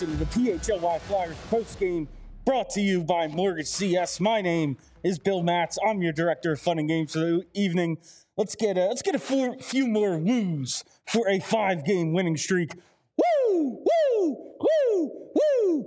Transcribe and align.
Listening 0.00 0.18
to 0.18 0.26
PHLY 0.26 1.00
Flyers 1.00 1.36
post 1.48 1.80
game, 1.80 2.06
brought 2.44 2.68
to 2.68 2.82
you 2.82 3.02
by 3.02 3.28
Mortgage 3.28 3.66
CS. 3.66 4.20
My 4.20 4.42
name 4.42 4.76
is 5.02 5.18
Bill 5.18 5.42
Matz. 5.42 5.78
I'm 5.82 6.02
your 6.02 6.12
director 6.12 6.52
of 6.52 6.60
fun 6.60 6.78
and 6.78 6.86
games 6.86 7.14
for 7.14 7.20
the 7.20 7.46
evening. 7.54 7.96
Let's 8.36 8.54
get 8.54 8.76
a 8.76 8.88
let's 8.88 9.00
get 9.00 9.14
a 9.14 9.18
few, 9.18 9.54
few 9.54 9.86
more 9.86 10.18
woos 10.18 10.84
for 11.06 11.26
a 11.30 11.40
five 11.40 11.86
game 11.86 12.12
winning 12.12 12.36
streak. 12.36 12.72
Woo! 13.16 13.82
Woo! 13.86 14.54
Woo! 14.60 15.30
Woo! 15.34 15.84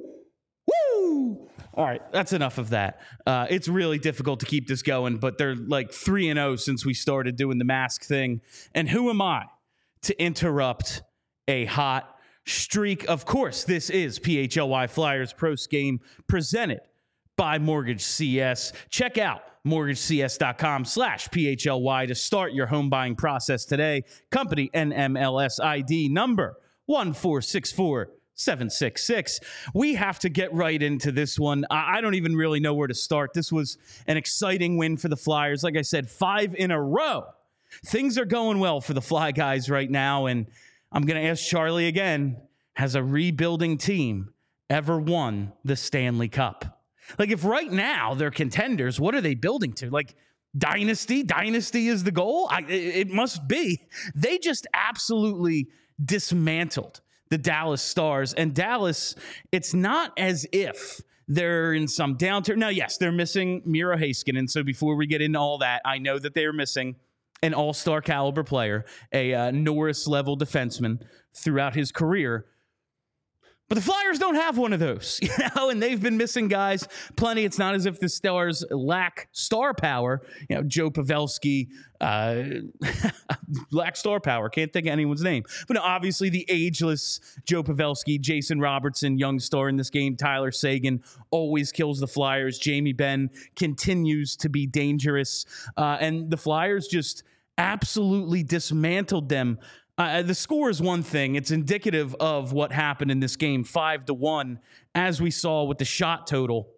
Woo! 0.66 1.50
All 1.76 1.86
right, 1.86 2.02
that's 2.12 2.34
enough 2.34 2.58
of 2.58 2.72
that. 2.72 3.00
Uh, 3.28 3.46
it's 3.48 3.68
really 3.68 4.00
difficult 4.00 4.40
to 4.40 4.48
keep 4.48 4.68
this 4.68 4.82
going, 4.82 5.18
but 5.18 5.38
they're 5.38 5.56
like 5.56 5.92
3 5.92 6.30
and 6.30 6.40
0 6.40 6.56
since 6.56 6.84
we 6.84 6.96
started 6.96 7.36
doing 7.36 7.60
the 7.60 7.66
mask 7.66 8.06
thing. 8.06 8.42
And 8.74 8.90
who 8.90 9.12
am 9.12 9.22
I 9.22 9.46
to 10.02 10.20
interrupt 10.20 11.04
a 11.48 11.66
hot 11.66 12.16
streak? 12.53 13.08
Of 13.09 13.25
course, 13.25 13.64
this 13.64 13.89
is 13.89 14.19
PHLY 14.19 14.89
Flyers 14.89 15.33
Post 15.33 15.69
Game 15.69 16.00
presented 16.28 16.81
by 17.36 17.58
Mortgage 17.59 18.02
CS. 18.02 18.73
Check 18.89 19.17
out 19.17 19.41
mortgagecs.com 19.66 20.86
slash 20.86 21.28
PHLY 21.30 22.08
to 22.08 22.16
start 22.16 22.53
your 22.53 22.67
home 22.67 22.89
buying 22.89 23.16
process 23.16 23.66
today. 23.66 24.03
Company 24.31 24.69
NMLS 24.73 25.64
ID 25.64 26.09
number 26.09 26.58
1464 26.86 28.09
766. 28.36 29.41
We 29.73 29.95
have 29.95 30.17
to 30.19 30.30
get 30.30 30.53
right 30.53 30.81
into 30.81 31.11
this 31.11 31.38
one. 31.38 31.66
I 31.69 32.00
don't 32.00 32.16
even 32.16 32.36
really 32.36 32.61
know 32.61 32.73
where 32.73 32.88
to 32.88 32.94
start. 32.94 33.34
This 33.34 33.52
was 33.52 33.78
an 34.08 34.16
exciting 34.16 34.78
win 34.78 34.95
for 34.95 35.09
the 35.09 35.17
Flyers. 35.17 35.61
Like 35.61 35.75
I 35.75 35.81
said, 35.81 36.09
five 36.09 36.56
in 36.56 36.72
a 36.72 36.81
row. 36.81 37.25
Things 37.86 38.17
are 38.17 38.25
going 38.25 38.59
well 38.59 38.80
for 38.80 38.94
the 38.94 39.02
Fly 39.02 39.31
guys 39.31 39.69
right 39.69 39.89
now. 39.91 40.25
And 40.28 40.47
I'm 40.92 41.04
going 41.04 41.22
to 41.22 41.28
ask 41.28 41.45
Charlie 41.45 41.88
again 41.88 42.38
Has 42.74 42.96
a 42.96 43.03
rebuilding 43.03 43.78
team 43.78 44.34
ever 44.69 45.00
won 45.00 45.53
the 45.63 45.75
Stanley 45.75 46.30
Cup? 46.30 46.81
Like, 47.18 47.30
if 47.30 47.44
right 47.44 47.72
now 47.72 48.13
they're 48.13 48.31
contenders, 48.31 49.00
what 49.00 49.16
are 49.16 49.22
they 49.22 49.34
building 49.34 49.74
to? 49.74 49.90
Like, 49.90 50.16
dynasty? 50.58 51.24
Dynasty 51.24 51.88
is 51.88 52.03
the 52.03 52.12
goal? 52.12 52.47
I, 52.52 52.62
it 52.68 53.09
must 53.09 53.47
be. 53.47 53.81
They 54.13 54.38
just 54.38 54.68
absolutely 54.74 55.69
dismantled 56.03 57.02
the 57.30 57.38
Dallas 57.38 57.81
Stars. 57.81 58.34
And 58.34 58.53
Dallas, 58.53 59.16
it's 59.52 59.74
not 59.74 60.13
as 60.18 60.46
if 60.52 61.02
they're 61.28 61.74
in 61.74 61.88
some 61.88 62.18
downturn. 62.18 62.58
Now, 62.58 62.69
yes, 62.69 62.97
they're 62.97 63.12
missing 63.12 63.62
Miro 63.66 63.97
Heiskanen. 63.97 64.40
And 64.40 64.50
so 64.50 64.63
before 64.63 64.96
we 64.96 65.08
get 65.08 65.22
into 65.22 65.40
all 65.40 65.59
that, 65.59 65.81
I 65.86 66.00
know 66.00 66.18
that 66.19 66.34
they 66.34 66.46
are 66.46 66.53
missing 66.53 66.96
an 67.41 67.53
all 67.53 67.73
star 67.73 68.01
caliber 68.01 68.44
player, 68.44 68.85
a 69.13 69.33
uh, 69.33 69.51
Norris 69.51 70.07
level 70.07 70.38
defenseman 70.38 71.01
throughout 71.33 71.75
his 71.75 71.91
career. 71.91 72.45
But 73.69 73.75
the 73.75 73.81
Flyers 73.81 74.18
don't 74.18 74.35
have 74.35 74.57
one 74.57 74.74
of 74.74 74.80
those, 74.80 75.19
you 75.22 75.30
know, 75.56 75.69
and 75.69 75.81
they've 75.81 76.02
been 76.02 76.18
missing 76.18 76.47
guys 76.47 76.88
plenty. 77.16 77.46
It's 77.46 77.59
not 77.59 77.75
as 77.75 77.85
if 77.85 78.00
the 78.00 78.09
Stars 78.09 78.66
lack 78.72 79.30
star 79.31 79.75
power. 79.75 80.22
You 80.50 80.57
know, 80.57 80.63
Joe 80.63 80.90
Pavelski, 80.90 81.69
uh, 82.02 82.44
lack 83.72 83.96
star 83.96 84.19
power. 84.19 84.50
Can't 84.50 84.74
think 84.74 84.88
of 84.88 84.91
anyone's 84.91 85.22
name. 85.22 85.44
But 85.68 85.78
obviously, 85.78 86.30
the 86.30 86.46
ageless 86.50 87.19
Joe 87.46 87.62
Pavelski, 87.62 88.19
Jason 88.19 88.59
Robertson, 88.59 89.19
young 89.19 89.40
star 89.40 89.69
in 89.69 89.78
this 89.78 89.91
game, 89.91 90.18
Tyler 90.18 90.51
Seguin 90.51 91.03
always 91.30 91.72
kills 91.72 92.00
the 92.00 92.07
Flyers. 92.07 92.57
Jamie 92.57 92.94
Benn 92.94 93.30
continues 93.56 94.36
to 94.38 94.50
be 94.50 94.66
dangerous. 94.66 95.46
Uh, 95.78 95.97
and 96.00 96.31
the 96.31 96.38
Flyers 96.38 96.88
just 96.88 97.24
absolutely 97.59 98.41
dismantled 98.41 99.30
them 99.30 99.59
uh, 100.00 100.22
the 100.22 100.34
score 100.34 100.70
is 100.70 100.82
one 100.82 101.04
thing. 101.04 101.36
It's 101.36 101.52
indicative 101.52 102.16
of 102.22 102.54
what 102.54 102.72
happened 102.72 103.12
in 103.12 103.20
this 103.20 103.36
game, 103.36 103.66
five 103.66 104.06
to 104.06 104.14
one, 104.14 104.60
as 104.96 105.22
we 105.22 105.30
saw 105.30 105.66
with 105.66 105.78
the 105.78 105.86
shot 105.86 106.26
total. 106.26 106.70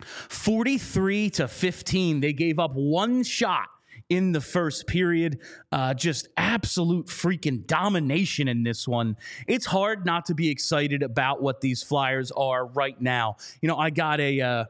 43 0.00 1.30
to 1.30 1.46
15. 1.46 2.20
They 2.20 2.32
gave 2.32 2.58
up 2.58 2.72
one 2.72 3.22
shot 3.22 3.68
in 4.08 4.32
the 4.32 4.40
first 4.40 4.86
period. 4.86 5.40
Uh, 5.70 5.92
just 5.92 6.28
absolute 6.38 7.06
freaking 7.06 7.66
domination 7.66 8.48
in 8.48 8.62
this 8.62 8.88
one. 8.88 9.16
It's 9.46 9.66
hard 9.66 10.06
not 10.06 10.24
to 10.26 10.34
be 10.34 10.48
excited 10.48 11.02
about 11.02 11.42
what 11.42 11.60
these 11.60 11.82
Flyers 11.82 12.32
are 12.32 12.66
right 12.66 12.98
now. 12.98 13.36
You 13.60 13.68
know, 13.68 13.76
I 13.76 13.90
got 13.90 14.20
a. 14.20 14.40
Uh, 14.40 14.64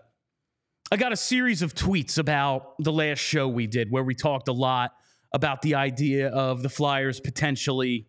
I 0.93 0.97
got 0.97 1.13
a 1.13 1.17
series 1.17 1.63
of 1.63 1.75
tweets 1.75 2.19
about 2.19 2.75
the 2.79 2.93
last 2.93 3.19
show 3.19 3.49
we 3.49 3.67
did 3.67 3.91
where 3.91 4.05
we 4.05 4.15
talked 4.15 4.49
a 4.49 4.53
lot 4.53 4.93
about 5.35 5.61
the 5.63 5.75
idea 5.75 6.29
of 6.29 6.63
the 6.63 6.71
Flyers 6.71 7.21
potentially 7.21 8.07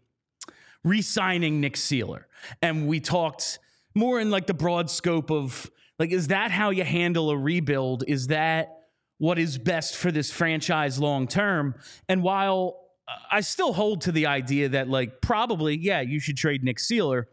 re-signing 0.84 1.60
Nick 1.60 1.76
Seeler. 1.76 2.26
And 2.62 2.88
we 2.88 3.00
talked 3.00 3.58
more 3.96 4.20
in 4.22 4.30
like 4.30 4.46
the 4.46 4.54
broad 4.54 4.92
scope 4.92 5.32
of 5.32 5.70
like, 5.98 6.12
is 6.12 6.28
that 6.28 6.52
how 6.52 6.70
you 6.70 6.84
handle 6.84 7.32
a 7.32 7.38
rebuild? 7.38 8.04
Is 8.08 8.28
that 8.28 8.78
what 9.18 9.40
is 9.40 9.58
best 9.58 9.96
for 9.98 10.12
this 10.12 10.32
franchise 10.32 11.00
long 11.00 11.28
term? 11.28 11.74
And 12.08 12.22
while 12.22 12.78
I 13.32 13.42
still 13.42 13.74
hold 13.74 14.02
to 14.02 14.12
the 14.12 14.28
idea 14.28 14.70
that 14.70 14.88
like 14.88 15.22
probably, 15.22 15.76
yeah, 15.76 16.02
you 16.02 16.20
should 16.20 16.38
trade 16.38 16.64
Nick 16.64 16.78
Seeler. 16.78 17.26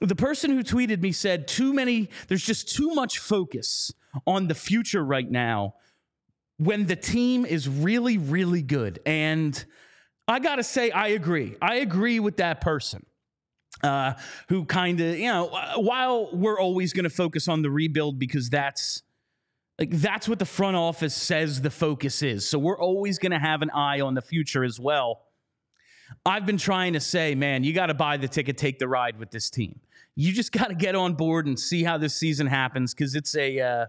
The 0.00 0.16
person 0.16 0.52
who 0.52 0.62
tweeted 0.62 1.00
me 1.00 1.10
said 1.10 1.48
too 1.48 1.72
many, 1.72 2.10
there's 2.28 2.44
just 2.44 2.74
too 2.74 2.94
much 2.94 3.18
focus 3.18 3.92
on 4.24 4.46
the 4.46 4.54
future 4.54 5.04
right 5.04 5.28
now 5.28 5.74
when 6.58 6.86
the 6.86 6.96
team 6.96 7.44
is 7.44 7.68
really, 7.68 8.18
really 8.18 8.62
good. 8.62 9.00
And 9.04 9.62
I 10.28 10.38
got 10.38 10.56
to 10.56 10.62
say, 10.62 10.90
I 10.90 11.08
agree. 11.08 11.56
I 11.60 11.76
agree 11.76 12.20
with 12.20 12.38
that 12.38 12.60
person. 12.60 13.04
Uh, 13.82 14.14
who 14.48 14.64
kind 14.64 15.00
of, 15.00 15.18
you 15.18 15.26
know, 15.26 15.48
while 15.76 16.30
we're 16.32 16.58
always 16.58 16.92
going 16.92 17.04
to 17.04 17.10
focus 17.10 17.48
on 17.48 17.60
the 17.60 17.70
rebuild 17.70 18.18
because 18.18 18.48
that's 18.48 19.02
like 19.78 19.90
that's 19.90 20.28
what 20.28 20.38
the 20.38 20.46
front 20.46 20.76
office 20.76 21.14
says 21.14 21.60
the 21.60 21.70
focus 21.70 22.22
is. 22.22 22.48
So 22.48 22.58
we're 22.58 22.78
always 22.78 23.18
going 23.18 23.32
to 23.32 23.38
have 23.38 23.62
an 23.62 23.70
eye 23.70 24.00
on 24.00 24.14
the 24.14 24.22
future 24.22 24.64
as 24.64 24.78
well. 24.78 25.22
I've 26.24 26.46
been 26.46 26.56
trying 26.56 26.92
to 26.92 27.00
say, 27.00 27.34
man, 27.34 27.64
you 27.64 27.72
got 27.72 27.86
to 27.86 27.94
buy 27.94 28.16
the 28.16 28.28
ticket, 28.28 28.56
take 28.56 28.78
the 28.78 28.88
ride 28.88 29.18
with 29.18 29.30
this 29.30 29.50
team. 29.50 29.80
You 30.14 30.32
just 30.32 30.52
got 30.52 30.68
to 30.68 30.74
get 30.74 30.94
on 30.94 31.14
board 31.14 31.46
and 31.46 31.58
see 31.58 31.82
how 31.82 31.98
this 31.98 32.14
season 32.14 32.46
happens 32.46 32.94
because 32.94 33.14
it's 33.14 33.34
a, 33.34 33.60
uh, 33.60 33.86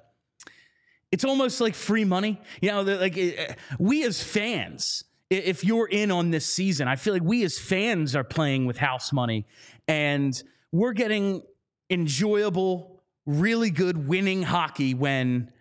it's 1.15 1.23
almost 1.23 1.61
like 1.61 1.75
free 1.75 2.03
money. 2.03 2.41
You 2.59 2.71
know, 2.71 2.81
like 2.81 3.17
uh, 3.17 3.53
we 3.79 4.03
as 4.03 4.21
fans, 4.21 5.05
if 5.29 5.63
you're 5.63 5.87
in 5.87 6.11
on 6.11 6.29
this 6.29 6.45
season, 6.45 6.89
I 6.89 6.97
feel 6.97 7.13
like 7.13 7.23
we 7.23 7.45
as 7.45 7.57
fans 7.57 8.17
are 8.17 8.23
playing 8.25 8.65
with 8.65 8.75
house 8.75 9.13
money 9.13 9.45
and 9.87 10.43
we're 10.73 10.91
getting 10.91 11.41
enjoyable, 11.89 13.01
really 13.25 13.69
good 13.69 14.09
winning 14.09 14.43
hockey 14.43 14.93
when 14.93 15.53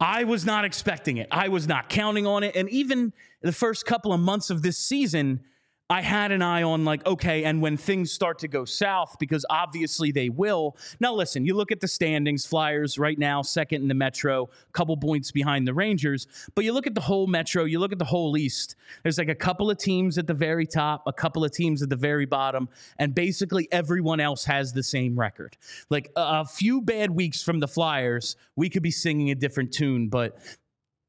I 0.00 0.24
was 0.24 0.44
not 0.44 0.64
expecting 0.64 1.18
it. 1.18 1.28
I 1.30 1.46
was 1.46 1.68
not 1.68 1.88
counting 1.88 2.26
on 2.26 2.42
it. 2.42 2.56
And 2.56 2.68
even 2.70 3.12
the 3.42 3.52
first 3.52 3.86
couple 3.86 4.12
of 4.12 4.18
months 4.18 4.50
of 4.50 4.60
this 4.60 4.76
season, 4.76 5.44
I 5.88 6.02
had 6.02 6.32
an 6.32 6.42
eye 6.42 6.64
on 6.64 6.84
like, 6.84 7.06
okay, 7.06 7.44
and 7.44 7.62
when 7.62 7.76
things 7.76 8.10
start 8.10 8.40
to 8.40 8.48
go 8.48 8.64
south, 8.64 9.16
because 9.20 9.46
obviously 9.48 10.10
they 10.10 10.28
will. 10.28 10.76
Now, 10.98 11.14
listen, 11.14 11.46
you 11.46 11.54
look 11.54 11.70
at 11.70 11.80
the 11.80 11.86
standings, 11.86 12.44
Flyers 12.44 12.98
right 12.98 13.16
now, 13.16 13.42
second 13.42 13.82
in 13.82 13.88
the 13.88 13.94
Metro, 13.94 14.50
a 14.68 14.72
couple 14.72 14.96
points 14.96 15.30
behind 15.30 15.66
the 15.66 15.74
Rangers, 15.74 16.26
but 16.56 16.64
you 16.64 16.72
look 16.72 16.88
at 16.88 16.96
the 16.96 17.00
whole 17.00 17.28
Metro, 17.28 17.64
you 17.64 17.78
look 17.78 17.92
at 17.92 18.00
the 18.00 18.04
whole 18.04 18.36
East, 18.36 18.74
there's 19.04 19.16
like 19.16 19.28
a 19.28 19.34
couple 19.34 19.70
of 19.70 19.78
teams 19.78 20.18
at 20.18 20.26
the 20.26 20.34
very 20.34 20.66
top, 20.66 21.04
a 21.06 21.12
couple 21.12 21.44
of 21.44 21.52
teams 21.52 21.82
at 21.82 21.88
the 21.88 21.96
very 21.96 22.26
bottom, 22.26 22.68
and 22.98 23.14
basically 23.14 23.68
everyone 23.70 24.18
else 24.18 24.44
has 24.44 24.72
the 24.72 24.82
same 24.82 25.16
record. 25.16 25.56
Like 25.88 26.10
a 26.16 26.44
few 26.44 26.80
bad 26.80 27.12
weeks 27.12 27.44
from 27.44 27.60
the 27.60 27.68
Flyers, 27.68 28.34
we 28.56 28.68
could 28.68 28.82
be 28.82 28.90
singing 28.90 29.30
a 29.30 29.36
different 29.36 29.72
tune, 29.72 30.08
but 30.08 30.36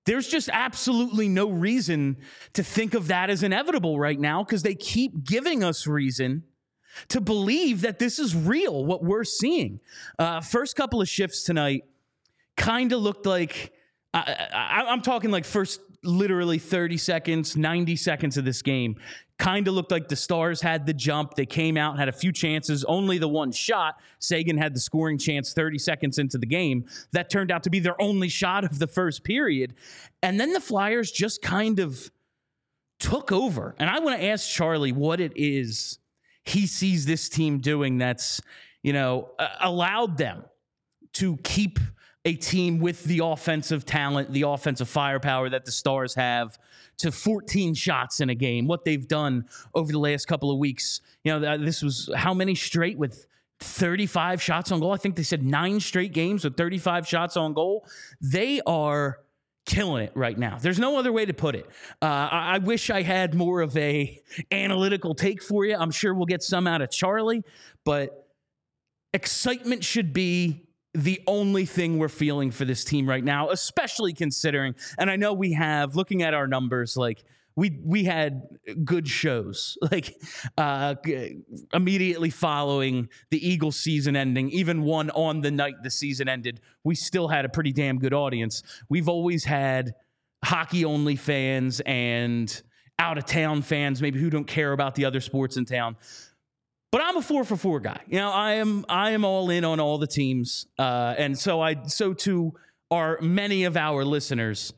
there's 0.07 0.27
just 0.29 0.49
absolutely 0.53 1.27
no 1.27 1.49
reason 1.49 2.15
to 2.53 2.63
think 2.63 2.93
of 2.93 3.09
that 3.09 3.29
as 3.29 3.43
inevitable 3.43 3.99
right 3.99 4.17
now 4.17 4.41
because 4.41 4.63
they 4.63 4.73
keep 4.73 5.25
giving 5.25 5.65
us 5.65 5.85
reason 5.85 6.43
to 7.09 7.19
believe 7.19 7.81
that 7.81 7.99
this 7.99 8.17
is 8.17 8.33
real, 8.33 8.85
what 8.85 9.03
we're 9.03 9.25
seeing. 9.25 9.81
Uh, 10.17 10.39
first 10.39 10.77
couple 10.77 11.01
of 11.01 11.09
shifts 11.09 11.43
tonight 11.43 11.83
kind 12.55 12.93
of 12.93 13.01
looked 13.01 13.25
like, 13.25 13.73
I, 14.13 14.47
I, 14.53 14.83
I'm 14.87 15.01
talking 15.01 15.29
like 15.29 15.43
first 15.43 15.81
literally 16.05 16.57
30 16.57 16.97
seconds, 16.97 17.57
90 17.57 17.97
seconds 17.97 18.37
of 18.37 18.45
this 18.45 18.61
game. 18.61 18.95
Kind 19.39 19.67
of 19.67 19.75
looked 19.75 19.91
like 19.91 20.07
the 20.07 20.15
Stars 20.15 20.61
had 20.61 20.85
the 20.85 20.93
jump. 20.93 21.35
They 21.35 21.45
came 21.45 21.77
out, 21.77 21.99
had 21.99 22.09
a 22.09 22.13
few 22.13 22.31
chances, 22.31 22.83
only 22.85 23.17
the 23.19 23.27
one 23.27 23.51
shot. 23.51 23.99
Seguin 24.19 24.57
had 24.57 24.75
the 24.75 24.79
scoring 24.79 25.17
chance 25.17 25.53
30 25.53 25.77
seconds 25.77 26.17
into 26.17 26.37
the 26.37 26.47
game. 26.47 26.85
That 27.11 27.29
turned 27.29 27.51
out 27.51 27.63
to 27.63 27.69
be 27.69 27.79
their 27.79 27.99
only 28.01 28.29
shot 28.29 28.63
of 28.63 28.79
the 28.79 28.87
first 28.87 29.23
period. 29.23 29.75
And 30.23 30.39
then 30.39 30.53
the 30.53 30.59
Flyers 30.59 31.11
just 31.11 31.41
kind 31.43 31.79
of 31.79 32.11
took 32.99 33.31
over. 33.31 33.75
And 33.77 33.89
I 33.89 33.99
want 33.99 34.19
to 34.19 34.25
ask 34.25 34.49
Charlie 34.49 34.91
what 34.91 35.19
it 35.19 35.33
is 35.35 35.99
he 36.47 36.65
sees 36.65 37.05
this 37.05 37.27
team 37.27 37.59
doing 37.59 37.97
that's, 37.97 38.41
you 38.81 38.93
know, 38.93 39.31
allowed 39.59 40.17
them 40.17 40.45
to 41.13 41.37
keep 41.37 41.77
a 42.27 42.35
team 42.35 42.79
with 42.79 43.05
the 43.05 43.21
offensive 43.23 43.85
talent, 43.85 44.33
the 44.33 44.41
offensive 44.41 44.89
firepower 44.89 45.49
that 45.49 45.63
the 45.63 45.71
Stars 45.71 46.13
have 46.15 46.59
to 46.97 47.09
14 47.09 47.73
shots 47.73 48.19
in 48.19 48.29
a 48.29 48.35
game. 48.35 48.67
What 48.67 48.83
they've 48.83 49.07
done 49.07 49.45
over 49.73 49.93
the 49.93 49.99
last 49.99 50.27
couple 50.27 50.51
of 50.51 50.57
weeks. 50.57 50.99
You 51.23 51.39
know, 51.39 51.57
this 51.57 51.81
was 51.81 52.09
how 52.17 52.33
many 52.33 52.53
straight 52.53 52.97
with 52.97 53.25
35 53.61 54.41
shots 54.41 54.73
on 54.73 54.81
goal? 54.81 54.91
I 54.91 54.97
think 54.97 55.15
they 55.15 55.23
said 55.23 55.41
nine 55.41 55.79
straight 55.79 56.11
games 56.11 56.43
with 56.43 56.57
35 56.57 57.07
shots 57.07 57.37
on 57.37 57.53
goal. 57.53 57.87
They 58.19 58.59
are 58.67 59.19
killing 59.65 60.03
it 60.03 60.11
right 60.13 60.37
now. 60.37 60.57
There's 60.59 60.79
no 60.79 60.99
other 60.99 61.13
way 61.13 61.25
to 61.25 61.33
put 61.33 61.55
it. 61.55 61.65
Uh, 62.01 62.05
I, 62.05 62.55
I, 62.55 62.57
wish 62.57 62.89
I 62.89 63.03
had 63.03 63.35
more 63.35 63.61
of 63.61 63.75
a 63.77 64.21
analytical 64.51 65.15
take 65.15 65.41
for 65.41 65.65
you. 65.65 65.77
I'm 65.77 65.91
sure 65.91 66.13
we'll 66.13 66.25
get 66.25 66.43
some 66.43 66.67
out 66.67 66.81
of 66.81 66.91
Charlie, 66.91 67.43
but 67.85 68.29
excitement 69.13 69.83
should 69.83 70.11
be 70.11 70.66
the 70.97 71.21
only 71.27 71.65
thing 71.65 71.99
we're 71.99 72.09
feeling 72.09 72.49
for 72.49 72.65
this 72.65 72.83
team 72.83 73.07
right 73.07 73.23
now, 73.23 73.51
especially 73.51 74.13
considering, 74.13 74.73
and 74.97 75.11
I 75.11 75.15
know 75.15 75.31
we 75.31 75.53
have, 75.53 75.95
looking 75.95 76.23
at 76.23 76.33
our 76.33 76.47
numbers, 76.47 76.97
like 76.97 77.23
we 77.55 77.79
we 77.83 78.05
had 78.05 78.41
good 78.83 79.07
shows, 79.07 79.77
like 79.91 80.19
uh, 80.57 80.95
immediately 81.71 82.31
following 82.31 83.09
the 83.29 83.47
Eagles 83.47 83.75
season 83.79 84.15
ending, 84.15 84.49
even 84.49 84.81
one 84.81 85.11
on 85.11 85.41
the 85.41 85.51
night 85.51 85.75
the 85.83 85.91
season 85.91 86.27
ended, 86.27 86.61
we 86.83 86.95
still 86.95 87.27
had 87.27 87.45
a 87.45 87.49
pretty 87.49 87.71
damn 87.71 87.99
good 87.99 88.13
audience. 88.13 88.63
We've 88.89 89.07
always 89.07 89.43
had 89.43 89.93
hockey 90.43 90.83
only 90.83 91.15
fans 91.15 91.79
and 91.85 92.59
out 92.97 93.19
of 93.19 93.25
town 93.25 93.61
fans, 93.61 94.01
maybe 94.01 94.19
who 94.19 94.31
don't 94.31 94.47
care 94.47 94.71
about 94.71 94.95
the 94.95 95.05
other 95.05 95.21
sports 95.21 95.57
in 95.57 95.65
town. 95.65 95.95
But 96.91 97.01
I'm 97.01 97.17
a 97.17 97.21
four 97.21 97.43
for 97.43 97.57
four 97.57 97.79
guy. 97.79 98.01
You 98.07 98.17
know, 98.17 98.31
I 98.31 98.53
am 98.53 98.85
I 98.87 99.11
am 99.11 99.25
all 99.25 99.49
in 99.49 99.65
on 99.65 99.79
all 99.79 99.97
the 99.97 100.07
teams, 100.07 100.67
uh, 100.79 101.15
and 101.17 101.37
so 101.37 101.61
I 101.61 101.83
so 101.87 102.13
to 102.13 102.53
are 102.89 103.19
many 103.21 103.65
of 103.65 103.75
our 103.75 104.05
listeners. 104.05 104.73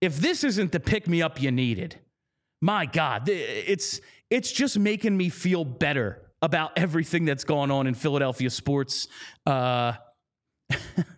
If 0.00 0.18
this 0.18 0.44
isn't 0.44 0.70
the 0.70 0.78
pick 0.78 1.08
me 1.08 1.20
up 1.20 1.42
you 1.42 1.50
needed, 1.50 1.98
my 2.60 2.86
God, 2.86 3.28
it's 3.28 4.00
it's 4.30 4.52
just 4.52 4.78
making 4.78 5.16
me 5.16 5.28
feel 5.30 5.64
better 5.64 6.22
about 6.40 6.72
everything 6.76 7.24
that's 7.24 7.44
going 7.44 7.70
on 7.70 7.86
in 7.88 7.94
Philadelphia 7.94 8.50
sports. 8.50 9.08
Uh, 9.44 9.94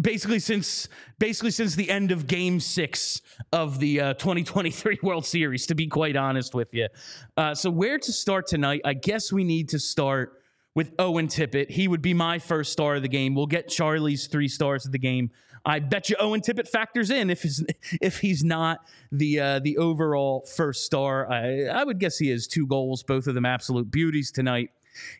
basically 0.00 0.38
since 0.38 0.88
basically 1.18 1.50
since 1.50 1.74
the 1.74 1.90
end 1.90 2.10
of 2.10 2.26
game 2.26 2.58
six 2.58 3.20
of 3.52 3.78
the 3.80 4.00
uh, 4.00 4.14
2023 4.14 4.98
world 5.02 5.26
series 5.26 5.66
to 5.66 5.74
be 5.74 5.86
quite 5.86 6.16
honest 6.16 6.54
with 6.54 6.72
you 6.72 6.88
uh, 7.36 7.54
so 7.54 7.70
where 7.70 7.98
to 7.98 8.12
start 8.12 8.46
tonight? 8.46 8.80
I 8.84 8.94
guess 8.94 9.32
we 9.32 9.44
need 9.44 9.68
to 9.70 9.78
start 9.78 10.40
with 10.74 10.92
owen 10.98 11.28
tippett. 11.28 11.70
He 11.70 11.88
would 11.88 12.02
be 12.02 12.14
my 12.14 12.38
first 12.38 12.72
star 12.72 12.96
of 12.96 13.02
the 13.02 13.08
game. 13.08 13.34
We'll 13.34 13.46
get 13.46 13.68
charlie's 13.68 14.26
three 14.26 14.48
stars 14.48 14.86
of 14.86 14.92
the 14.92 14.98
game. 14.98 15.30
I 15.64 15.78
bet 15.78 16.10
you 16.10 16.16
owen 16.18 16.40
tippett 16.40 16.68
factors 16.68 17.10
in 17.10 17.30
if 17.30 17.44
if 18.00 18.18
he's 18.18 18.44
not 18.44 18.80
the 19.10 19.40
uh, 19.40 19.58
the 19.60 19.78
overall 19.78 20.46
first 20.56 20.84
star. 20.84 21.30
I, 21.30 21.64
I 21.66 21.84
would 21.84 21.98
guess 21.98 22.18
he 22.18 22.28
has 22.30 22.46
two 22.46 22.66
goals 22.66 23.02
both 23.02 23.26
of 23.26 23.34
them 23.34 23.46
absolute 23.46 23.90
beauties 23.90 24.30
tonight. 24.30 24.70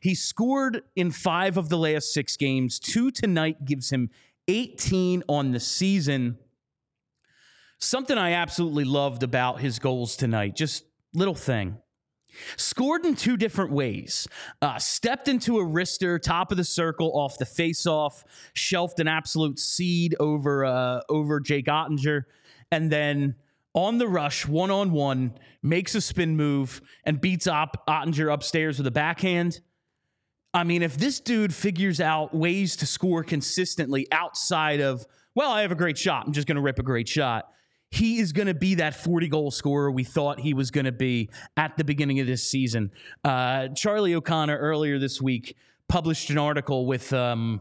He 0.01 0.15
scored 0.15 0.83
in 0.95 1.11
five 1.11 1.57
of 1.57 1.69
the 1.69 1.79
last 1.79 2.13
six 2.13 2.37
games. 2.37 2.79
Two 2.79 3.11
tonight 3.11 3.65
gives 3.65 3.91
him 3.91 4.11
18 4.49 5.23
on 5.29 5.53
the 5.53 5.61
season. 5.61 6.39
Something 7.79 8.19
I 8.19 8.33
absolutely 8.33 8.85
loved 8.85 9.23
about 9.23 9.61
his 9.61 9.79
goals 9.79 10.17
tonight, 10.17 10.57
just 10.57 10.85
little 11.13 11.35
thing. 11.35 11.79
Scored 12.57 13.05
in 13.05 13.15
two 13.15 13.37
different 13.37 13.71
ways. 13.71 14.27
Uh, 14.61 14.79
stepped 14.79 15.29
into 15.29 15.59
a 15.59 15.65
wrister, 15.65 16.21
top 16.21 16.51
of 16.51 16.57
the 16.57 16.65
circle, 16.65 17.13
off 17.15 17.39
the 17.39 17.47
face-off, 17.47 18.25
shelved 18.55 18.99
an 19.01 19.09
absolute 19.09 19.59
seed 19.59 20.17
over 20.19 20.65
uh, 20.65 21.01
over 21.09 21.41
Jake 21.41 21.67
Oettinger, 21.67 22.23
and 22.73 22.91
then 22.91 23.37
on 23.75 23.99
the 23.99 24.09
rush, 24.09 24.47
one 24.47 24.71
on 24.71 24.93
one, 24.93 25.37
makes 25.63 25.95
a 25.95 26.01
spin 26.01 26.37
move 26.37 26.81
and 27.05 27.21
beats 27.21 27.47
up 27.47 27.85
Oettinger 27.89 28.33
upstairs 28.33 28.79
with 28.79 28.87
a 28.87 28.93
backhand. 28.93 29.61
I 30.55 30.63
mean, 30.63 30.83
if 30.83 30.97
this 30.97 31.19
dude 31.19 31.53
figures 31.53 32.01
out 32.01 32.33
ways 32.33 32.77
to 32.77 32.87
score 32.87 33.25
consistently 33.25 34.07
outside 34.13 34.81
of, 34.81 35.05
well, 35.35 35.51
I 35.51 35.63
have 35.63 35.73
a 35.73 35.77
great 35.77 35.99
shot, 35.99 36.25
I'm 36.27 36.33
just 36.33 36.47
going 36.47 36.55
to 36.55 36.63
rip 36.63 36.79
a 36.79 36.85
great 36.85 37.09
shot, 37.09 37.49
he 37.91 38.21
is 38.21 38.33
going 38.33 38.47
to 38.47 38.55
be 38.55 38.77
that 38.77 38.95
40 38.95 39.29
goal 39.29 39.51
scorer 39.51 39.91
we 39.91 40.05
thought 40.05 40.39
he 40.39 40.55
was 40.55 40.71
going 40.71 40.85
to 40.85 40.93
be 40.93 41.29
at 41.57 41.77
the 41.77 41.83
beginning 41.83 42.21
of 42.21 42.29
this 42.29 42.49
season. 42.49 42.93
Uh, 43.25 43.69
Charlie 43.69 44.15
O'Connor 44.15 44.57
earlier 44.57 44.99
this 45.01 45.21
week 45.21 45.57
published 45.89 46.31
an 46.31 46.39
article 46.39 46.87
with 46.87 47.13
um, 47.13 47.61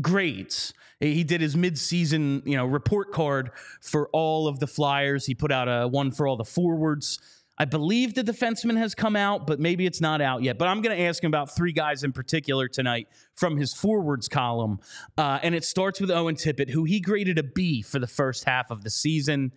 grades. 0.00 0.72
He 0.98 1.24
did 1.24 1.40
his 1.40 1.56
midseason, 1.56 2.46
you 2.46 2.56
know, 2.56 2.66
report 2.66 3.12
card 3.12 3.50
for 3.82 4.08
all 4.12 4.48
of 4.48 4.60
the 4.60 4.66
Flyers. 4.66 5.26
He 5.26 5.34
put 5.34 5.52
out 5.52 5.66
a 5.66 5.88
one 5.88 6.10
for 6.10 6.26
all 6.26 6.36
the 6.36 6.44
forwards. 6.44 7.18
I 7.60 7.66
believe 7.66 8.14
the 8.14 8.24
defenseman 8.24 8.78
has 8.78 8.94
come 8.94 9.14
out, 9.14 9.46
but 9.46 9.60
maybe 9.60 9.84
it's 9.84 10.00
not 10.00 10.22
out 10.22 10.42
yet. 10.42 10.56
But 10.56 10.68
I'm 10.68 10.80
going 10.80 10.96
to 10.96 11.02
ask 11.02 11.22
him 11.22 11.28
about 11.28 11.54
three 11.54 11.72
guys 11.72 12.02
in 12.02 12.10
particular 12.10 12.68
tonight 12.68 13.06
from 13.34 13.58
his 13.58 13.74
forwards 13.74 14.28
column. 14.28 14.78
Uh, 15.18 15.40
and 15.42 15.54
it 15.54 15.62
starts 15.62 16.00
with 16.00 16.10
Owen 16.10 16.36
Tippett, 16.36 16.70
who 16.70 16.84
he 16.84 17.00
graded 17.00 17.38
a 17.38 17.42
B 17.42 17.82
for 17.82 17.98
the 17.98 18.06
first 18.06 18.44
half 18.44 18.70
of 18.70 18.82
the 18.82 18.88
season. 18.88 19.52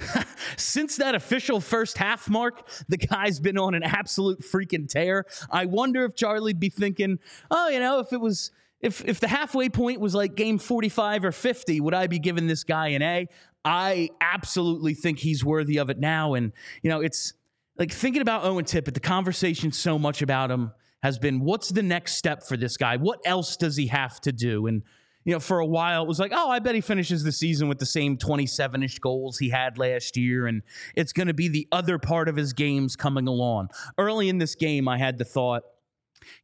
Since 0.56 0.96
that 0.96 1.14
official 1.14 1.60
first 1.60 1.98
half 1.98 2.30
mark, 2.30 2.66
the 2.88 2.96
guy's 2.96 3.40
been 3.40 3.58
on 3.58 3.74
an 3.74 3.82
absolute 3.82 4.40
freaking 4.40 4.88
tear. 4.88 5.26
I 5.50 5.66
wonder 5.66 6.06
if 6.06 6.16
Charlie'd 6.16 6.58
be 6.58 6.70
thinking, 6.70 7.18
oh, 7.50 7.68
you 7.68 7.78
know, 7.78 7.98
if 7.98 8.10
it 8.10 8.22
was 8.22 8.52
if 8.80 9.04
if 9.04 9.20
the 9.20 9.28
halfway 9.28 9.68
point 9.68 10.00
was 10.00 10.14
like 10.14 10.34
game 10.34 10.58
45 10.58 11.24
or 11.24 11.32
50 11.32 11.80
would 11.80 11.94
i 11.94 12.06
be 12.06 12.18
giving 12.18 12.46
this 12.46 12.64
guy 12.64 12.88
an 12.88 13.02
a? 13.02 13.26
I 13.64 14.10
absolutely 14.20 14.94
think 14.94 15.18
he's 15.18 15.44
worthy 15.44 15.78
of 15.78 15.90
it 15.90 15.98
now. 15.98 16.34
And 16.34 16.52
you 16.82 16.90
know 16.90 17.00
it's 17.00 17.34
like 17.76 17.92
thinking 17.92 18.22
about 18.22 18.44
owen 18.44 18.64
tippett 18.64 18.94
the 18.94 19.00
conversation 19.00 19.72
so 19.72 19.98
much 19.98 20.22
about 20.22 20.50
him 20.50 20.72
has 21.02 21.18
been 21.18 21.40
what's 21.40 21.68
the 21.68 21.82
next 21.82 22.14
step 22.14 22.42
for 22.42 22.56
this 22.56 22.76
guy? 22.76 22.96
What 22.96 23.20
else 23.24 23.56
does 23.56 23.76
he 23.76 23.88
have 23.88 24.20
to 24.22 24.32
do? 24.32 24.66
And 24.66 24.82
you 25.24 25.32
know 25.32 25.40
for 25.40 25.58
a 25.58 25.66
while 25.66 26.04
it 26.04 26.08
was 26.08 26.18
like 26.18 26.32
oh 26.34 26.48
i 26.48 26.58
bet 26.58 26.74
he 26.74 26.80
finishes 26.80 27.22
the 27.22 27.32
season 27.32 27.68
with 27.68 27.78
the 27.78 27.84
same 27.84 28.16
27ish 28.16 28.98
goals 29.00 29.36
he 29.36 29.50
had 29.50 29.76
last 29.76 30.16
year 30.16 30.46
and 30.46 30.62
it's 30.94 31.12
going 31.12 31.26
to 31.26 31.34
be 31.34 31.48
the 31.48 31.68
other 31.70 31.98
part 31.98 32.28
of 32.28 32.36
his 32.36 32.54
games 32.54 32.96
coming 32.96 33.28
along. 33.28 33.68
Early 33.98 34.28
in 34.30 34.38
this 34.38 34.54
game 34.54 34.88
i 34.88 34.96
had 34.96 35.18
the 35.18 35.24
thought 35.24 35.64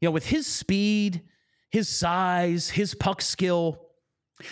you 0.00 0.08
know 0.08 0.12
with 0.12 0.26
his 0.26 0.46
speed 0.46 1.22
his 1.74 1.88
size, 1.88 2.70
his 2.70 2.94
puck 2.94 3.20
skill. 3.20 3.80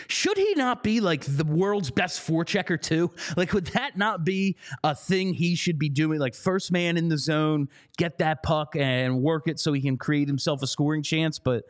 Should 0.08 0.36
he 0.36 0.54
not 0.56 0.82
be 0.82 1.00
like 1.00 1.24
the 1.24 1.44
world's 1.44 1.92
best 1.92 2.26
forechecker 2.26 2.82
too? 2.82 3.12
Like, 3.36 3.52
would 3.52 3.66
that 3.68 3.96
not 3.96 4.24
be 4.24 4.56
a 4.82 4.92
thing 4.92 5.32
he 5.32 5.54
should 5.54 5.78
be 5.78 5.88
doing? 5.88 6.18
Like, 6.18 6.34
first 6.34 6.72
man 6.72 6.96
in 6.96 7.08
the 7.08 7.16
zone, 7.16 7.68
get 7.96 8.18
that 8.18 8.42
puck 8.42 8.74
and 8.74 9.22
work 9.22 9.46
it 9.46 9.60
so 9.60 9.72
he 9.72 9.80
can 9.80 9.96
create 9.96 10.26
himself 10.26 10.64
a 10.64 10.66
scoring 10.66 11.04
chance. 11.04 11.38
But 11.38 11.62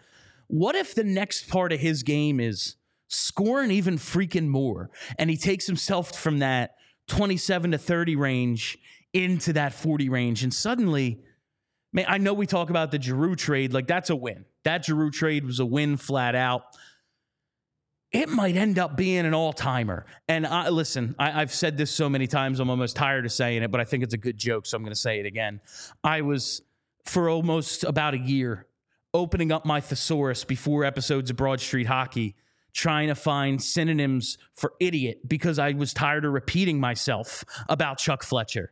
what 0.47 0.75
if 0.75 0.95
the 0.95 1.05
next 1.05 1.51
part 1.51 1.71
of 1.71 1.81
his 1.81 2.03
game 2.03 2.41
is 2.41 2.77
scoring 3.09 3.71
even 3.71 3.99
freaking 3.99 4.49
more 4.49 4.89
and 5.19 5.29
he 5.29 5.37
takes 5.37 5.67
himself 5.67 6.17
from 6.17 6.39
that 6.39 6.77
27 7.09 7.73
to 7.73 7.79
30 7.79 8.17
range 8.17 8.79
into 9.13 9.53
that 9.53 9.75
40 9.75 10.09
range. 10.09 10.43
And 10.43 10.55
suddenly, 10.55 11.21
man, 11.93 12.07
I 12.09 12.19
know 12.19 12.33
we 12.35 12.47
talk 12.47 12.71
about 12.71 12.91
the 12.91 13.01
Giroux 13.01 13.37
trade, 13.37 13.73
like 13.73 13.87
that's 13.87 14.11
a 14.11 14.17
win. 14.17 14.45
That 14.65 14.85
Giroux 14.85 15.11
trade 15.11 15.45
was 15.45 15.61
a 15.61 15.67
win 15.67 15.97
flat 15.97 16.35
out. 16.35 16.65
It 18.11 18.29
might 18.29 18.57
end 18.57 18.79
up 18.79 18.97
being 18.97 19.25
an 19.25 19.33
all 19.33 19.53
timer. 19.53 20.05
And 20.29 20.47
I, 20.47 20.69
listen, 20.69 21.15
I, 21.19 21.41
I've 21.41 21.53
said 21.53 21.79
this 21.79 21.91
so 21.91 22.09
many 22.09 22.27
times, 22.27 22.61
I'm 22.61 22.69
almost 22.69 22.95
tired 22.95 23.25
of 23.25 23.33
saying 23.33 23.63
it, 23.63 23.71
but 23.71 23.81
I 23.81 23.85
think 23.85 24.03
it's 24.05 24.15
a 24.15 24.19
good 24.19 24.37
joke, 24.37 24.67
so 24.67 24.77
I'm 24.77 24.83
going 24.83 24.93
to 24.93 25.01
say 25.01 25.19
it 25.19 25.27
again. 25.27 25.61
I 26.05 26.21
was, 26.21 26.63
for 27.05 27.31
almost 27.31 27.85
about 27.85 28.13
a 28.13 28.19
year, 28.19 28.67
opening 29.15 29.51
up 29.51 29.65
my 29.65 29.81
thesaurus 29.81 30.45
before 30.45 30.85
episodes 30.85 31.31
of 31.31 31.37
Broad 31.37 31.61
Street 31.61 31.87
Hockey, 31.87 32.37
trying 32.75 33.09
to 33.09 33.15
find 33.15 33.63
synonyms 33.63 34.39
for 34.55 34.75
idiot 34.81 35.27
because 35.27 35.59
I 35.59 35.73
was 35.73 35.93
tired 35.93 36.25
of 36.25 36.33
repeating 36.33 36.81
myself 36.81 37.45
about 37.69 37.99
Chuck 37.99 38.23
Fletcher. 38.23 38.72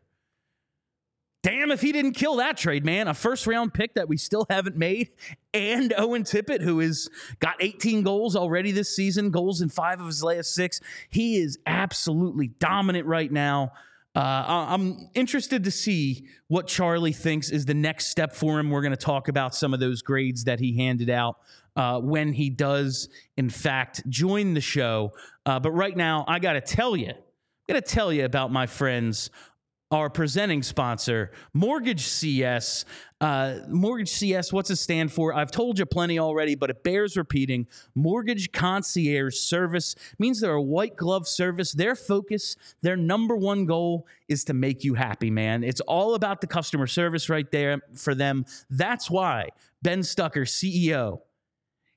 Damn 1.43 1.71
if 1.71 1.81
he 1.81 1.91
didn't 1.93 2.13
kill 2.13 2.37
that 2.37 2.59
trade, 2.59 2.85
man. 2.85 3.09
A 3.09 3.15
first 3.15 3.47
round 3.47 3.73
pick 3.73 3.95
that 3.95 4.09
we 4.09 4.19
still 4.19 4.47
haven't 4.51 4.77
made. 4.77 5.11
And 5.55 5.95
Owen 5.97 6.23
Tippett, 6.23 6.61
who 6.61 6.81
has 6.81 7.09
got 7.39 7.57
18 7.61 8.03
goals 8.03 8.37
already 8.37 8.73
this 8.73 8.95
season, 8.95 9.31
goals 9.31 9.63
in 9.63 9.71
five 9.71 10.01
of 10.01 10.07
his 10.07 10.23
last 10.23 10.55
six. 10.55 10.81
He 11.09 11.39
is 11.39 11.59
absolutely 11.67 12.49
dominant 12.49 13.07
right 13.07 13.33
now. 13.33 13.73
Uh, 14.15 14.45
I'm 14.47 15.09
interested 15.15 15.65
to 15.65 15.71
see 15.71 16.27
what 16.49 16.67
Charlie 16.67 17.13
thinks 17.13 17.51
is 17.51 17.65
the 17.65 17.75
next 17.75 18.07
step 18.09 18.35
for 18.35 18.59
him. 18.59 18.69
We're 18.69 18.83
going 18.83 18.91
to 18.91 18.97
talk 18.97 19.29
about 19.29 19.55
some 19.55 19.73
of 19.73 19.81
those 19.81 20.03
grades 20.03 20.45
that 20.45 20.59
he 20.59 20.77
handed 20.77 21.09
out 21.09 21.39
uh, 21.77 22.01
when 22.01 22.33
he 22.33 22.51
does, 22.51 23.09
in 23.37 23.49
fact, 23.49 24.03
join 24.09 24.55
the 24.55 24.61
show. 24.61 25.13
Uh, 25.47 25.61
but 25.61 25.71
right 25.71 25.97
now, 25.97 26.25
I 26.27 26.41
got 26.41 26.55
to 26.55 26.61
tell 26.61 26.97
you, 26.97 27.11
I 27.11 27.73
got 27.73 27.87
to 27.87 27.95
tell 27.95 28.13
you 28.13 28.25
about 28.25 28.51
my 28.51 28.67
friends 28.67 29.31
our 29.91 30.09
presenting 30.09 30.63
sponsor, 30.63 31.33
Mortgage 31.53 32.07
CS. 32.07 32.85
Uh, 33.21 33.59
Mortgage 33.69 34.09
CS, 34.09 34.53
what's 34.53 34.71
it 34.71 34.77
stand 34.77 35.13
for? 35.13 35.35
I've 35.35 35.51
told 35.51 35.79
you 35.79 35.85
plenty 35.85 36.19
already, 36.19 36.55
but 36.55 36.71
it 36.71 36.85
bears 36.85 37.17
repeating. 37.17 37.67
Mortgage 37.95 38.53
Concierge 38.53 39.37
Service 39.37 39.97
means 40.19 40.41
they're 40.41 40.53
a 40.53 40.63
white 40.63 40.97
glove 40.97 41.27
service. 41.27 41.73
Their 41.73 41.97
focus, 41.97 42.57
their 42.83 42.97
number 42.97 43.37
one 43.37 43.67
goal 43.67 44.07
is 44.29 44.45
to 44.45 44.55
make 44.55 44.85
you 44.85 44.95
happy, 44.95 45.31
man. 45.31 45.65
It's 45.65 45.81
all 45.83 46.15
about 46.15 46.41
the 46.41 46.47
customer 46.47 46.87
service 46.87 47.29
right 47.29 47.51
there 47.51 47.81
for 47.95 48.15
them. 48.15 48.47
That's 48.71 49.11
why 49.11 49.49
Ben 49.83 50.03
Stucker, 50.03 50.45
CEO, 50.45 51.21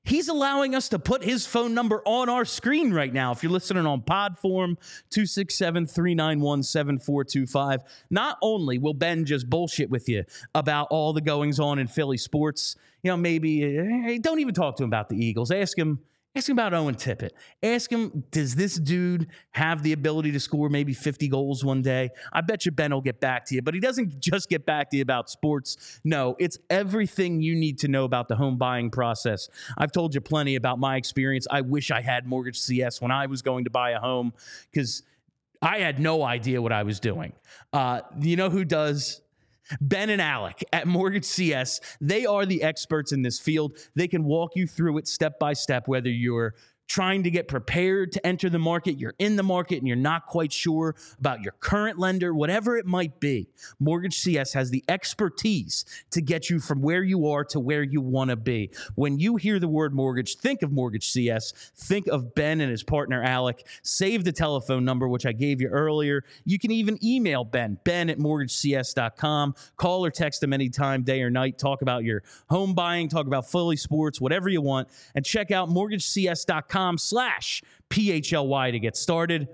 He's 0.04 0.28
allowing 0.28 0.74
us 0.74 0.90
to 0.90 0.98
put 0.98 1.24
his 1.24 1.46
phone 1.46 1.72
number 1.72 2.02
on 2.04 2.28
our 2.28 2.44
screen 2.44 2.92
right 2.92 3.12
now. 3.12 3.32
If 3.32 3.42
you're 3.42 3.52
listening 3.52 3.86
on 3.86 4.02
Podform, 4.02 4.76
267 5.10 5.86
391 5.86 6.62
7425. 6.62 7.80
Not 8.10 8.36
only 8.42 8.76
will 8.76 8.92
Ben 8.92 9.24
just 9.24 9.48
bullshit 9.48 9.88
with 9.88 10.06
you 10.08 10.24
about 10.54 10.88
all 10.90 11.14
the 11.14 11.22
goings 11.22 11.58
on 11.58 11.78
in 11.78 11.86
Philly 11.86 12.18
sports, 12.18 12.76
you 13.02 13.10
know, 13.10 13.16
maybe 13.16 13.60
hey, 13.60 14.18
don't 14.18 14.40
even 14.40 14.54
talk 14.54 14.76
to 14.76 14.82
him 14.82 14.90
about 14.90 15.08
the 15.08 15.16
Eagles. 15.16 15.50
Ask 15.50 15.78
him 15.78 16.00
Ask 16.36 16.48
him 16.48 16.58
about 16.58 16.74
Owen 16.74 16.96
Tippett. 16.96 17.30
Ask 17.62 17.92
him, 17.92 18.24
does 18.32 18.56
this 18.56 18.74
dude 18.74 19.28
have 19.52 19.84
the 19.84 19.92
ability 19.92 20.32
to 20.32 20.40
score 20.40 20.68
maybe 20.68 20.92
50 20.92 21.28
goals 21.28 21.64
one 21.64 21.80
day? 21.80 22.10
I 22.32 22.40
bet 22.40 22.66
you 22.66 22.72
Ben 22.72 22.92
will 22.92 23.00
get 23.00 23.20
back 23.20 23.44
to 23.46 23.54
you, 23.54 23.62
but 23.62 23.72
he 23.72 23.78
doesn't 23.78 24.18
just 24.18 24.48
get 24.48 24.66
back 24.66 24.90
to 24.90 24.96
you 24.96 25.02
about 25.02 25.30
sports. 25.30 26.00
No, 26.02 26.34
it's 26.40 26.58
everything 26.70 27.40
you 27.40 27.54
need 27.54 27.78
to 27.80 27.88
know 27.88 28.02
about 28.02 28.26
the 28.26 28.34
home 28.34 28.56
buying 28.56 28.90
process. 28.90 29.48
I've 29.78 29.92
told 29.92 30.12
you 30.12 30.20
plenty 30.20 30.56
about 30.56 30.80
my 30.80 30.96
experience. 30.96 31.46
I 31.50 31.60
wish 31.60 31.92
I 31.92 32.00
had 32.00 32.26
Mortgage 32.26 32.58
CS 32.58 33.00
when 33.00 33.12
I 33.12 33.26
was 33.26 33.40
going 33.40 33.62
to 33.64 33.70
buy 33.70 33.90
a 33.90 34.00
home 34.00 34.32
because 34.72 35.04
I 35.62 35.78
had 35.78 36.00
no 36.00 36.24
idea 36.24 36.60
what 36.60 36.72
I 36.72 36.82
was 36.82 36.98
doing. 36.98 37.32
Uh, 37.72 38.00
you 38.20 38.34
know 38.36 38.50
who 38.50 38.64
does? 38.64 39.20
Ben 39.80 40.10
and 40.10 40.20
Alec 40.20 40.64
at 40.72 40.86
Mortgage 40.86 41.24
CS, 41.24 41.80
they 42.00 42.26
are 42.26 42.46
the 42.46 42.62
experts 42.62 43.12
in 43.12 43.22
this 43.22 43.38
field. 43.38 43.78
They 43.94 44.08
can 44.08 44.24
walk 44.24 44.52
you 44.54 44.66
through 44.66 44.98
it 44.98 45.08
step 45.08 45.38
by 45.38 45.52
step, 45.52 45.88
whether 45.88 46.10
you're 46.10 46.54
trying 46.86 47.22
to 47.22 47.30
get 47.30 47.48
prepared 47.48 48.12
to 48.12 48.26
enter 48.26 48.48
the 48.48 48.58
market, 48.58 48.98
you're 48.98 49.14
in 49.18 49.36
the 49.36 49.42
market 49.42 49.78
and 49.78 49.86
you're 49.86 49.96
not 49.96 50.26
quite 50.26 50.52
sure 50.52 50.94
about 51.18 51.40
your 51.40 51.52
current 51.60 51.98
lender, 51.98 52.34
whatever 52.34 52.76
it 52.76 52.86
might 52.86 53.20
be, 53.20 53.48
Mortgage 53.80 54.18
CS 54.18 54.52
has 54.52 54.70
the 54.70 54.84
expertise 54.88 55.84
to 56.10 56.20
get 56.20 56.50
you 56.50 56.60
from 56.60 56.82
where 56.82 57.02
you 57.02 57.28
are 57.28 57.44
to 57.44 57.60
where 57.60 57.82
you 57.82 58.00
want 58.00 58.30
to 58.30 58.36
be. 58.36 58.70
When 58.94 59.18
you 59.18 59.36
hear 59.36 59.58
the 59.58 59.68
word 59.68 59.94
mortgage, 59.94 60.36
think 60.36 60.62
of 60.62 60.72
Mortgage 60.72 61.10
CS, 61.10 61.52
think 61.74 62.06
of 62.06 62.34
Ben 62.34 62.60
and 62.60 62.70
his 62.70 62.82
partner 62.82 63.22
Alec. 63.22 63.66
Save 63.82 64.24
the 64.24 64.32
telephone 64.32 64.84
number, 64.84 65.08
which 65.08 65.26
I 65.26 65.32
gave 65.32 65.60
you 65.60 65.68
earlier. 65.68 66.24
You 66.44 66.58
can 66.58 66.70
even 66.70 67.02
email 67.02 67.44
Ben, 67.44 67.78
ben 67.84 68.10
at 68.10 68.18
mortgagecs.com. 68.18 69.54
Call 69.76 70.04
or 70.04 70.10
text 70.10 70.42
him 70.42 70.52
anytime, 70.52 71.02
day 71.02 71.22
or 71.22 71.30
night. 71.30 71.58
Talk 71.58 71.82
about 71.82 72.04
your 72.04 72.22
home 72.50 72.74
buying, 72.74 73.08
talk 73.08 73.26
about 73.26 73.50
Philly 73.50 73.76
sports, 73.76 74.20
whatever 74.20 74.48
you 74.48 74.60
want, 74.60 74.88
and 75.14 75.24
check 75.24 75.50
out 75.50 75.68
mortgagecs.com 75.68 76.73
com 76.74 76.98
slash 76.98 77.62
PHLY 77.88 78.72
to 78.72 78.80
get 78.80 78.96
started. 78.96 79.46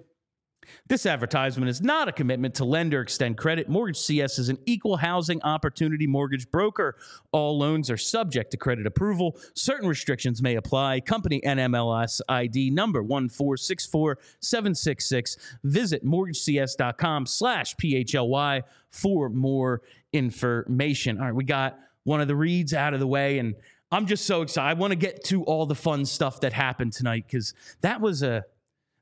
This 0.89 1.05
advertisement 1.05 1.69
is 1.69 1.83
not 1.83 2.09
a 2.09 2.13
commitment 2.13 2.55
to 2.55 2.65
lend 2.65 2.95
or 2.95 3.03
extend 3.03 3.37
credit. 3.37 3.69
Mortgage 3.69 3.99
CS 3.99 4.39
is 4.39 4.49
an 4.49 4.57
equal 4.65 4.97
housing 4.97 5.43
opportunity 5.43 6.07
mortgage 6.07 6.51
broker. 6.51 6.97
All 7.31 7.59
loans 7.59 7.91
are 7.91 7.99
subject 7.99 8.53
to 8.53 8.57
credit 8.57 8.87
approval. 8.87 9.39
Certain 9.55 9.87
restrictions 9.87 10.41
may 10.41 10.55
apply. 10.55 11.01
Company 11.01 11.43
NMLS 11.45 12.23
ID 12.27 12.71
number 12.71 13.03
1464766. 13.03 15.37
Visit 15.65 16.03
mortgagecs.com 16.03 17.27
slash 17.27 17.77
PHLY 17.77 18.63
for 18.89 19.29
more 19.29 19.83
information. 20.15 21.19
All 21.19 21.27
right, 21.27 21.35
we 21.35 21.45
got 21.45 21.79
one 22.05 22.23
of 22.23 22.29
the 22.29 22.37
reads 22.37 22.73
out 22.73 22.95
of 22.95 23.01
the 23.01 23.07
way 23.07 23.39
and 23.39 23.57
I'm 23.93 24.07
just 24.07 24.27
so 24.27 24.43
excited. 24.43 24.69
I 24.69 24.75
want 24.75 24.93
to 24.93 24.97
get 24.97 25.25
to 25.25 25.43
all 25.45 25.67
the 25.67 25.75
fun 25.75 26.05
stuff 26.05 26.41
that 26.41 26.53
happened 26.53 26.93
tonight 26.93 27.25
because 27.27 27.55
that 27.81 28.01
was 28.01 28.23
a 28.23 28.45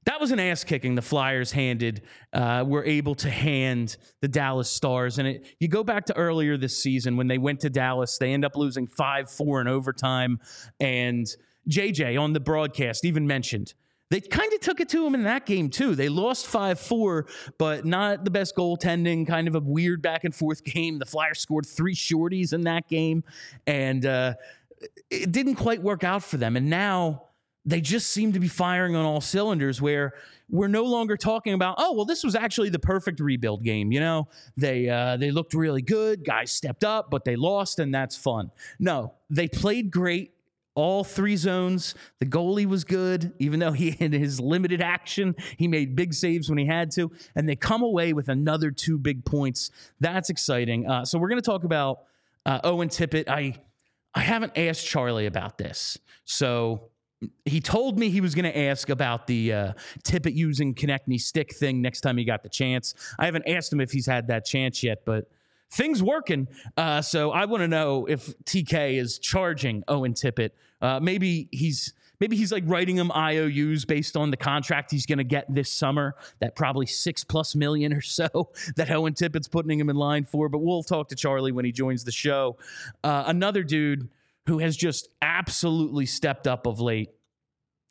that 0.05 0.21
was 0.21 0.31
an 0.31 0.41
ass 0.41 0.65
kicking 0.65 0.95
the 0.95 1.03
Flyers 1.03 1.53
handed. 1.53 2.03
Uh, 2.33 2.65
were 2.67 2.85
able 2.85 3.15
to 3.17 3.29
hand 3.29 3.99
the 4.23 4.29
Dallas 4.29 4.71
Stars, 4.71 5.19
and 5.19 5.29
it, 5.29 5.57
you 5.61 5.69
go 5.69 5.85
back 5.85 6.07
to 6.07 6.17
earlier 6.17 6.57
this 6.57 6.79
season 6.83 7.17
when 7.17 7.29
they 7.29 7.37
went 7.37 7.61
to 7.61 7.71
Dallas, 7.71 8.17
they 8.17 8.33
end 8.33 8.45
up 8.45 8.57
losing 8.57 8.87
five 8.87 9.31
four 9.31 9.61
in 9.61 9.69
overtime, 9.69 10.41
and 10.81 11.27
JJ 11.69 12.19
on 12.19 12.33
the 12.33 12.41
broadcast 12.41 13.05
even 13.05 13.27
mentioned. 13.27 13.75
They 14.11 14.23
kind 14.23 14.51
of 14.55 14.61
took 14.61 14.81
it 14.81 14.89
to 14.91 15.07
him 15.07 15.15
in 15.15 15.25
that 15.25 15.45
game, 15.45 15.69
too. 15.69 15.95
They 15.95 16.09
lost 16.09 16.47
5 16.47 16.81
4, 16.81 17.27
but 17.59 17.85
not 17.85 18.25
the 18.25 18.31
best 18.31 18.57
goaltending, 18.57 19.27
kind 19.27 19.47
of 19.47 19.55
a 19.55 19.61
weird 19.61 20.01
back 20.01 20.25
and 20.25 20.35
forth 20.35 20.65
game. 20.65 20.99
The 20.99 21.05
Flyers 21.05 21.41
scored 21.41 21.67
three 21.67 21.95
shorties 21.95 22.55
in 22.55 22.63
that 22.63 22.89
game. 22.89 23.23
And 23.67 24.07
uh, 24.07 24.35
it 25.11 25.33
didn't 25.33 25.57
quite 25.57 25.83
work 25.83 26.05
out 26.05 26.23
for 26.23 26.37
them. 26.37 26.57
And 26.57 26.71
now 26.71 27.25
they 27.65 27.81
just 27.81 28.11
seem 28.11 28.33
to 28.33 28.41
be 28.41 28.49
firing 28.49 28.97
on 28.97 29.05
all 29.05 29.21
cylinders 29.21 29.81
where 29.81 30.15
we're 30.49 30.69
no 30.69 30.85
longer 30.85 31.17
talking 31.17 31.53
about, 31.53 31.75
oh, 31.79 31.93
well, 31.93 32.05
this 32.05 32.25
was 32.25 32.35
actually 32.35 32.71
the 32.71 32.79
perfect 32.79 33.21
rebuild 33.21 33.63
game. 33.63 33.93
You 33.93 34.01
know, 34.01 34.29
they 34.57 34.89
uh, 34.89 35.17
they 35.19 35.31
looked 35.31 35.55
really 35.55 35.83
good. 35.83 36.25
Guys 36.25 36.51
stepped 36.51 36.85
up, 36.85 37.11
but 37.11 37.25
they 37.25 37.37
lost, 37.37 37.79
and 37.79 37.95
that's 37.95 38.17
fun. 38.17 38.51
No, 38.79 39.15
they 39.29 39.49
played 39.49 39.91
great. 39.91 40.33
All 40.75 41.03
three 41.03 41.35
zones. 41.35 41.97
The 42.21 42.27
goalie 42.27 42.65
was 42.65 42.85
good, 42.85 43.33
even 43.41 43.59
though 43.59 43.73
he 43.83 43.91
had 43.91 44.13
his 44.13 44.41
limited 44.41 44.81
action. 44.81 45.35
He 45.57 45.69
made 45.69 45.97
big 45.97 46.15
saves 46.15 46.49
when 46.49 46.57
he 46.57 46.67
had 46.67 46.91
to, 46.93 47.11
and 47.35 47.49
they 47.49 47.57
come 47.57 47.83
away 47.83 48.13
with 48.13 48.29
another 48.29 48.71
two 48.71 48.97
big 48.97 49.25
points. 49.25 49.71
That's 50.01 50.31
exciting. 50.31 50.89
Uh, 50.89 51.05
so 51.05 51.19
we're 51.19 51.29
going 51.29 51.43
to 51.43 51.47
talk 51.47 51.65
about 51.65 52.05
uh, 52.47 52.61
Owen 52.65 52.89
Tippett. 52.89 53.29
I 53.29 53.57
I 54.15 54.21
haven't 54.21 54.57
asked 54.57 54.87
Charlie 54.87 55.27
about 55.27 55.59
this. 55.59 55.99
So 56.25 56.91
he 57.45 57.61
told 57.61 57.99
me 57.99 58.11
he 58.11 58.21
was 58.21 58.35
going 58.35 58.45
to 58.45 58.57
ask 58.57 58.91
about 58.91 59.27
the 59.27 59.53
uh, 59.53 59.73
Tippett 60.05 60.35
using 60.35 60.75
Konecny 60.75 61.21
stick 61.21 61.55
thing 61.55 61.83
next 61.83 62.01
time 62.03 62.17
he 62.17 62.25
got 62.25 62.43
the 62.43 62.49
chance. 62.49 62.95
I 63.19 63.25
haven't 63.25 63.49
asked 63.49 63.73
him 63.73 63.81
if 63.81 63.91
he's 63.91 64.07
had 64.07 64.29
that 64.29 64.45
chance 64.45 64.83
yet, 64.83 65.05
but 65.05 65.31
things 65.71 66.03
working. 66.03 66.49
Uh, 66.77 67.03
so 67.03 67.31
I 67.31 67.45
want 67.47 67.63
to 67.63 67.69
know 67.69 68.07
if 68.07 68.33
TK 68.45 68.99
is 68.99 69.19
charging 69.19 69.83
Owen 69.89 70.15
Tippett. 70.15 70.51
Uh, 70.81 71.01
maybe 71.01 71.49
he's 71.51 71.93
maybe 72.21 72.37
he's 72.37 72.53
like 72.53 72.65
writing 72.67 72.97
him 72.97 73.11
IOUs 73.15 73.85
based 73.85 74.17
on 74.17 74.31
the 74.31 74.37
contract 74.37 74.91
he's 74.91 75.07
going 75.07 75.19
to 75.19 75.25
get 75.25 75.53
this 75.53 75.71
summer, 75.71 76.17
that 76.41 76.57
probably 76.57 76.87
six 76.87 77.25
plus 77.25 77.55
million 77.55 77.93
or 77.93 78.01
so 78.01 78.51
that 78.77 78.91
Owen 78.91 79.15
Tippett's 79.15 79.49
putting 79.49 79.79
him 79.79 79.91
in 79.91 79.97
line 79.97 80.25
for. 80.25 80.49
But 80.49 80.59
we'll 80.59 80.83
talk 80.83 81.09
to 81.09 81.17
Charlie 81.17 81.53
when 81.53 81.65
he 81.65 81.73
joins 81.73 82.05
the 82.05 82.13
show. 82.13 82.57
Uh, 83.03 83.25
another 83.27 83.63
dude 83.63 84.09
who 84.47 84.59
has 84.59 84.77
just 84.77 85.09
absolutely 85.21 86.07
stepped 86.07 86.47
up 86.47 86.67
of 86.67 86.81
late 86.81 87.11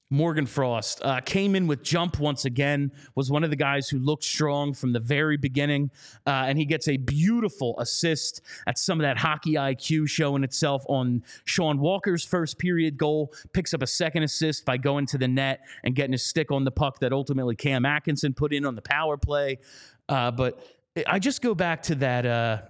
Morgan 0.09 0.45
Frost 0.45 1.01
uh, 1.03 1.19
came 1.21 1.55
in 1.55 1.67
with 1.67 1.83
jump 1.83 2.19
once 2.19 2.45
again, 2.45 2.91
was 3.15 3.29
one 3.29 3.43
of 3.43 3.49
the 3.49 3.57
guys 3.57 3.89
who 3.89 3.99
looked 3.99 4.23
strong 4.23 4.73
from 4.73 4.93
the 4.93 4.99
very 4.99 5.35
beginning. 5.35 5.91
Uh, 6.25 6.45
and 6.47 6.57
he 6.57 6.65
gets 6.65 6.87
a 6.87 6.95
beautiful 6.95 7.77
assist 7.79 8.41
at 8.67 8.77
some 8.77 8.99
of 8.99 9.03
that 9.03 9.17
hockey 9.17 9.53
IQ 9.53 10.07
showing 10.07 10.43
itself 10.43 10.83
on 10.87 11.23
Sean 11.43 11.79
Walker's 11.79 12.23
first 12.23 12.57
period 12.57 12.97
goal. 12.97 13.33
Picks 13.51 13.73
up 13.73 13.81
a 13.81 13.87
second 13.87 14.23
assist 14.23 14.65
by 14.65 14.77
going 14.77 15.05
to 15.07 15.17
the 15.17 15.27
net 15.27 15.59
and 15.83 15.93
getting 15.93 16.13
his 16.13 16.23
stick 16.23 16.51
on 16.51 16.63
the 16.63 16.71
puck 16.71 16.99
that 16.99 17.11
ultimately 17.11 17.55
Cam 17.55 17.85
Atkinson 17.85 18.33
put 18.33 18.53
in 18.53 18.65
on 18.65 18.75
the 18.75 18.81
power 18.81 19.17
play. 19.17 19.59
Uh, 20.07 20.31
but 20.31 20.65
I 21.05 21.19
just 21.19 21.41
go 21.41 21.53
back 21.53 21.83
to 21.83 21.95
that 21.95 22.25
uh, 22.25 22.61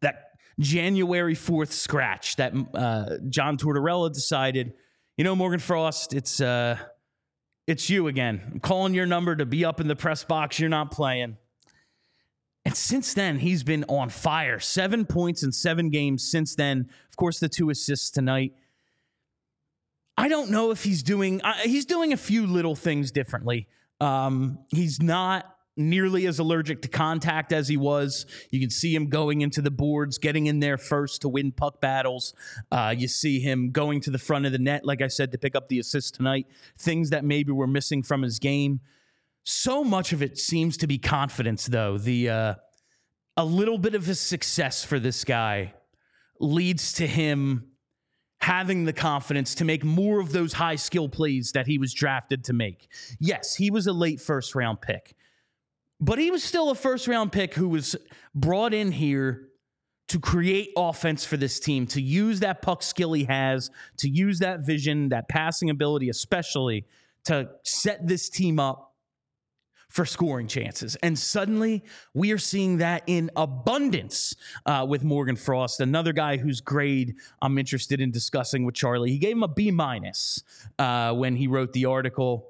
that 0.00 0.32
January 0.58 1.34
fourth 1.34 1.72
scratch 1.72 2.36
that 2.36 2.54
uh, 2.74 3.18
John 3.28 3.58
Tortorella 3.58 4.12
decided. 4.12 4.72
You 5.18 5.24
know, 5.24 5.34
Morgan 5.34 5.58
Frost, 5.58 6.14
it's 6.14 6.40
uh, 6.40 6.78
it's 7.66 7.90
you 7.90 8.06
again. 8.06 8.40
I'm 8.52 8.60
calling 8.60 8.94
your 8.94 9.04
number 9.04 9.34
to 9.34 9.44
be 9.44 9.64
up 9.64 9.80
in 9.80 9.88
the 9.88 9.96
press 9.96 10.22
box. 10.22 10.60
You're 10.60 10.68
not 10.68 10.92
playing. 10.92 11.38
And 12.64 12.76
since 12.76 13.14
then, 13.14 13.40
he's 13.40 13.64
been 13.64 13.84
on 13.88 14.10
fire. 14.10 14.60
Seven 14.60 15.04
points 15.04 15.42
in 15.42 15.50
seven 15.50 15.90
games 15.90 16.22
since 16.22 16.54
then. 16.54 16.88
Of 17.10 17.16
course, 17.16 17.40
the 17.40 17.48
two 17.48 17.68
assists 17.68 18.10
tonight. 18.10 18.52
I 20.16 20.28
don't 20.28 20.50
know 20.50 20.70
if 20.70 20.84
he's 20.84 21.02
doing. 21.02 21.42
Uh, 21.42 21.54
he's 21.64 21.84
doing 21.84 22.12
a 22.12 22.16
few 22.16 22.46
little 22.46 22.76
things 22.76 23.10
differently. 23.10 23.66
Um, 24.00 24.60
he's 24.68 25.02
not 25.02 25.52
nearly 25.78 26.26
as 26.26 26.38
allergic 26.38 26.82
to 26.82 26.88
contact 26.88 27.52
as 27.52 27.68
he 27.68 27.76
was. 27.76 28.26
You 28.50 28.60
can 28.60 28.70
see 28.70 28.94
him 28.94 29.08
going 29.08 29.40
into 29.40 29.62
the 29.62 29.70
boards, 29.70 30.18
getting 30.18 30.46
in 30.46 30.60
there 30.60 30.76
first 30.76 31.22
to 31.22 31.28
win 31.28 31.52
puck 31.52 31.80
battles. 31.80 32.34
Uh, 32.70 32.94
you 32.96 33.08
see 33.08 33.40
him 33.40 33.70
going 33.70 34.00
to 34.02 34.10
the 34.10 34.18
front 34.18 34.44
of 34.46 34.52
the 34.52 34.58
net, 34.58 34.84
like 34.84 35.00
I 35.00 35.08
said, 35.08 35.32
to 35.32 35.38
pick 35.38 35.54
up 35.54 35.68
the 35.68 35.78
assist 35.78 36.14
tonight. 36.14 36.46
Things 36.76 37.10
that 37.10 37.24
maybe 37.24 37.52
were 37.52 37.66
missing 37.66 38.02
from 38.02 38.22
his 38.22 38.38
game. 38.38 38.80
So 39.44 39.84
much 39.84 40.12
of 40.12 40.22
it 40.22 40.36
seems 40.36 40.76
to 40.78 40.86
be 40.86 40.98
confidence, 40.98 41.66
though. 41.66 41.96
The 41.96 42.28
uh, 42.28 42.54
a 43.36 43.44
little 43.44 43.78
bit 43.78 43.94
of 43.94 44.04
his 44.04 44.20
success 44.20 44.84
for 44.84 44.98
this 44.98 45.24
guy 45.24 45.72
leads 46.40 46.92
to 46.94 47.06
him 47.06 47.68
having 48.40 48.84
the 48.84 48.92
confidence 48.92 49.54
to 49.56 49.64
make 49.64 49.84
more 49.84 50.20
of 50.20 50.32
those 50.32 50.52
high 50.52 50.76
skill 50.76 51.08
plays 51.08 51.52
that 51.52 51.66
he 51.66 51.78
was 51.78 51.92
drafted 51.92 52.44
to 52.44 52.52
make. 52.52 52.88
Yes, 53.18 53.54
he 53.54 53.70
was 53.70 53.86
a 53.86 53.92
late 53.92 54.20
first 54.20 54.54
round 54.54 54.80
pick. 54.80 55.14
But 56.00 56.18
he 56.18 56.30
was 56.30 56.44
still 56.44 56.70
a 56.70 56.74
first 56.74 57.08
round 57.08 57.32
pick 57.32 57.54
who 57.54 57.68
was 57.68 57.96
brought 58.34 58.72
in 58.72 58.92
here 58.92 59.48
to 60.08 60.18
create 60.18 60.70
offense 60.76 61.24
for 61.24 61.36
this 61.36 61.60
team, 61.60 61.86
to 61.86 62.00
use 62.00 62.40
that 62.40 62.62
puck 62.62 62.82
skill 62.82 63.12
he 63.12 63.24
has, 63.24 63.70
to 63.98 64.08
use 64.08 64.38
that 64.38 64.60
vision, 64.64 65.10
that 65.10 65.28
passing 65.28 65.70
ability, 65.70 66.08
especially 66.08 66.86
to 67.24 67.48
set 67.62 68.06
this 68.06 68.30
team 68.30 68.58
up 68.58 68.94
for 69.88 70.04
scoring 70.04 70.46
chances. 70.46 70.96
And 70.96 71.18
suddenly 71.18 71.82
we 72.14 72.32
are 72.32 72.38
seeing 72.38 72.78
that 72.78 73.02
in 73.06 73.30
abundance 73.36 74.34
uh, 74.66 74.86
with 74.88 75.02
Morgan 75.02 75.36
Frost, 75.36 75.80
another 75.80 76.12
guy 76.12 76.36
whose 76.36 76.60
grade 76.60 77.16
I'm 77.40 77.58
interested 77.58 78.00
in 78.00 78.10
discussing 78.10 78.64
with 78.64 78.74
Charlie. 78.74 79.10
He 79.10 79.18
gave 79.18 79.32
him 79.32 79.42
a 79.42 79.48
B 79.48 79.70
minus 79.70 80.42
uh, 80.78 81.12
when 81.14 81.36
he 81.36 81.46
wrote 81.48 81.72
the 81.72 81.86
article 81.86 82.47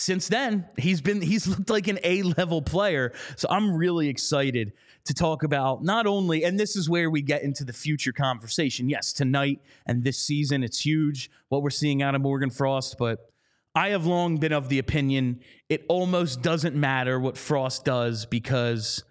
since 0.00 0.28
then 0.28 0.66
he's 0.78 1.00
been 1.00 1.20
he's 1.20 1.46
looked 1.46 1.70
like 1.70 1.86
an 1.86 1.98
A 2.02 2.22
level 2.22 2.62
player. 2.62 3.12
So 3.36 3.48
I'm 3.50 3.76
really 3.76 4.08
excited 4.08 4.72
to 5.04 5.14
talk 5.14 5.42
about 5.42 5.84
not 5.84 6.06
only 6.06 6.44
and 6.44 6.58
this 6.58 6.76
is 6.76 6.88
where 6.88 7.10
we 7.10 7.22
get 7.22 7.42
into 7.42 7.64
the 7.64 7.72
future 7.72 8.12
conversation. 8.12 8.88
Yes, 8.88 9.12
tonight 9.12 9.60
and 9.86 10.02
this 10.02 10.18
season 10.18 10.64
it's 10.64 10.84
huge 10.84 11.30
what 11.48 11.62
we're 11.62 11.70
seeing 11.70 12.02
out 12.02 12.14
of 12.14 12.22
Morgan 12.22 12.50
Frost, 12.50 12.96
but 12.98 13.30
I 13.74 13.90
have 13.90 14.06
long 14.06 14.38
been 14.38 14.52
of 14.52 14.68
the 14.68 14.78
opinion 14.78 15.40
it 15.68 15.84
almost 15.88 16.42
doesn't 16.42 16.74
matter 16.74 17.20
what 17.20 17.36
Frost 17.36 17.84
does 17.84 18.26
because 18.26 19.04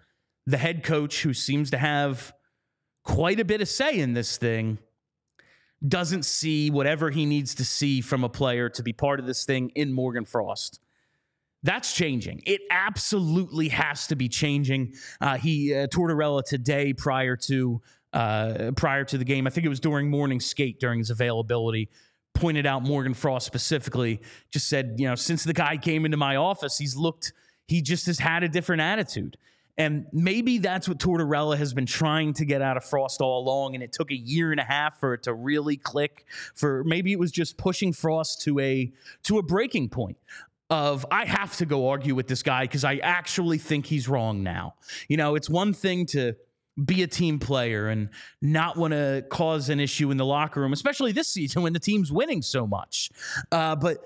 the 0.46 0.58
head 0.58 0.82
coach 0.82 1.22
who 1.22 1.32
seems 1.32 1.70
to 1.70 1.78
have 1.78 2.32
quite 3.04 3.40
a 3.40 3.44
bit 3.44 3.60
of 3.60 3.68
say 3.68 3.98
in 3.98 4.14
this 4.14 4.36
thing 4.36 4.78
doesn't 5.86 6.24
see 6.24 6.70
whatever 6.70 7.10
he 7.10 7.24
needs 7.26 7.54
to 7.56 7.64
see 7.64 8.00
from 8.00 8.24
a 8.24 8.28
player 8.28 8.68
to 8.68 8.82
be 8.82 8.92
part 8.92 9.18
of 9.18 9.26
this 9.26 9.44
thing 9.44 9.70
in 9.70 9.92
Morgan 9.92 10.24
Frost. 10.24 10.80
That's 11.62 11.94
changing. 11.94 12.42
It 12.46 12.62
absolutely 12.70 13.68
has 13.68 14.06
to 14.08 14.16
be 14.16 14.28
changing. 14.28 14.94
Uh, 15.20 15.36
he 15.36 15.74
uh, 15.74 15.86
Tortorella 15.88 16.42
today 16.44 16.92
prior 16.92 17.36
to 17.36 17.82
uh, 18.12 18.72
prior 18.76 19.04
to 19.04 19.18
the 19.18 19.24
game, 19.24 19.46
I 19.46 19.50
think 19.50 19.64
it 19.64 19.68
was 19.68 19.80
during 19.80 20.10
morning 20.10 20.40
skate 20.40 20.80
during 20.80 20.98
his 20.98 21.10
availability, 21.10 21.90
pointed 22.34 22.66
out 22.66 22.82
Morgan 22.82 23.14
Frost 23.14 23.46
specifically. 23.46 24.20
Just 24.50 24.68
said, 24.68 24.96
you 24.98 25.06
know, 25.06 25.14
since 25.14 25.44
the 25.44 25.52
guy 25.52 25.76
came 25.76 26.04
into 26.04 26.16
my 26.16 26.36
office, 26.36 26.76
he's 26.78 26.96
looked. 26.96 27.32
He 27.68 27.82
just 27.82 28.06
has 28.06 28.18
had 28.18 28.42
a 28.42 28.48
different 28.48 28.82
attitude. 28.82 29.36
And 29.80 30.04
maybe 30.12 30.58
that's 30.58 30.86
what 30.86 30.98
Tortorella 30.98 31.56
has 31.56 31.72
been 31.72 31.86
trying 31.86 32.34
to 32.34 32.44
get 32.44 32.60
out 32.60 32.76
of 32.76 32.84
Frost 32.84 33.22
all 33.22 33.40
along. 33.40 33.74
And 33.74 33.82
it 33.82 33.92
took 33.92 34.10
a 34.10 34.14
year 34.14 34.50
and 34.50 34.60
a 34.60 34.64
half 34.64 35.00
for 35.00 35.14
it 35.14 35.22
to 35.22 35.32
really 35.32 35.78
click. 35.78 36.26
For 36.54 36.84
maybe 36.84 37.12
it 37.12 37.18
was 37.18 37.32
just 37.32 37.56
pushing 37.56 37.94
Frost 37.94 38.42
to 38.42 38.58
a 38.58 38.92
to 39.22 39.38
a 39.38 39.42
breaking 39.42 39.88
point 39.88 40.18
of 40.68 41.06
I 41.10 41.24
have 41.24 41.56
to 41.56 41.64
go 41.64 41.88
argue 41.88 42.14
with 42.14 42.28
this 42.28 42.42
guy 42.42 42.64
because 42.64 42.84
I 42.84 42.96
actually 42.96 43.56
think 43.56 43.86
he's 43.86 44.06
wrong 44.06 44.42
now. 44.42 44.74
You 45.08 45.16
know, 45.16 45.34
it's 45.34 45.48
one 45.48 45.72
thing 45.72 46.04
to 46.08 46.36
be 46.84 47.02
a 47.02 47.06
team 47.06 47.38
player 47.38 47.88
and 47.88 48.10
not 48.42 48.76
want 48.76 48.92
to 48.92 49.24
cause 49.30 49.70
an 49.70 49.80
issue 49.80 50.10
in 50.10 50.18
the 50.18 50.26
locker 50.26 50.60
room, 50.60 50.74
especially 50.74 51.12
this 51.12 51.28
season 51.28 51.62
when 51.62 51.72
the 51.72 51.80
team's 51.80 52.12
winning 52.12 52.42
so 52.42 52.66
much. 52.66 53.10
Uh, 53.50 53.76
but 53.76 54.04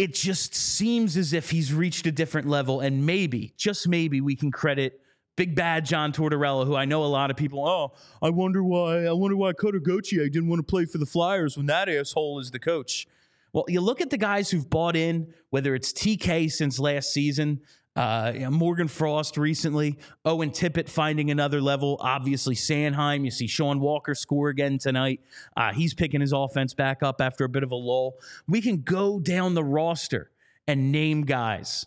it 0.00 0.14
just 0.14 0.54
seems 0.54 1.18
as 1.18 1.34
if 1.34 1.50
he's 1.50 1.74
reached 1.74 2.06
a 2.06 2.10
different 2.10 2.48
level. 2.48 2.80
And 2.80 3.04
maybe, 3.04 3.52
just 3.58 3.86
maybe, 3.86 4.22
we 4.22 4.34
can 4.34 4.50
credit 4.50 4.98
big 5.36 5.54
bad 5.54 5.84
John 5.84 6.10
Tortorella, 6.10 6.64
who 6.64 6.74
I 6.74 6.86
know 6.86 7.04
a 7.04 7.06
lot 7.06 7.30
of 7.30 7.36
people, 7.36 7.68
oh, 7.68 7.92
I 8.22 8.30
wonder 8.30 8.64
why, 8.64 9.04
I 9.04 9.12
wonder 9.12 9.36
why 9.36 9.52
Cutter 9.52 9.78
Gauthier 9.78 10.30
didn't 10.30 10.48
want 10.48 10.60
to 10.60 10.70
play 10.70 10.86
for 10.86 10.96
the 10.96 11.04
Flyers 11.04 11.58
when 11.58 11.66
that 11.66 11.90
asshole 11.90 12.38
is 12.38 12.50
the 12.50 12.58
coach. 12.58 13.06
Well, 13.52 13.66
you 13.68 13.82
look 13.82 14.00
at 14.00 14.08
the 14.08 14.16
guys 14.16 14.50
who've 14.50 14.68
bought 14.70 14.96
in, 14.96 15.34
whether 15.50 15.74
it's 15.74 15.92
TK 15.92 16.50
since 16.50 16.78
last 16.78 17.12
season, 17.12 17.60
uh, 18.00 18.32
you 18.32 18.40
know, 18.40 18.50
Morgan 18.50 18.88
Frost 18.88 19.36
recently, 19.36 19.98
Owen 20.24 20.52
Tippett 20.52 20.88
finding 20.88 21.30
another 21.30 21.60
level. 21.60 21.98
Obviously, 22.00 22.54
Sanheim. 22.54 23.26
You 23.26 23.30
see 23.30 23.46
Sean 23.46 23.78
Walker 23.78 24.14
score 24.14 24.48
again 24.48 24.78
tonight. 24.78 25.20
Uh, 25.54 25.74
he's 25.74 25.92
picking 25.92 26.22
his 26.22 26.32
offense 26.32 26.72
back 26.72 27.02
up 27.02 27.20
after 27.20 27.44
a 27.44 27.48
bit 27.50 27.62
of 27.62 27.72
a 27.72 27.76
lull. 27.76 28.14
We 28.48 28.62
can 28.62 28.80
go 28.80 29.20
down 29.20 29.52
the 29.52 29.62
roster 29.62 30.30
and 30.66 30.90
name 30.90 31.26
guys 31.26 31.84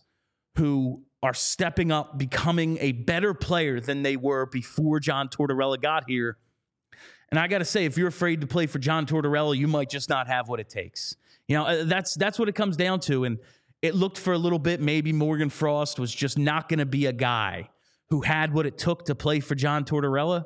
who 0.55 1.01
are 1.23 1.33
stepping 1.33 1.91
up, 1.91 2.15
becoming 2.15 2.77
a 2.79 2.91
better 2.91 3.33
player 3.33 3.79
than 3.79 4.03
they 4.03 4.15
were 4.15 4.45
before 4.45 4.99
John 4.99 5.29
Tortorella 5.29 5.81
got 5.81 6.03
here. 6.07 6.37
And 7.31 7.39
I 7.39 7.47
got 7.47 7.57
to 7.57 7.65
say, 7.65 7.85
if 7.85 7.97
you're 7.97 8.09
afraid 8.09 8.41
to 8.41 8.47
play 8.47 8.67
for 8.67 8.77
John 8.77 9.07
Tortorella, 9.07 9.57
you 9.57 9.67
might 9.67 9.89
just 9.89 10.09
not 10.09 10.27
have 10.27 10.47
what 10.47 10.59
it 10.59 10.69
takes. 10.69 11.15
You 11.47 11.57
know, 11.57 11.65
uh, 11.65 11.83
that's 11.85 12.13
that's 12.13 12.37
what 12.37 12.49
it 12.49 12.53
comes 12.53 12.77
down 12.77 12.99
to. 13.01 13.23
And 13.23 13.39
it 13.83 13.93
looked 13.93 14.17
for 14.17 14.31
a 14.31 14.37
little 14.37 14.57
bit 14.57 14.79
maybe 14.79 15.11
Morgan 15.11 15.49
Frost 15.49 15.99
was 15.99 16.15
just 16.15 16.37
not 16.39 16.69
going 16.69 16.79
to 16.79 16.85
be 16.85 17.05
a 17.05 17.13
guy 17.13 17.69
who 18.09 18.21
had 18.21 18.53
what 18.53 18.65
it 18.65 18.77
took 18.77 19.05
to 19.05 19.13
play 19.13 19.41
for 19.41 19.55
John 19.55 19.83
Tortorella. 19.83 20.45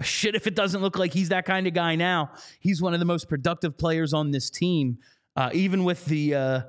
Shit, 0.00 0.34
if 0.34 0.46
it 0.46 0.54
doesn't 0.54 0.80
look 0.80 0.98
like 0.98 1.12
he's 1.12 1.28
that 1.28 1.44
kind 1.44 1.66
of 1.66 1.74
guy 1.74 1.96
now, 1.96 2.30
he's 2.60 2.80
one 2.80 2.94
of 2.94 3.00
the 3.00 3.04
most 3.04 3.28
productive 3.28 3.76
players 3.76 4.14
on 4.14 4.30
this 4.30 4.48
team. 4.48 4.98
Uh, 5.36 5.50
even 5.52 5.84
with 5.84 6.04
the 6.06 6.34
uh, 6.34 6.60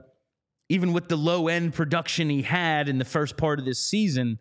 even 0.68 0.92
with 0.92 1.08
the 1.08 1.16
low 1.16 1.48
end 1.48 1.74
production 1.74 2.30
he 2.30 2.42
had 2.42 2.90
in 2.90 2.98
the 2.98 3.06
first 3.06 3.38
part 3.38 3.60
of 3.60 3.66
this 3.66 3.82
season, 3.82 4.40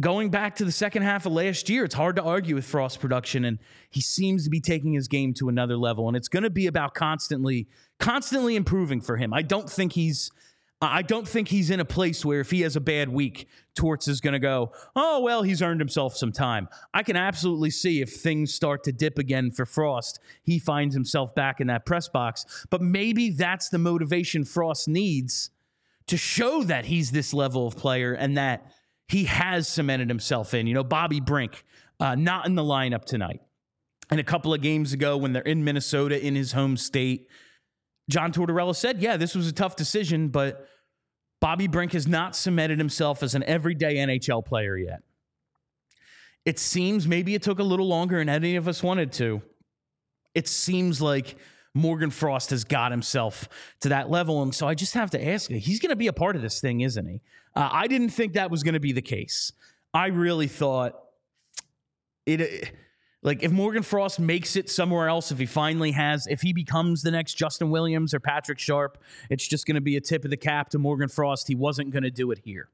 going 0.00 0.30
back 0.30 0.56
to 0.56 0.64
the 0.64 0.72
second 0.72 1.02
half 1.02 1.26
of 1.26 1.32
last 1.32 1.68
year, 1.68 1.84
it's 1.84 1.94
hard 1.94 2.16
to 2.16 2.22
argue 2.22 2.54
with 2.54 2.64
Frost 2.64 3.00
production, 3.00 3.44
and 3.44 3.58
he 3.90 4.00
seems 4.00 4.44
to 4.44 4.50
be 4.50 4.60
taking 4.60 4.92
his 4.92 5.08
game 5.08 5.34
to 5.34 5.48
another 5.48 5.76
level. 5.76 6.08
And 6.08 6.16
it's 6.16 6.28
going 6.28 6.44
to 6.44 6.50
be 6.50 6.66
about 6.66 6.94
constantly, 6.94 7.68
constantly 8.02 8.56
improving 8.56 9.00
for 9.00 9.16
him. 9.16 9.32
I 9.32 9.40
don't 9.40 9.70
think 9.70 9.92
he's. 9.92 10.30
I 10.84 11.02
don't 11.02 11.28
think 11.28 11.46
he's 11.46 11.70
in 11.70 11.78
a 11.78 11.84
place 11.84 12.24
where 12.24 12.40
if 12.40 12.50
he 12.50 12.62
has 12.62 12.74
a 12.74 12.80
bad 12.80 13.08
week, 13.08 13.46
Torts 13.76 14.08
is 14.08 14.20
going 14.20 14.32
to 14.32 14.40
go, 14.40 14.72
oh, 14.96 15.20
well, 15.20 15.44
he's 15.44 15.62
earned 15.62 15.80
himself 15.80 16.16
some 16.16 16.32
time. 16.32 16.68
I 16.92 17.04
can 17.04 17.14
absolutely 17.14 17.70
see 17.70 18.00
if 18.00 18.12
things 18.12 18.52
start 18.52 18.82
to 18.84 18.92
dip 18.92 19.16
again 19.16 19.52
for 19.52 19.64
Frost, 19.64 20.18
he 20.42 20.58
finds 20.58 20.92
himself 20.92 21.36
back 21.36 21.60
in 21.60 21.68
that 21.68 21.86
press 21.86 22.08
box. 22.08 22.66
But 22.68 22.82
maybe 22.82 23.30
that's 23.30 23.68
the 23.68 23.78
motivation 23.78 24.44
Frost 24.44 24.88
needs 24.88 25.50
to 26.08 26.16
show 26.16 26.64
that 26.64 26.86
he's 26.86 27.12
this 27.12 27.32
level 27.32 27.68
of 27.68 27.76
player 27.76 28.14
and 28.14 28.36
that 28.36 28.66
he 29.06 29.26
has 29.26 29.68
cemented 29.68 30.08
himself 30.08 30.52
in. 30.52 30.66
You 30.66 30.74
know, 30.74 30.82
Bobby 30.82 31.20
Brink, 31.20 31.64
uh, 32.00 32.16
not 32.16 32.46
in 32.46 32.56
the 32.56 32.64
lineup 32.64 33.04
tonight. 33.04 33.40
And 34.10 34.18
a 34.18 34.24
couple 34.24 34.52
of 34.52 34.60
games 34.60 34.92
ago, 34.92 35.16
when 35.16 35.32
they're 35.32 35.42
in 35.42 35.62
Minnesota 35.62 36.20
in 36.20 36.34
his 36.34 36.50
home 36.50 36.76
state, 36.76 37.28
John 38.08 38.32
Tortorella 38.32 38.74
said, 38.74 39.00
Yeah, 39.00 39.16
this 39.16 39.34
was 39.34 39.48
a 39.48 39.52
tough 39.52 39.76
decision, 39.76 40.28
but 40.28 40.68
Bobby 41.40 41.66
Brink 41.66 41.92
has 41.92 42.06
not 42.06 42.36
cemented 42.36 42.78
himself 42.78 43.22
as 43.22 43.34
an 43.34 43.42
everyday 43.44 43.96
NHL 43.96 44.44
player 44.44 44.76
yet. 44.76 45.02
It 46.44 46.58
seems 46.58 47.06
maybe 47.06 47.34
it 47.34 47.42
took 47.42 47.58
a 47.58 47.64
little 47.64 47.86
longer 47.86 48.18
than 48.18 48.28
any 48.28 48.56
of 48.56 48.68
us 48.68 48.82
wanted 48.82 49.12
to. 49.12 49.42
It 50.34 50.48
seems 50.48 51.00
like 51.00 51.36
Morgan 51.74 52.10
Frost 52.10 52.50
has 52.50 52.64
got 52.64 52.90
himself 52.90 53.48
to 53.80 53.88
that 53.90 54.10
level. 54.10 54.42
And 54.42 54.54
so 54.54 54.66
I 54.66 54.74
just 54.74 54.94
have 54.94 55.10
to 55.10 55.28
ask 55.28 55.50
you, 55.50 55.58
he's 55.58 55.80
going 55.80 55.90
to 55.90 55.96
be 55.96 56.08
a 56.08 56.12
part 56.12 56.36
of 56.36 56.42
this 56.42 56.60
thing, 56.60 56.80
isn't 56.80 57.06
he? 57.06 57.20
Uh, 57.54 57.68
I 57.72 57.86
didn't 57.86 58.10
think 58.10 58.34
that 58.34 58.50
was 58.50 58.62
going 58.62 58.74
to 58.74 58.80
be 58.80 58.92
the 58.92 59.02
case. 59.02 59.52
I 59.94 60.08
really 60.08 60.48
thought 60.48 60.98
it. 62.26 62.72
Like 63.22 63.42
if 63.42 63.52
Morgan 63.52 63.82
Frost 63.82 64.18
makes 64.18 64.56
it 64.56 64.68
somewhere 64.68 65.08
else, 65.08 65.30
if 65.30 65.38
he 65.38 65.46
finally 65.46 65.92
has, 65.92 66.26
if 66.26 66.40
he 66.40 66.52
becomes 66.52 67.02
the 67.02 67.10
next 67.10 67.34
Justin 67.34 67.70
Williams 67.70 68.12
or 68.12 68.20
Patrick 68.20 68.58
Sharp, 68.58 68.98
it's 69.30 69.46
just 69.46 69.64
going 69.64 69.76
to 69.76 69.80
be 69.80 69.96
a 69.96 70.00
tip 70.00 70.24
of 70.24 70.30
the 70.30 70.36
cap 70.36 70.70
to 70.70 70.78
Morgan 70.78 71.08
Frost. 71.08 71.46
He 71.46 71.54
wasn't 71.54 71.90
going 71.92 72.02
to 72.02 72.10
do 72.10 72.32
it 72.32 72.40
here. 72.44 72.68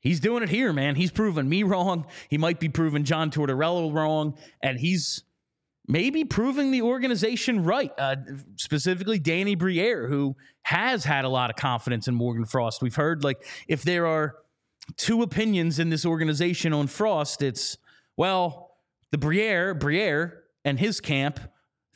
He's 0.00 0.20
doing 0.20 0.42
it 0.42 0.48
here, 0.48 0.72
man. 0.72 0.94
He's 0.94 1.10
proven 1.10 1.48
me 1.48 1.64
wrong. 1.64 2.06
He 2.28 2.38
might 2.38 2.60
be 2.60 2.68
proving 2.68 3.04
John 3.04 3.30
Tortorella 3.30 3.92
wrong, 3.92 4.38
and 4.62 4.78
he's 4.78 5.24
maybe 5.88 6.24
proving 6.24 6.70
the 6.70 6.82
organization 6.82 7.64
right. 7.64 7.92
Uh, 7.98 8.16
specifically, 8.56 9.18
Danny 9.18 9.54
Briere, 9.54 10.08
who 10.08 10.36
has 10.62 11.04
had 11.04 11.24
a 11.24 11.28
lot 11.28 11.50
of 11.50 11.56
confidence 11.56 12.08
in 12.08 12.14
Morgan 12.14 12.44
Frost. 12.44 12.82
We've 12.82 12.94
heard 12.94 13.24
like 13.24 13.44
if 13.68 13.82
there 13.82 14.06
are 14.06 14.36
two 14.96 15.22
opinions 15.22 15.78
in 15.78 15.90
this 15.90 16.06
organization 16.06 16.72
on 16.72 16.86
Frost, 16.86 17.42
it's 17.42 17.76
well, 18.16 18.65
the 19.16 19.20
Briere, 19.26 19.72
Briere, 19.72 20.42
and 20.62 20.78
his 20.78 21.00
camp 21.00 21.40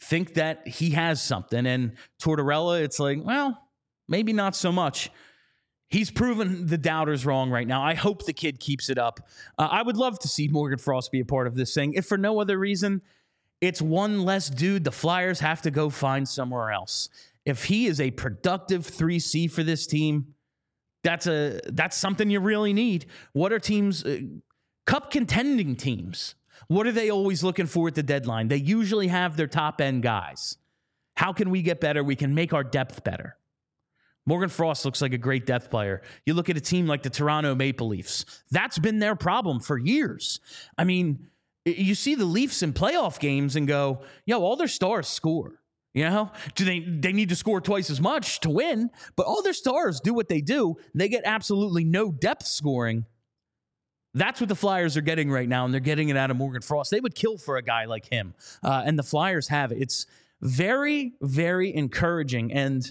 think 0.00 0.34
that 0.34 0.66
he 0.66 0.90
has 0.90 1.22
something, 1.22 1.66
and 1.66 1.92
Tortorella, 2.18 2.80
it's 2.80 2.98
like, 2.98 3.18
well, 3.22 3.60
maybe 4.08 4.32
not 4.32 4.56
so 4.56 4.72
much. 4.72 5.10
He's 5.90 6.10
proven 6.10 6.66
the 6.66 6.78
doubters 6.78 7.26
wrong 7.26 7.50
right 7.50 7.66
now. 7.66 7.82
I 7.82 7.92
hope 7.92 8.24
the 8.24 8.32
kid 8.32 8.58
keeps 8.58 8.88
it 8.88 8.96
up. 8.96 9.20
Uh, 9.58 9.68
I 9.70 9.82
would 9.82 9.98
love 9.98 10.18
to 10.20 10.28
see 10.28 10.48
Morgan 10.48 10.78
Frost 10.78 11.12
be 11.12 11.20
a 11.20 11.24
part 11.26 11.46
of 11.46 11.54
this 11.56 11.74
thing, 11.74 11.92
if 11.92 12.06
for 12.06 12.16
no 12.16 12.40
other 12.40 12.58
reason 12.58 13.02
it's 13.60 13.82
one 13.82 14.22
less 14.22 14.48
dude 14.48 14.84
the 14.84 14.92
Flyers 14.92 15.40
have 15.40 15.60
to 15.62 15.70
go 15.70 15.90
find 15.90 16.26
somewhere 16.26 16.70
else. 16.70 17.10
If 17.44 17.64
he 17.64 17.86
is 17.86 18.00
a 18.00 18.10
productive 18.12 18.86
3C 18.86 19.50
for 19.50 19.62
this 19.62 19.86
team, 19.86 20.34
that's 21.04 21.26
a 21.26 21.60
that's 21.66 21.98
something 21.98 22.30
you 22.30 22.40
really 22.40 22.72
need. 22.72 23.04
What 23.34 23.52
are 23.52 23.58
teams 23.58 24.02
uh, 24.04 24.20
cup 24.86 25.10
contending 25.10 25.76
teams? 25.76 26.34
What 26.70 26.86
are 26.86 26.92
they 26.92 27.10
always 27.10 27.42
looking 27.42 27.66
for 27.66 27.88
at 27.88 27.96
the 27.96 28.02
deadline? 28.04 28.46
They 28.46 28.56
usually 28.56 29.08
have 29.08 29.36
their 29.36 29.48
top 29.48 29.80
end 29.80 30.04
guys. 30.04 30.56
How 31.16 31.32
can 31.32 31.50
we 31.50 31.62
get 31.62 31.80
better? 31.80 32.04
We 32.04 32.14
can 32.14 32.32
make 32.32 32.54
our 32.54 32.62
depth 32.62 33.02
better. 33.02 33.36
Morgan 34.24 34.48
Frost 34.48 34.84
looks 34.84 35.02
like 35.02 35.12
a 35.12 35.18
great 35.18 35.46
depth 35.46 35.68
player. 35.68 36.00
You 36.26 36.34
look 36.34 36.48
at 36.48 36.56
a 36.56 36.60
team 36.60 36.86
like 36.86 37.02
the 37.02 37.10
Toronto 37.10 37.56
Maple 37.56 37.88
Leafs. 37.88 38.24
That's 38.52 38.78
been 38.78 39.00
their 39.00 39.16
problem 39.16 39.58
for 39.58 39.78
years. 39.78 40.38
I 40.78 40.84
mean, 40.84 41.26
you 41.64 41.96
see 41.96 42.14
the 42.14 42.24
Leafs 42.24 42.62
in 42.62 42.72
playoff 42.72 43.18
games 43.18 43.56
and 43.56 43.66
go, 43.66 44.02
yo, 44.24 44.40
all 44.40 44.54
their 44.54 44.68
stars 44.68 45.08
score. 45.08 45.60
You 45.92 46.04
know, 46.04 46.30
do 46.54 46.64
they 46.64 46.78
they 46.78 47.12
need 47.12 47.30
to 47.30 47.36
score 47.36 47.60
twice 47.60 47.90
as 47.90 48.00
much 48.00 48.38
to 48.40 48.48
win? 48.48 48.90
But 49.16 49.26
all 49.26 49.42
their 49.42 49.52
stars 49.52 49.98
do 49.98 50.14
what 50.14 50.28
they 50.28 50.40
do. 50.40 50.76
They 50.94 51.08
get 51.08 51.22
absolutely 51.24 51.82
no 51.82 52.12
depth 52.12 52.46
scoring. 52.46 53.06
That's 54.14 54.40
what 54.40 54.48
the 54.48 54.56
Flyers 54.56 54.96
are 54.96 55.02
getting 55.02 55.30
right 55.30 55.48
now, 55.48 55.64
and 55.64 55.72
they're 55.72 55.80
getting 55.80 56.08
it 56.08 56.16
out 56.16 56.30
of 56.30 56.36
Morgan 56.36 56.62
Frost. 56.62 56.90
They 56.90 57.00
would 57.00 57.14
kill 57.14 57.38
for 57.38 57.56
a 57.56 57.62
guy 57.62 57.84
like 57.84 58.06
him, 58.06 58.34
uh, 58.62 58.82
and 58.84 58.98
the 58.98 59.02
Flyers 59.02 59.48
have 59.48 59.72
it. 59.72 59.78
It's 59.80 60.06
very, 60.40 61.12
very 61.20 61.74
encouraging, 61.74 62.52
and 62.52 62.90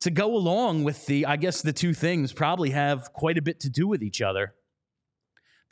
to 0.00 0.10
go 0.10 0.34
along 0.36 0.84
with 0.84 1.06
the, 1.06 1.26
I 1.26 1.36
guess 1.36 1.62
the 1.62 1.72
two 1.72 1.94
things 1.94 2.32
probably 2.32 2.70
have 2.70 3.12
quite 3.12 3.38
a 3.38 3.42
bit 3.42 3.60
to 3.60 3.70
do 3.70 3.86
with 3.86 4.02
each 4.02 4.20
other 4.20 4.54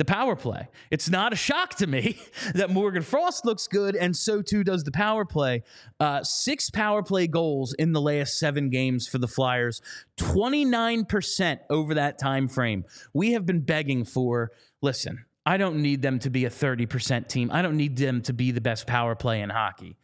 the 0.02 0.12
power 0.12 0.34
play. 0.34 0.66
It's 0.90 1.08
not 1.08 1.32
a 1.32 1.36
shock 1.36 1.76
to 1.76 1.86
me 1.86 2.18
that 2.54 2.70
Morgan 2.70 3.02
Frost 3.02 3.44
looks 3.44 3.68
good, 3.68 3.94
and 3.94 4.16
so 4.16 4.42
too 4.42 4.64
does 4.64 4.82
the 4.82 4.90
power 4.90 5.24
play. 5.24 5.62
Uh, 6.00 6.24
six 6.24 6.70
power 6.70 7.04
play 7.04 7.28
goals 7.28 7.72
in 7.74 7.92
the 7.92 8.00
last 8.00 8.36
seven 8.36 8.68
games 8.68 9.06
for 9.06 9.18
the 9.18 9.28
Flyers, 9.28 9.80
29% 10.18 11.58
over 11.70 11.94
that 11.94 12.18
time 12.18 12.48
frame. 12.48 12.84
We 13.14 13.32
have 13.34 13.46
been 13.46 13.60
begging 13.60 14.04
for, 14.04 14.50
listen, 14.80 15.24
I 15.46 15.56
don't 15.56 15.80
need 15.80 16.02
them 16.02 16.18
to 16.20 16.30
be 16.30 16.46
a 16.46 16.50
30% 16.50 17.28
team. 17.28 17.50
I 17.52 17.62
don't 17.62 17.76
need 17.76 17.96
them 17.96 18.22
to 18.22 18.32
be 18.32 18.50
the 18.50 18.60
best 18.60 18.88
power 18.88 19.14
play 19.14 19.40
in 19.40 19.50
hockey. 19.50 19.98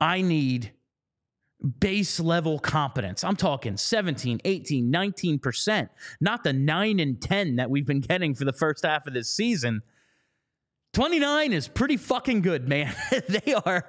I 0.00 0.22
need 0.22 0.72
base 1.80 2.20
level 2.20 2.58
competence. 2.58 3.24
I'm 3.24 3.36
talking 3.36 3.76
17, 3.76 4.40
18, 4.44 4.92
19%, 4.92 5.88
not 6.20 6.44
the 6.44 6.52
9 6.52 7.00
and 7.00 7.20
10 7.20 7.56
that 7.56 7.70
we've 7.70 7.86
been 7.86 8.00
getting 8.00 8.34
for 8.34 8.44
the 8.44 8.52
first 8.52 8.84
half 8.84 9.06
of 9.06 9.14
this 9.14 9.28
season. 9.28 9.82
29 10.94 11.52
is 11.52 11.68
pretty 11.68 11.96
fucking 11.96 12.40
good, 12.40 12.68
man. 12.68 12.94
they 13.28 13.54
are 13.54 13.86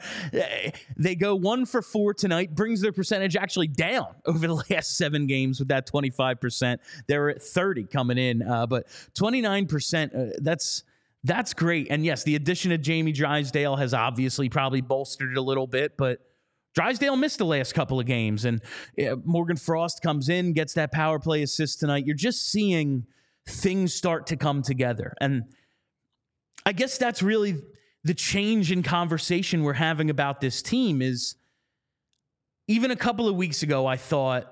they 0.98 1.16
go 1.16 1.36
1 1.36 1.66
for 1.66 1.82
4 1.82 2.14
tonight, 2.14 2.56
brings 2.56 2.82
their 2.82 2.92
percentage 2.92 3.36
actually 3.36 3.68
down 3.68 4.08
over 4.26 4.46
the 4.46 4.64
last 4.70 4.98
7 4.98 5.26
games 5.28 5.60
with 5.60 5.70
that 5.70 5.88
25%. 5.88 6.78
They're 7.08 7.30
at 7.30 7.42
30 7.42 7.86
coming 7.86 8.18
in, 8.18 8.42
uh, 8.42 8.68
but 8.68 8.88
29% 9.18 10.16
uh, 10.16 10.38
that's 10.42 10.84
that's 11.24 11.54
great. 11.54 11.88
And 11.90 12.06
yes, 12.06 12.24
the 12.24 12.36
addition 12.36 12.72
of 12.72 12.82
Jamie 12.82 13.12
Drysdale 13.12 13.76
has 13.76 13.94
obviously 13.94 14.48
probably 14.48 14.82
bolstered 14.82 15.32
it 15.32 15.38
a 15.38 15.42
little 15.42 15.68
bit, 15.68 15.98
but 15.98 16.20
Drysdale 16.80 17.18
missed 17.18 17.40
the 17.40 17.46
last 17.46 17.74
couple 17.74 18.00
of 18.00 18.06
games, 18.06 18.46
and 18.46 18.62
eh, 18.98 19.14
Morgan 19.26 19.58
Frost 19.58 20.02
comes 20.02 20.30
in, 20.30 20.54
gets 20.54 20.76
that 20.76 20.94
power 20.94 21.20
play 21.20 21.44
assist 21.44 21.82
tonight. 21.82 22.06
You're 22.06 22.16
just 22.16 22.50
seeing 22.50 23.06
things 23.46 23.94
start 23.94 24.28
to 24.28 24.38
come 24.38 24.62
together. 24.62 25.14
And 25.20 25.44
I 26.66 26.72
guess 26.72 26.98
that's 26.98 27.22
really 27.22 27.58
the 28.06 28.14
change 28.14 28.72
in 28.72 28.82
conversation 28.82 29.64
we're 29.64 29.74
having 29.74 30.10
about 30.10 30.40
this 30.40 30.62
team 30.62 31.02
is 31.02 31.36
even 32.70 32.92
a 32.92 32.96
couple 32.96 33.28
of 33.28 33.36
weeks 33.36 33.62
ago, 33.62 33.86
I 33.86 33.98
thought 33.98 34.50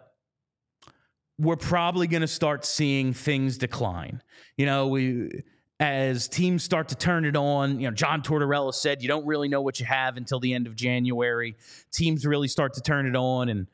we're 1.39 1.55
probably 1.55 2.07
going 2.07 2.19
to 2.19 2.27
start 2.27 2.65
seeing 2.65 3.13
things 3.13 3.57
decline. 3.57 4.21
You 4.57 4.65
know, 4.65 4.87
we 4.87 5.43
as 5.79 6.27
teams 6.27 6.63
start 6.63 6.89
to 6.89 6.95
turn 6.95 7.25
it 7.25 7.35
on. 7.35 7.79
You 7.79 7.89
know, 7.89 7.93
John 7.93 8.21
Tortorella 8.21 8.73
said 8.73 9.01
you 9.01 9.07
don't 9.07 9.25
really 9.25 9.47
know 9.47 9.61
what 9.61 9.79
you 9.79 9.85
have 9.85 10.17
until 10.17 10.39
the 10.39 10.53
end 10.53 10.67
of 10.67 10.75
January. 10.75 11.55
Teams 11.91 12.25
really 12.25 12.47
start 12.47 12.73
to 12.75 12.81
turn 12.81 13.05
it 13.05 13.15
on 13.15 13.49
and 13.49 13.67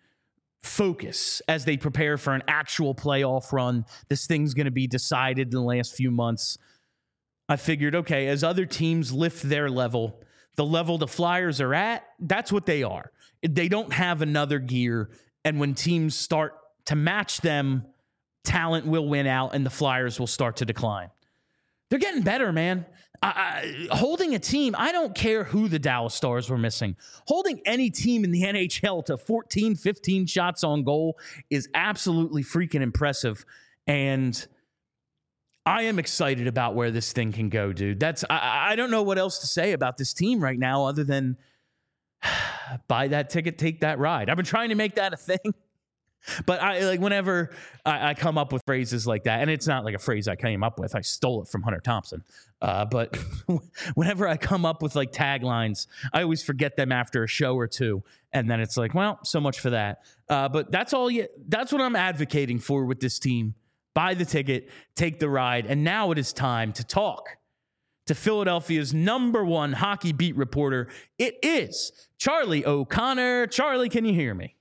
focus 0.61 1.41
as 1.47 1.65
they 1.65 1.77
prepare 1.77 2.17
for 2.17 2.33
an 2.33 2.43
actual 2.47 2.95
playoff 2.95 3.51
run. 3.51 3.85
This 4.09 4.27
thing's 4.27 4.53
going 4.53 4.65
to 4.65 4.71
be 4.71 4.87
decided 4.87 5.47
in 5.47 5.51
the 5.51 5.61
last 5.61 5.93
few 5.95 6.11
months. 6.11 6.57
I 7.49 7.57
figured, 7.57 7.95
okay, 7.95 8.27
as 8.27 8.43
other 8.43 8.65
teams 8.65 9.11
lift 9.11 9.43
their 9.43 9.69
level, 9.69 10.21
the 10.55 10.65
level 10.65 10.97
the 10.97 11.07
Flyers 11.07 11.59
are 11.59 11.73
at, 11.73 12.05
that's 12.19 12.51
what 12.51 12.65
they 12.65 12.83
are. 12.83 13.11
They 13.41 13.67
don't 13.67 13.91
have 13.91 14.21
another 14.21 14.59
gear. 14.59 15.09
And 15.43 15.59
when 15.59 15.73
teams 15.73 16.15
start 16.15 16.53
to 16.85 16.95
match 16.95 17.41
them, 17.41 17.85
talent 18.45 18.85
will 18.85 19.07
win 19.07 19.27
out 19.27 19.53
and 19.53 19.65
the 19.65 19.69
Flyers 19.69 20.19
will 20.19 20.27
start 20.27 20.57
to 20.57 20.65
decline. 20.65 21.09
They're 21.93 21.99
getting 21.99 22.23
better, 22.23 22.51
man. 22.51 22.87
I, 23.21 23.27
I, 23.91 23.95
holding 23.95 24.33
a 24.33 24.39
team, 24.39 24.73
I 24.75 24.91
don't 24.91 25.13
care 25.13 25.43
who 25.43 25.67
the 25.67 25.77
Dallas 25.77 26.15
Stars 26.15 26.49
were 26.49 26.57
missing. 26.57 26.95
Holding 27.27 27.61
any 27.67 27.91
team 27.91 28.23
in 28.23 28.31
the 28.31 28.41
NHL 28.45 29.05
to 29.05 29.15
14, 29.15 29.75
15 29.75 30.25
shots 30.25 30.63
on 30.63 30.83
goal 30.83 31.19
is 31.51 31.69
absolutely 31.75 32.43
freaking 32.43 32.81
impressive. 32.81 33.45
And 33.85 34.43
I 35.67 35.83
am 35.83 35.99
excited 35.99 36.47
about 36.47 36.73
where 36.73 36.89
this 36.89 37.13
thing 37.13 37.31
can 37.31 37.49
go, 37.49 37.71
dude. 37.71 37.99
That's 37.99 38.25
I, 38.27 38.71
I 38.71 38.75
don't 38.75 38.89
know 38.89 39.03
what 39.03 39.19
else 39.19 39.37
to 39.41 39.45
say 39.45 39.73
about 39.73 39.97
this 39.97 40.15
team 40.15 40.43
right 40.43 40.57
now 40.57 40.85
other 40.85 41.03
than 41.03 41.37
buy 42.87 43.09
that 43.09 43.29
ticket, 43.29 43.59
take 43.59 43.81
that 43.81 43.99
ride. 43.99 44.31
I've 44.31 44.35
been 44.35 44.47
trying 44.47 44.69
to 44.69 44.75
make 44.75 44.95
that 44.95 45.13
a 45.13 45.17
thing 45.17 45.37
but 46.45 46.61
I 46.61 46.79
like 46.81 46.99
whenever 46.99 47.51
I, 47.85 48.09
I, 48.09 48.13
come 48.13 48.37
up 48.37 48.53
with 48.53 48.63
phrases 48.65 49.05
like 49.05 49.23
that, 49.23 49.41
and 49.41 49.49
it's 49.49 49.67
not 49.67 49.83
like 49.83 49.95
a 49.95 49.99
phrase 49.99 50.27
I 50.27 50.35
came 50.35 50.63
up 50.63 50.79
with. 50.79 50.95
I 50.95 51.01
stole 51.01 51.41
it 51.41 51.47
from 51.47 51.63
Hunter 51.63 51.79
Thompson. 51.79 52.23
Uh, 52.61 52.85
but 52.85 53.17
whenever 53.95 54.27
I 54.27 54.37
come 54.37 54.65
up 54.65 54.81
with 54.81 54.95
like 54.95 55.11
taglines, 55.11 55.87
I 56.13 56.21
always 56.23 56.43
forget 56.43 56.77
them 56.77 56.91
after 56.91 57.23
a 57.23 57.27
show 57.27 57.55
or 57.55 57.67
two, 57.67 58.03
and 58.31 58.49
then 58.49 58.59
it's 58.59 58.77
like, 58.77 58.93
well, 58.93 59.19
so 59.23 59.41
much 59.41 59.59
for 59.59 59.71
that. 59.71 60.03
Uh, 60.29 60.47
but 60.49 60.71
that's 60.71 60.93
all 60.93 61.11
you. 61.11 61.27
That's 61.47 61.71
what 61.71 61.81
I'm 61.81 61.95
advocating 61.95 62.59
for 62.59 62.85
with 62.85 62.99
this 62.99 63.19
team. 63.19 63.55
Buy 63.93 64.13
the 64.13 64.25
ticket, 64.25 64.69
take 64.95 65.19
the 65.19 65.29
ride, 65.29 65.65
and 65.65 65.83
now 65.83 66.11
it 66.11 66.17
is 66.17 66.33
time 66.33 66.73
to 66.73 66.83
talk 66.83 67.37
to 68.05 68.15
Philadelphia's 68.15 68.93
number 68.93 69.45
one 69.45 69.73
hockey 69.73 70.11
beat 70.11 70.35
reporter. 70.35 70.89
It 71.17 71.37
is 71.43 71.91
Charlie 72.17 72.65
O'Connor. 72.65 73.47
Charlie, 73.47 73.89
can 73.89 74.05
you 74.05 74.13
hear 74.13 74.33
me? 74.33 74.55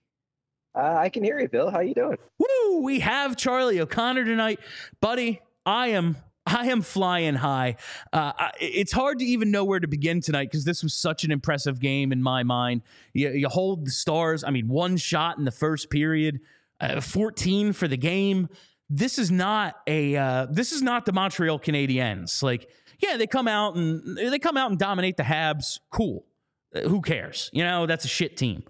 Uh, 0.75 0.95
I 0.99 1.09
can 1.09 1.23
hear 1.23 1.39
you, 1.39 1.49
Bill. 1.49 1.71
How 1.71 1.81
you 1.81 1.95
doing? 1.95 2.17
Woo! 2.39 2.83
We 2.83 3.01
have 3.01 3.37
Charlie 3.37 3.81
O'Connor 3.81 4.25
tonight, 4.25 4.59
buddy. 5.01 5.41
I 5.67 5.89
am 5.89 6.17
I 6.47 6.67
am 6.67 6.83
flying 6.83 7.35
high. 7.35 7.77
Uh, 8.13 8.33
it's 8.61 8.93
hard 8.93 9.19
to 9.21 9.25
even 9.25 9.51
know 9.51 9.65
where 9.65 9.81
to 9.81 9.87
begin 9.87 10.21
tonight 10.21 10.51
because 10.51 10.65
this 10.65 10.83
was 10.83 10.95
such 10.95 11.25
an 11.25 11.31
impressive 11.31 11.79
game 11.79 12.11
in 12.11 12.23
my 12.23 12.43
mind. 12.43 12.83
You, 13.13 13.31
you, 13.31 13.49
hold 13.49 13.87
the 13.87 13.91
Stars. 13.91 14.43
I 14.43 14.51
mean, 14.51 14.69
one 14.69 14.97
shot 14.97 15.39
in 15.39 15.45
the 15.45 15.53
first 15.53 15.91
period, 15.91 16.41
uh, 16.81 17.01
14 17.01 17.73
for 17.73 17.87
the 17.87 17.97
game. 17.97 18.49
This 18.91 19.19
is 19.19 19.31
not 19.31 19.77
a. 19.87 20.17
Uh, 20.17 20.47
this 20.51 20.73
is 20.73 20.83
not 20.83 21.07
the 21.07 21.13
Montreal 21.13 21.59
Canadiens. 21.61 22.43
Like, 22.43 22.69
yeah, 22.99 23.17
they 23.17 23.27
come 23.27 23.49
out 23.49 23.77
and 23.77 24.17
they 24.17 24.39
come 24.39 24.57
out 24.57 24.71
and 24.71 24.79
dominate 24.79 25.17
the 25.17 25.23
Habs. 25.23 25.79
Cool. 25.91 26.25
Uh, 26.75 26.81
who 26.89 27.01
cares? 27.01 27.51
You 27.53 27.65
know, 27.65 27.87
that's 27.87 28.05
a 28.05 28.09
shit 28.09 28.37
team. 28.37 28.65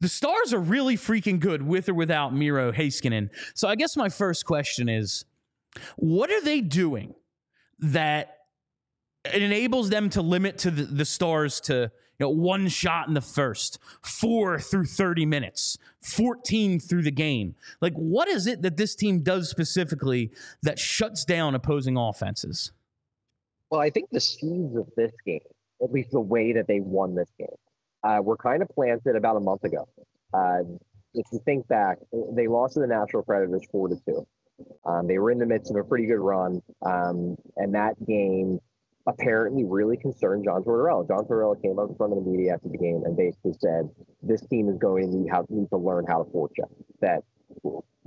The 0.00 0.08
Stars 0.08 0.52
are 0.52 0.58
really 0.58 0.96
freaking 0.96 1.40
good 1.40 1.62
with 1.62 1.88
or 1.88 1.94
without 1.94 2.34
Miro 2.34 2.72
Heiskanen. 2.72 3.30
So 3.54 3.68
I 3.68 3.74
guess 3.74 3.96
my 3.96 4.08
first 4.08 4.44
question 4.44 4.88
is 4.88 5.24
what 5.96 6.30
are 6.30 6.42
they 6.42 6.60
doing 6.60 7.14
that 7.78 8.38
enables 9.32 9.90
them 9.90 10.10
to 10.10 10.22
limit 10.22 10.58
to 10.58 10.70
the, 10.70 10.84
the 10.84 11.04
stars 11.04 11.60
to 11.62 11.90
you 12.18 12.26
know, 12.26 12.30
one 12.30 12.68
shot 12.68 13.08
in 13.08 13.14
the 13.14 13.20
first, 13.20 13.78
four 14.02 14.60
through 14.60 14.84
30 14.84 15.26
minutes, 15.26 15.78
14 16.02 16.78
through 16.78 17.02
the 17.02 17.10
game. 17.10 17.56
Like, 17.80 17.94
what 17.94 18.28
is 18.28 18.46
it 18.46 18.62
that 18.62 18.76
this 18.76 18.94
team 18.94 19.20
does 19.20 19.50
specifically 19.50 20.30
that 20.62 20.78
shuts 20.78 21.24
down 21.24 21.56
opposing 21.56 21.96
offenses? 21.96 22.70
Well, 23.70 23.80
I 23.80 23.90
think 23.90 24.10
the 24.12 24.20
seeds 24.20 24.76
of 24.76 24.88
this 24.96 25.10
game, 25.26 25.40
at 25.82 25.90
least 25.90 26.12
the 26.12 26.20
way 26.20 26.52
that 26.52 26.68
they 26.68 26.78
won 26.78 27.16
this 27.16 27.30
game, 27.36 27.48
uh, 28.04 28.20
were 28.22 28.36
kind 28.36 28.62
of 28.62 28.68
planted 28.68 29.16
about 29.16 29.36
a 29.36 29.40
month 29.40 29.64
ago. 29.64 29.88
Uh, 30.32 30.60
if 31.14 31.26
you 31.32 31.40
think 31.44 31.66
back, 31.68 31.98
they 32.32 32.46
lost 32.46 32.74
to 32.74 32.80
the 32.80 32.86
Nashville 32.86 33.22
Predators 33.22 33.62
four 33.70 33.88
to 33.88 33.96
two. 34.06 34.26
Um, 34.84 35.06
they 35.06 35.18
were 35.18 35.30
in 35.30 35.38
the 35.38 35.46
midst 35.46 35.70
of 35.70 35.76
a 35.76 35.84
pretty 35.84 36.06
good 36.06 36.20
run, 36.20 36.60
um, 36.84 37.36
and 37.56 37.74
that 37.74 37.94
game 38.06 38.60
apparently 39.06 39.64
really 39.64 39.96
concerned 39.96 40.44
John 40.44 40.62
Tortorella. 40.62 41.06
John 41.06 41.24
Tortorella 41.24 41.60
came 41.60 41.78
up 41.78 41.90
in 41.90 41.96
front 41.96 42.12
of 42.12 42.24
the 42.24 42.30
media 42.30 42.54
after 42.54 42.68
the 42.68 42.78
game 42.78 43.02
and 43.04 43.16
basically 43.16 43.54
said, 43.58 43.90
"This 44.22 44.40
team 44.42 44.68
is 44.68 44.78
going 44.78 45.10
to 45.10 45.16
need, 45.16 45.30
need 45.50 45.68
to 45.70 45.76
learn 45.76 46.04
how 46.06 46.22
to 46.22 46.30
forecheck." 46.30 46.70
That 47.00 47.24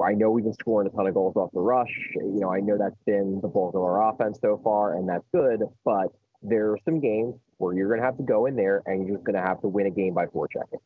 I 0.04 0.14
know 0.14 0.32
we've 0.32 0.44
been 0.44 0.54
scoring 0.54 0.88
a 0.88 0.92
ton 0.92 1.08
of 1.08 1.14
goals 1.14 1.36
off 1.36 1.52
the 1.54 1.60
rush. 1.60 1.94
You 2.16 2.40
know, 2.40 2.52
I 2.52 2.60
know 2.60 2.78
that's 2.78 3.02
been 3.06 3.40
the 3.42 3.48
bulk 3.48 3.76
of 3.76 3.82
our 3.82 4.10
offense 4.10 4.40
so 4.42 4.60
far, 4.64 4.96
and 4.96 5.08
that's 5.10 5.26
good. 5.34 5.64
But 5.84 6.08
there 6.42 6.72
are 6.72 6.78
some 6.86 7.00
games 7.00 7.36
where 7.58 7.74
you're 7.74 7.88
going 7.88 8.00
to 8.00 8.06
have 8.06 8.18
to 8.18 8.24
go 8.24 8.46
in 8.46 8.56
there 8.56 8.82
and 8.86 9.08
you're 9.08 9.18
just 9.18 9.26
going 9.26 9.36
to 9.36 9.42
have 9.42 9.62
to 9.62 9.68
win 9.68 9.88
a 9.88 9.92
game 9.92 10.14
by 10.14 10.26
four 10.28 10.48
forechecking. 10.48 10.80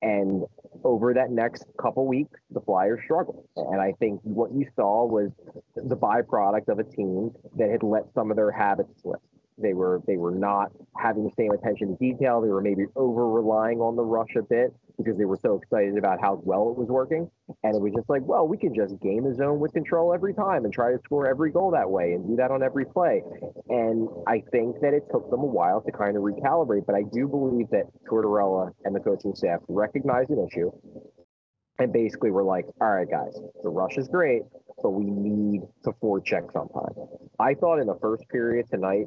And 0.00 0.44
over 0.84 1.12
that 1.14 1.30
next 1.30 1.64
couple 1.80 2.06
weeks, 2.06 2.38
the 2.50 2.60
Flyers 2.60 3.00
struggled. 3.04 3.48
And 3.56 3.80
I 3.80 3.92
think 3.98 4.20
what 4.22 4.52
you 4.52 4.66
saw 4.76 5.04
was 5.04 5.30
the 5.74 5.96
byproduct 5.96 6.68
of 6.68 6.78
a 6.78 6.84
team 6.84 7.32
that 7.56 7.70
had 7.70 7.82
let 7.82 8.04
some 8.14 8.30
of 8.30 8.36
their 8.36 8.52
habits 8.52 8.90
slip. 9.02 9.20
They 9.60 9.74
were 9.74 10.00
they 10.06 10.16
were 10.16 10.30
not 10.30 10.70
having 10.96 11.24
the 11.24 11.32
same 11.36 11.50
attention 11.50 11.88
to 11.88 11.96
detail. 11.96 12.40
They 12.40 12.48
were 12.48 12.60
maybe 12.60 12.84
over 12.94 13.28
relying 13.28 13.80
on 13.80 13.96
the 13.96 14.04
rush 14.04 14.36
a 14.38 14.42
bit 14.42 14.72
because 14.98 15.16
they 15.16 15.24
were 15.24 15.38
so 15.40 15.54
excited 15.56 15.96
about 15.96 16.20
how 16.20 16.40
well 16.44 16.70
it 16.70 16.76
was 16.76 16.88
working. 16.88 17.30
And 17.62 17.74
it 17.74 17.80
was 17.80 17.92
just 17.94 18.10
like, 18.10 18.22
well, 18.24 18.46
we 18.46 18.58
can 18.58 18.74
just 18.74 18.98
game 19.00 19.24
the 19.24 19.34
zone 19.34 19.60
with 19.60 19.72
control 19.72 20.12
every 20.12 20.34
time 20.34 20.64
and 20.64 20.74
try 20.74 20.92
to 20.92 20.98
score 21.04 21.28
every 21.28 21.50
goal 21.50 21.70
that 21.70 21.88
way 21.88 22.12
and 22.12 22.26
do 22.26 22.36
that 22.36 22.50
on 22.50 22.62
every 22.62 22.84
play. 22.84 23.22
And 23.68 24.08
I 24.26 24.42
think 24.50 24.80
that 24.80 24.94
it 24.94 25.04
took 25.10 25.30
them 25.30 25.40
a 25.40 25.46
while 25.46 25.80
to 25.82 25.92
kind 25.92 26.16
of 26.16 26.22
recalibrate. 26.22 26.84
But 26.86 26.96
I 26.96 27.02
do 27.12 27.28
believe 27.28 27.70
that 27.70 27.84
Tortorella 28.10 28.72
and 28.84 28.94
the 28.94 29.00
coaching 29.00 29.34
staff 29.34 29.60
recognized 29.68 30.30
an 30.30 30.46
issue 30.50 30.70
and 31.78 31.92
basically 31.92 32.30
we're 32.30 32.44
like, 32.44 32.66
all 32.80 32.90
right, 32.90 33.08
guys, 33.08 33.38
the 33.62 33.68
rush 33.68 33.96
is 33.96 34.08
great, 34.08 34.42
but 34.82 34.90
we 34.90 35.04
need 35.04 35.62
to 35.84 35.92
forecheck 36.02 36.52
sometime. 36.52 36.94
I 37.38 37.54
thought 37.54 37.78
in 37.78 37.86
the 37.86 37.98
first 38.00 38.28
period 38.28 38.66
tonight, 38.68 39.06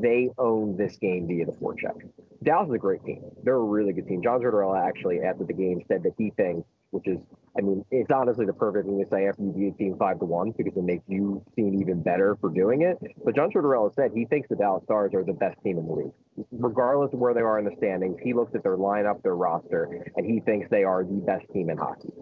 they 0.00 0.30
own 0.38 0.76
this 0.76 0.96
game 0.96 1.26
via 1.26 1.46
the 1.46 1.52
forecheck. 1.52 1.96
Dallas 2.42 2.68
is 2.68 2.74
a 2.74 2.78
great 2.78 3.04
team. 3.04 3.22
They're 3.42 3.54
a 3.54 3.64
really 3.64 3.92
good 3.92 4.06
team. 4.06 4.22
John 4.22 4.40
Tortorella 4.40 4.86
actually 4.86 5.20
after 5.20 5.44
the 5.44 5.52
game 5.52 5.82
said 5.88 6.02
that 6.04 6.12
he 6.18 6.30
thinks, 6.36 6.66
which 6.90 7.06
is, 7.06 7.18
I 7.56 7.60
mean, 7.60 7.84
it's 7.90 8.10
honestly 8.10 8.46
the 8.46 8.52
perfect 8.52 8.86
thing 8.86 9.02
to 9.02 9.08
say 9.10 9.26
after 9.26 9.42
you 9.42 9.52
beat 9.52 9.74
a 9.74 9.76
team 9.76 9.96
five 9.98 10.18
to 10.20 10.24
one 10.24 10.52
because 10.56 10.72
it 10.76 10.82
makes 10.82 11.04
you 11.06 11.42
seem 11.54 11.80
even 11.80 12.02
better 12.02 12.36
for 12.40 12.50
doing 12.50 12.82
it. 12.82 12.98
But 13.24 13.36
John 13.36 13.50
Tortorella 13.50 13.94
said 13.94 14.10
he 14.14 14.24
thinks 14.24 14.48
the 14.48 14.56
Dallas 14.56 14.84
Stars 14.84 15.12
are 15.14 15.24
the 15.24 15.32
best 15.32 15.56
team 15.62 15.78
in 15.78 15.86
the 15.86 15.92
league, 15.92 16.46
regardless 16.52 17.12
of 17.12 17.20
where 17.20 17.34
they 17.34 17.40
are 17.40 17.58
in 17.58 17.64
the 17.64 17.74
standings. 17.76 18.18
He 18.22 18.32
looks 18.32 18.54
at 18.54 18.62
their 18.62 18.76
lineup, 18.76 19.22
their 19.22 19.36
roster, 19.36 20.04
and 20.16 20.26
he 20.26 20.40
thinks 20.40 20.68
they 20.70 20.84
are 20.84 21.04
the 21.04 21.22
best 21.26 21.44
team 21.52 21.70
in 21.70 21.78
hockey. 21.78 22.12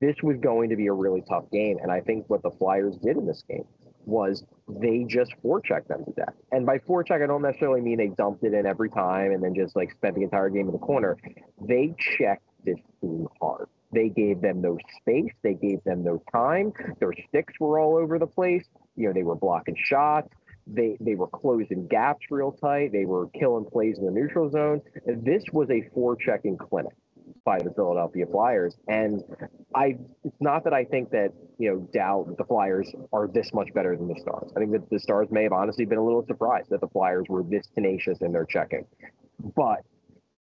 This 0.00 0.16
was 0.22 0.36
going 0.38 0.70
to 0.70 0.76
be 0.76 0.86
a 0.86 0.92
really 0.92 1.22
tough 1.28 1.50
game, 1.52 1.78
and 1.82 1.90
I 1.90 2.00
think 2.00 2.24
what 2.28 2.42
the 2.42 2.50
Flyers 2.50 2.96
did 3.02 3.16
in 3.16 3.26
this 3.26 3.42
game 3.48 3.64
was 4.04 4.44
they 4.68 5.04
just 5.08 5.32
forechecked 5.44 5.88
them 5.88 6.04
to 6.04 6.12
death. 6.12 6.34
And 6.52 6.66
by 6.66 6.78
forecheck, 6.78 7.22
I 7.22 7.26
don't 7.26 7.42
necessarily 7.42 7.80
mean 7.80 7.98
they 7.98 8.08
dumped 8.08 8.44
it 8.44 8.54
in 8.54 8.66
every 8.66 8.90
time 8.90 9.32
and 9.32 9.42
then 9.42 9.54
just 9.54 9.76
like 9.76 9.90
spent 9.92 10.14
the 10.14 10.22
entire 10.22 10.50
game 10.50 10.66
in 10.66 10.72
the 10.72 10.78
corner. 10.78 11.16
They 11.60 11.94
checked 11.98 12.44
this 12.64 12.78
team 13.00 13.26
hard. 13.40 13.68
They 13.92 14.08
gave 14.08 14.40
them 14.40 14.60
no 14.60 14.78
space. 15.00 15.32
They 15.42 15.54
gave 15.54 15.82
them 15.84 16.04
no 16.04 16.22
time. 16.32 16.72
Their 17.00 17.12
sticks 17.28 17.54
were 17.58 17.80
all 17.80 17.96
over 17.96 18.18
the 18.18 18.26
place. 18.26 18.64
You 18.96 19.08
know, 19.08 19.12
they 19.12 19.24
were 19.24 19.34
blocking 19.34 19.76
shots. 19.76 20.28
They 20.66 20.96
they 21.00 21.16
were 21.16 21.26
closing 21.26 21.88
gaps 21.88 22.26
real 22.30 22.52
tight. 22.52 22.92
They 22.92 23.04
were 23.04 23.28
killing 23.30 23.64
plays 23.64 23.98
in 23.98 24.04
the 24.04 24.12
neutral 24.12 24.50
zone. 24.50 24.82
This 25.06 25.42
was 25.52 25.68
a 25.70 25.82
forechecking 25.96 26.58
clinic 26.58 26.92
by 27.44 27.58
the 27.58 27.70
Philadelphia 27.70 28.26
Flyers. 28.30 28.76
And 28.88 29.22
I 29.74 29.96
it's 30.24 30.40
not 30.40 30.64
that 30.64 30.72
I 30.72 30.84
think 30.84 31.10
that, 31.10 31.32
you 31.58 31.70
know, 31.70 31.88
doubt 31.92 32.36
the 32.36 32.44
Flyers 32.44 32.90
are 33.12 33.28
this 33.28 33.52
much 33.52 33.72
better 33.74 33.96
than 33.96 34.08
the 34.08 34.20
Stars. 34.20 34.50
I 34.56 34.60
think 34.60 34.72
that 34.72 34.90
the 34.90 35.00
Stars 35.00 35.28
may 35.30 35.42
have 35.44 35.52
honestly 35.52 35.84
been 35.84 35.98
a 35.98 36.04
little 36.04 36.24
surprised 36.26 36.70
that 36.70 36.80
the 36.80 36.88
Flyers 36.88 37.26
were 37.28 37.42
this 37.42 37.66
tenacious 37.74 38.18
in 38.20 38.32
their 38.32 38.44
checking. 38.44 38.86
But 39.56 39.84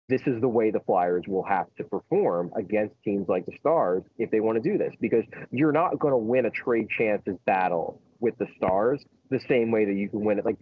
this 0.09 0.23
is 0.27 0.41
the 0.41 0.49
way 0.49 0.71
the 0.71 0.81
Flyers 0.81 1.25
will 1.27 1.45
have 1.45 1.67
to 1.77 1.85
perform 1.85 2.53
against 2.57 2.95
teams 3.03 3.29
like 3.29 3.47
the 3.47 3.53
Stars 3.59 4.03
if 4.19 4.31
they 4.31 4.41
want 4.41 4.63
to 4.63 4.71
do 4.71 4.77
this, 4.77 4.93
because 5.01 5.25
you're 5.51 5.73
not 5.73 5.99
going 5.99 6.13
to 6.13 6.19
win 6.19 6.47
a 6.47 6.51
trade 6.51 6.89
chances 6.91 7.37
battle 7.47 8.01
with 8.21 8.37
the 8.39 8.47
Stars 8.57 9.03
the 9.31 9.41
same 9.49 9.71
way 9.71 9.85
that 9.85 9.95
you 9.95 10.09
can 10.09 10.25
win 10.25 10.39
it. 10.39 10.45
Like 10.45 10.59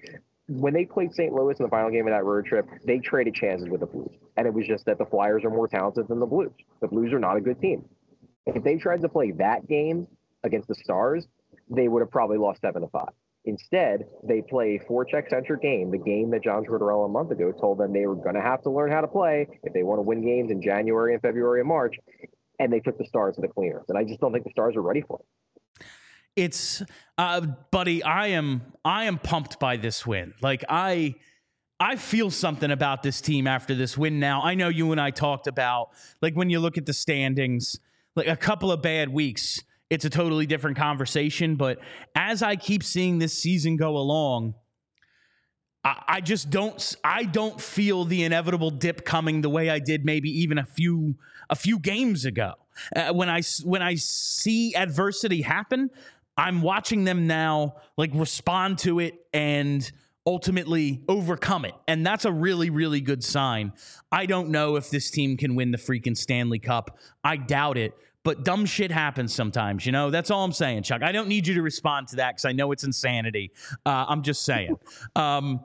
when 0.48 0.72
they 0.72 0.84
played 0.84 1.12
St. 1.14 1.32
Louis 1.32 1.56
in 1.58 1.64
the 1.64 1.70
final 1.70 1.90
game 1.90 2.06
of 2.06 2.12
that 2.12 2.24
road 2.24 2.44
trip, 2.46 2.66
they 2.84 2.98
traded 2.98 3.34
chances 3.34 3.68
with 3.68 3.80
the 3.80 3.86
Blues. 3.86 4.10
And 4.40 4.46
it 4.46 4.54
was 4.54 4.66
just 4.66 4.86
that 4.86 4.96
the 4.96 5.04
Flyers 5.04 5.44
are 5.44 5.50
more 5.50 5.68
talented 5.68 6.08
than 6.08 6.18
the 6.18 6.24
Blues. 6.24 6.54
The 6.80 6.88
Blues 6.88 7.12
are 7.12 7.18
not 7.18 7.36
a 7.36 7.42
good 7.42 7.60
team. 7.60 7.84
If 8.46 8.64
they 8.64 8.76
tried 8.76 9.02
to 9.02 9.08
play 9.10 9.32
that 9.32 9.68
game 9.68 10.06
against 10.44 10.66
the 10.66 10.74
Stars, 10.76 11.26
they 11.68 11.88
would 11.88 12.00
have 12.00 12.10
probably 12.10 12.38
lost 12.38 12.62
seven 12.62 12.80
to 12.80 12.88
five. 12.88 13.10
Instead, 13.44 14.06
they 14.26 14.40
play 14.40 14.80
a 14.80 14.90
forecheck 14.90 15.28
centric 15.28 15.60
game, 15.60 15.90
the 15.90 15.98
game 15.98 16.30
that 16.30 16.42
John 16.42 16.64
Tortorella 16.64 17.04
a 17.04 17.08
month 17.10 17.32
ago 17.32 17.52
told 17.52 17.76
them 17.76 17.92
they 17.92 18.06
were 18.06 18.14
going 18.14 18.34
to 18.34 18.40
have 18.40 18.62
to 18.62 18.70
learn 18.70 18.90
how 18.90 19.02
to 19.02 19.08
play 19.08 19.46
if 19.62 19.74
they 19.74 19.82
want 19.82 19.98
to 19.98 20.04
win 20.04 20.24
games 20.24 20.50
in 20.50 20.62
January 20.62 21.12
and 21.12 21.20
February 21.20 21.60
and 21.60 21.68
March. 21.68 21.96
And 22.58 22.72
they 22.72 22.80
took 22.80 22.96
the 22.96 23.04
Stars 23.04 23.34
to 23.34 23.42
the 23.42 23.48
cleaners. 23.48 23.84
And 23.90 23.98
I 23.98 24.04
just 24.04 24.20
don't 24.20 24.32
think 24.32 24.44
the 24.44 24.52
Stars 24.52 24.74
are 24.74 24.80
ready 24.80 25.02
for 25.02 25.20
it 25.20 25.26
it's 26.36 26.80
uh, 27.18 27.40
buddy 27.72 28.04
i 28.04 28.28
am 28.28 28.62
i 28.84 29.04
am 29.04 29.18
pumped 29.18 29.58
by 29.58 29.76
this 29.76 30.06
win 30.06 30.32
like 30.40 30.64
i 30.68 31.12
i 31.80 31.96
feel 31.96 32.30
something 32.30 32.70
about 32.70 33.02
this 33.02 33.20
team 33.20 33.46
after 33.46 33.74
this 33.74 33.98
win 33.98 34.20
now 34.20 34.40
i 34.42 34.54
know 34.54 34.68
you 34.68 34.92
and 34.92 35.00
i 35.00 35.10
talked 35.10 35.46
about 35.46 35.90
like 36.22 36.34
when 36.34 36.50
you 36.50 36.60
look 36.60 36.78
at 36.78 36.86
the 36.86 36.92
standings 36.92 37.80
like 38.14 38.28
a 38.28 38.36
couple 38.36 38.70
of 38.70 38.80
bad 38.82 39.08
weeks 39.08 39.60
it's 39.88 40.04
a 40.04 40.10
totally 40.10 40.46
different 40.46 40.76
conversation 40.76 41.56
but 41.56 41.78
as 42.14 42.42
i 42.42 42.54
keep 42.54 42.82
seeing 42.82 43.18
this 43.18 43.36
season 43.36 43.76
go 43.76 43.96
along 43.96 44.54
I, 45.82 46.20
just 46.20 46.50
don't 46.50 46.96
I 47.02 47.24
don't 47.24 47.58
feel 47.58 48.04
the 48.04 48.24
inevitable 48.24 48.70
dip 48.70 49.04
coming 49.04 49.40
the 49.40 49.48
way 49.48 49.70
I 49.70 49.78
did 49.78 50.04
maybe 50.04 50.28
even 50.42 50.58
a 50.58 50.64
few 50.64 51.16
a 51.48 51.56
few 51.56 51.78
games 51.78 52.26
ago. 52.26 52.52
Uh, 52.94 53.12
when 53.14 53.30
I 53.30 53.40
when 53.64 53.80
I 53.80 53.94
see 53.94 54.74
adversity 54.74 55.40
happen, 55.40 55.88
I'm 56.36 56.60
watching 56.60 57.04
them 57.04 57.26
now 57.26 57.76
like 57.96 58.10
respond 58.12 58.78
to 58.80 59.00
it 59.00 59.14
and 59.32 59.90
ultimately 60.30 61.02
overcome 61.08 61.64
it. 61.64 61.74
And 61.88 62.06
that's 62.06 62.24
a 62.24 62.30
really, 62.30 62.70
really 62.70 63.00
good 63.00 63.24
sign. 63.24 63.72
I 64.12 64.26
don't 64.26 64.50
know 64.50 64.76
if 64.76 64.88
this 64.88 65.10
team 65.10 65.36
can 65.36 65.56
win 65.56 65.72
the 65.72 65.78
freaking 65.78 66.16
Stanley 66.16 66.60
Cup. 66.60 66.96
I 67.24 67.36
doubt 67.36 67.76
it. 67.76 67.94
But 68.22 68.44
dumb 68.44 68.64
shit 68.64 68.92
happens 68.92 69.34
sometimes, 69.34 69.86
you 69.86 69.92
know? 69.92 70.10
That's 70.10 70.30
all 70.30 70.44
I'm 70.44 70.52
saying, 70.52 70.84
Chuck. 70.84 71.02
I 71.02 71.10
don't 71.10 71.26
need 71.26 71.48
you 71.48 71.54
to 71.54 71.62
respond 71.62 72.08
to 72.08 72.16
that 72.16 72.32
because 72.32 72.44
I 72.44 72.52
know 72.52 72.70
it's 72.70 72.84
insanity. 72.84 73.50
Uh, 73.84 74.04
I'm 74.08 74.22
just 74.22 74.44
saying. 74.44 74.76
Um, 75.16 75.64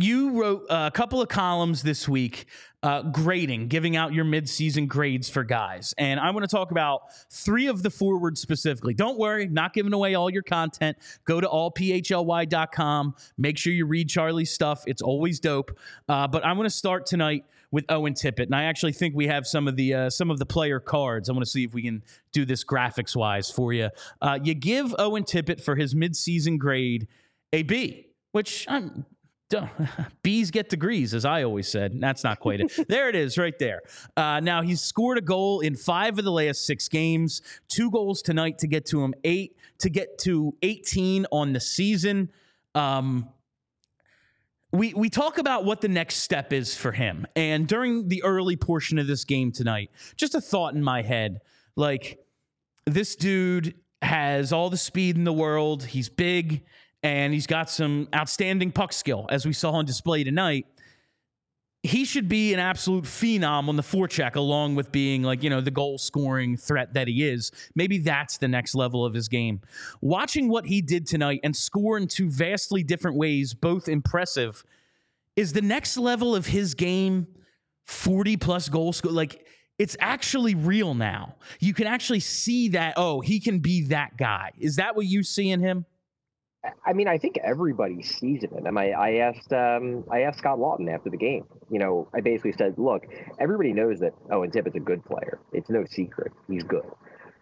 you 0.00 0.40
wrote 0.40 0.66
a 0.70 0.90
couple 0.90 1.20
of 1.20 1.28
columns 1.28 1.82
this 1.82 2.08
week 2.08 2.46
uh, 2.82 3.02
grading, 3.02 3.68
giving 3.68 3.96
out 3.96 4.12
your 4.12 4.24
midseason 4.24 4.88
grades 4.88 5.28
for 5.28 5.44
guys. 5.44 5.94
And 5.98 6.18
I 6.18 6.30
want 6.30 6.48
to 6.48 6.54
talk 6.54 6.70
about 6.70 7.02
three 7.30 7.66
of 7.66 7.82
the 7.82 7.90
forwards 7.90 8.40
specifically. 8.40 8.94
Don't 8.94 9.18
worry, 9.18 9.46
not 9.46 9.74
giving 9.74 9.92
away 9.92 10.14
all 10.14 10.30
your 10.30 10.42
content. 10.42 10.96
Go 11.24 11.40
to 11.40 11.46
allphly.com. 11.46 13.14
Make 13.36 13.58
sure 13.58 13.72
you 13.72 13.86
read 13.86 14.08
Charlie's 14.08 14.50
stuff. 14.50 14.84
It's 14.86 15.02
always 15.02 15.40
dope. 15.40 15.76
Uh, 16.08 16.26
but 16.26 16.44
I 16.44 16.52
want 16.52 16.66
to 16.66 16.74
start 16.74 17.06
tonight 17.06 17.44
with 17.72 17.84
Owen 17.88 18.14
Tippett, 18.14 18.46
and 18.46 18.54
I 18.54 18.64
actually 18.64 18.92
think 18.92 19.14
we 19.14 19.28
have 19.28 19.46
some 19.46 19.68
of 19.68 19.76
the 19.76 19.94
uh, 19.94 20.10
some 20.10 20.28
of 20.28 20.40
the 20.40 20.46
player 20.46 20.80
cards. 20.80 21.28
I 21.28 21.32
want 21.32 21.44
to 21.44 21.50
see 21.50 21.62
if 21.62 21.72
we 21.72 21.82
can 21.82 22.02
do 22.32 22.44
this 22.44 22.64
graphics 22.64 23.14
wise 23.14 23.48
for 23.48 23.72
you. 23.72 23.90
Uh, 24.20 24.40
you 24.42 24.54
give 24.54 24.92
Owen 24.98 25.22
Tippett 25.22 25.60
for 25.60 25.76
his 25.76 25.94
midseason 25.94 26.58
grade 26.58 27.06
a 27.52 27.62
B, 27.62 28.08
which 28.32 28.66
I'm 28.68 29.04
Bees 30.22 30.50
get 30.50 30.68
degrees, 30.68 31.14
as 31.14 31.24
I 31.24 31.42
always 31.42 31.68
said. 31.68 32.00
That's 32.00 32.24
not 32.24 32.40
quite 32.40 32.60
it. 32.60 32.72
there 32.88 33.08
it 33.08 33.14
is, 33.14 33.38
right 33.38 33.58
there. 33.58 33.82
Uh, 34.16 34.40
now 34.40 34.62
he's 34.62 34.80
scored 34.80 35.18
a 35.18 35.22
goal 35.22 35.60
in 35.60 35.76
five 35.76 36.18
of 36.18 36.24
the 36.24 36.32
last 36.32 36.66
six 36.66 36.88
games. 36.88 37.42
Two 37.68 37.90
goals 37.90 38.22
tonight 38.22 38.58
to 38.58 38.66
get 38.66 38.86
to 38.86 39.02
him 39.02 39.14
eight 39.24 39.56
to 39.78 39.90
get 39.90 40.18
to 40.18 40.54
18 40.62 41.26
on 41.32 41.52
the 41.52 41.60
season. 41.60 42.30
Um, 42.74 43.28
we 44.72 44.94
we 44.94 45.10
talk 45.10 45.38
about 45.38 45.64
what 45.64 45.80
the 45.80 45.88
next 45.88 46.16
step 46.16 46.52
is 46.52 46.76
for 46.76 46.92
him, 46.92 47.26
and 47.34 47.66
during 47.66 48.06
the 48.06 48.22
early 48.22 48.54
portion 48.54 48.98
of 48.98 49.08
this 49.08 49.24
game 49.24 49.50
tonight, 49.50 49.90
just 50.14 50.36
a 50.36 50.40
thought 50.40 50.74
in 50.74 50.82
my 50.84 51.02
head, 51.02 51.40
like 51.74 52.20
this 52.86 53.16
dude 53.16 53.74
has 54.00 54.52
all 54.52 54.70
the 54.70 54.76
speed 54.76 55.16
in 55.16 55.24
the 55.24 55.32
world. 55.32 55.82
He's 55.84 56.08
big 56.08 56.62
and 57.02 57.32
he's 57.32 57.46
got 57.46 57.70
some 57.70 58.08
outstanding 58.14 58.72
puck 58.72 58.92
skill, 58.92 59.26
as 59.30 59.46
we 59.46 59.52
saw 59.52 59.72
on 59.72 59.84
display 59.84 60.24
tonight. 60.24 60.66
He 61.82 62.04
should 62.04 62.28
be 62.28 62.52
an 62.52 62.60
absolute 62.60 63.04
phenom 63.04 63.68
on 63.68 63.76
the 63.76 63.82
forecheck, 63.82 64.34
along 64.34 64.74
with 64.74 64.92
being 64.92 65.22
like, 65.22 65.42
you 65.42 65.48
know, 65.48 65.62
the 65.62 65.70
goal 65.70 65.96
scoring 65.96 66.58
threat 66.58 66.92
that 66.92 67.08
he 67.08 67.26
is. 67.26 67.50
Maybe 67.74 67.96
that's 67.96 68.36
the 68.36 68.48
next 68.48 68.74
level 68.74 69.02
of 69.02 69.14
his 69.14 69.28
game. 69.28 69.62
Watching 70.02 70.50
what 70.50 70.66
he 70.66 70.82
did 70.82 71.06
tonight 71.06 71.40
and 71.42 71.56
score 71.56 71.96
in 71.96 72.06
two 72.06 72.28
vastly 72.30 72.82
different 72.82 73.16
ways, 73.16 73.54
both 73.54 73.88
impressive, 73.88 74.62
is 75.36 75.54
the 75.54 75.62
next 75.62 75.96
level 75.96 76.36
of 76.36 76.44
his 76.44 76.74
game 76.74 77.26
40 77.86 78.36
plus 78.36 78.68
goal 78.68 78.92
score. 78.92 79.10
Like, 79.10 79.46
it's 79.78 79.96
actually 80.00 80.54
real 80.54 80.92
now. 80.92 81.36
You 81.60 81.72
can 81.72 81.86
actually 81.86 82.20
see 82.20 82.68
that, 82.68 82.92
oh, 82.98 83.22
he 83.22 83.40
can 83.40 83.60
be 83.60 83.84
that 83.84 84.18
guy. 84.18 84.50
Is 84.58 84.76
that 84.76 84.94
what 84.94 85.06
you 85.06 85.22
see 85.22 85.48
in 85.48 85.60
him? 85.60 85.86
I 86.84 86.92
mean, 86.92 87.08
I 87.08 87.16
think 87.16 87.38
everybody 87.42 88.02
sees 88.02 88.42
it. 88.42 88.52
And 88.52 88.78
I, 88.78 88.88
I 88.90 89.10
asked, 89.14 89.52
um, 89.52 90.04
I 90.10 90.22
asked 90.22 90.38
Scott 90.38 90.58
Laughton 90.58 90.92
after 90.92 91.08
the 91.08 91.16
game. 91.16 91.44
You 91.70 91.78
know, 91.78 92.08
I 92.14 92.20
basically 92.20 92.52
said, 92.52 92.74
look, 92.76 93.04
everybody 93.38 93.72
knows 93.72 94.00
that 94.00 94.12
Owen 94.30 94.50
Tippett's 94.50 94.76
a 94.76 94.80
good 94.80 95.04
player. 95.04 95.38
It's 95.52 95.70
no 95.70 95.84
secret. 95.86 96.32
He's 96.48 96.62
good. 96.62 96.84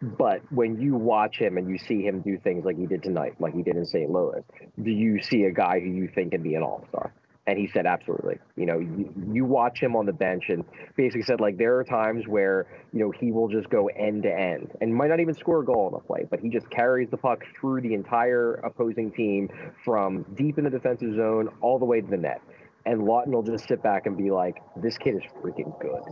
But 0.01 0.43
when 0.53 0.81
you 0.81 0.95
watch 0.95 1.39
him 1.39 1.59
and 1.59 1.69
you 1.69 1.79
see 1.79 2.03
him 2.03 2.21
do 2.21 2.39
things 2.39 2.65
like 2.65 2.79
he 2.79 2.87
did 2.87 3.03
tonight, 3.03 3.35
like 3.41 3.55
he 3.55 3.63
did 3.63 3.77
in 3.77 3.85
St. 3.85 4.09
Louis, 4.09 4.43
do 4.81 4.91
you 4.91 5.21
see 5.21 5.45
a 5.45 5.51
guy 5.51 5.81
who 5.81 5.87
you 5.87 6.09
think 6.15 6.31
can 6.31 6.43
be 6.43 6.55
an 6.55 6.63
all 6.63 6.85
star? 6.89 7.13
And 7.49 7.59
he 7.59 7.67
said, 7.67 7.87
absolutely. 7.87 8.37
You 8.57 8.67
know, 8.67 8.79
you, 8.79 9.11
you 9.33 9.47
watch 9.47 9.81
him 9.81 9.97
on 9.97 10.05
the 10.05 10.13
bench 10.13 10.51
and 10.51 10.67
basically 10.97 11.23
said, 11.23 11.41
like, 11.41 11.57
there 11.57 11.79
are 11.79 11.85
times 11.85 12.29
where, 12.29 12.67
you 12.93 13.01
know, 13.01 13.11
he 13.11 13.33
will 13.33 13.49
just 13.49 13.71
go 13.71 13.87
end 13.87 14.25
to 14.25 14.31
end 14.31 14.71
and 14.83 14.95
might 14.95 15.09
not 15.09 15.19
even 15.19 15.33
score 15.33 15.61
a 15.63 15.65
goal 15.65 15.87
on 15.87 15.93
the 15.93 16.07
play, 16.07 16.27
but 16.31 16.41
he 16.41 16.51
just 16.51 16.69
carries 16.69 17.09
the 17.09 17.17
puck 17.17 17.43
through 17.59 17.81
the 17.81 17.95
entire 17.95 18.57
opposing 18.57 19.11
team 19.13 19.49
from 19.83 20.27
deep 20.37 20.59
in 20.59 20.65
the 20.65 20.71
defensive 20.71 21.17
zone 21.17 21.49
all 21.63 21.79
the 21.79 21.87
way 21.87 22.03
to 22.03 22.07
the 22.07 22.19
net. 22.19 22.43
And 22.85 23.01
Laughton 23.01 23.29
will 23.29 23.43
just 23.43 23.67
sit 23.67 23.83
back 23.83 24.05
and 24.05 24.15
be 24.15 24.31
like, 24.31 24.57
this 24.77 24.99
kid 24.99 25.15
is 25.15 25.23
freaking 25.43 25.73
good. 25.81 26.03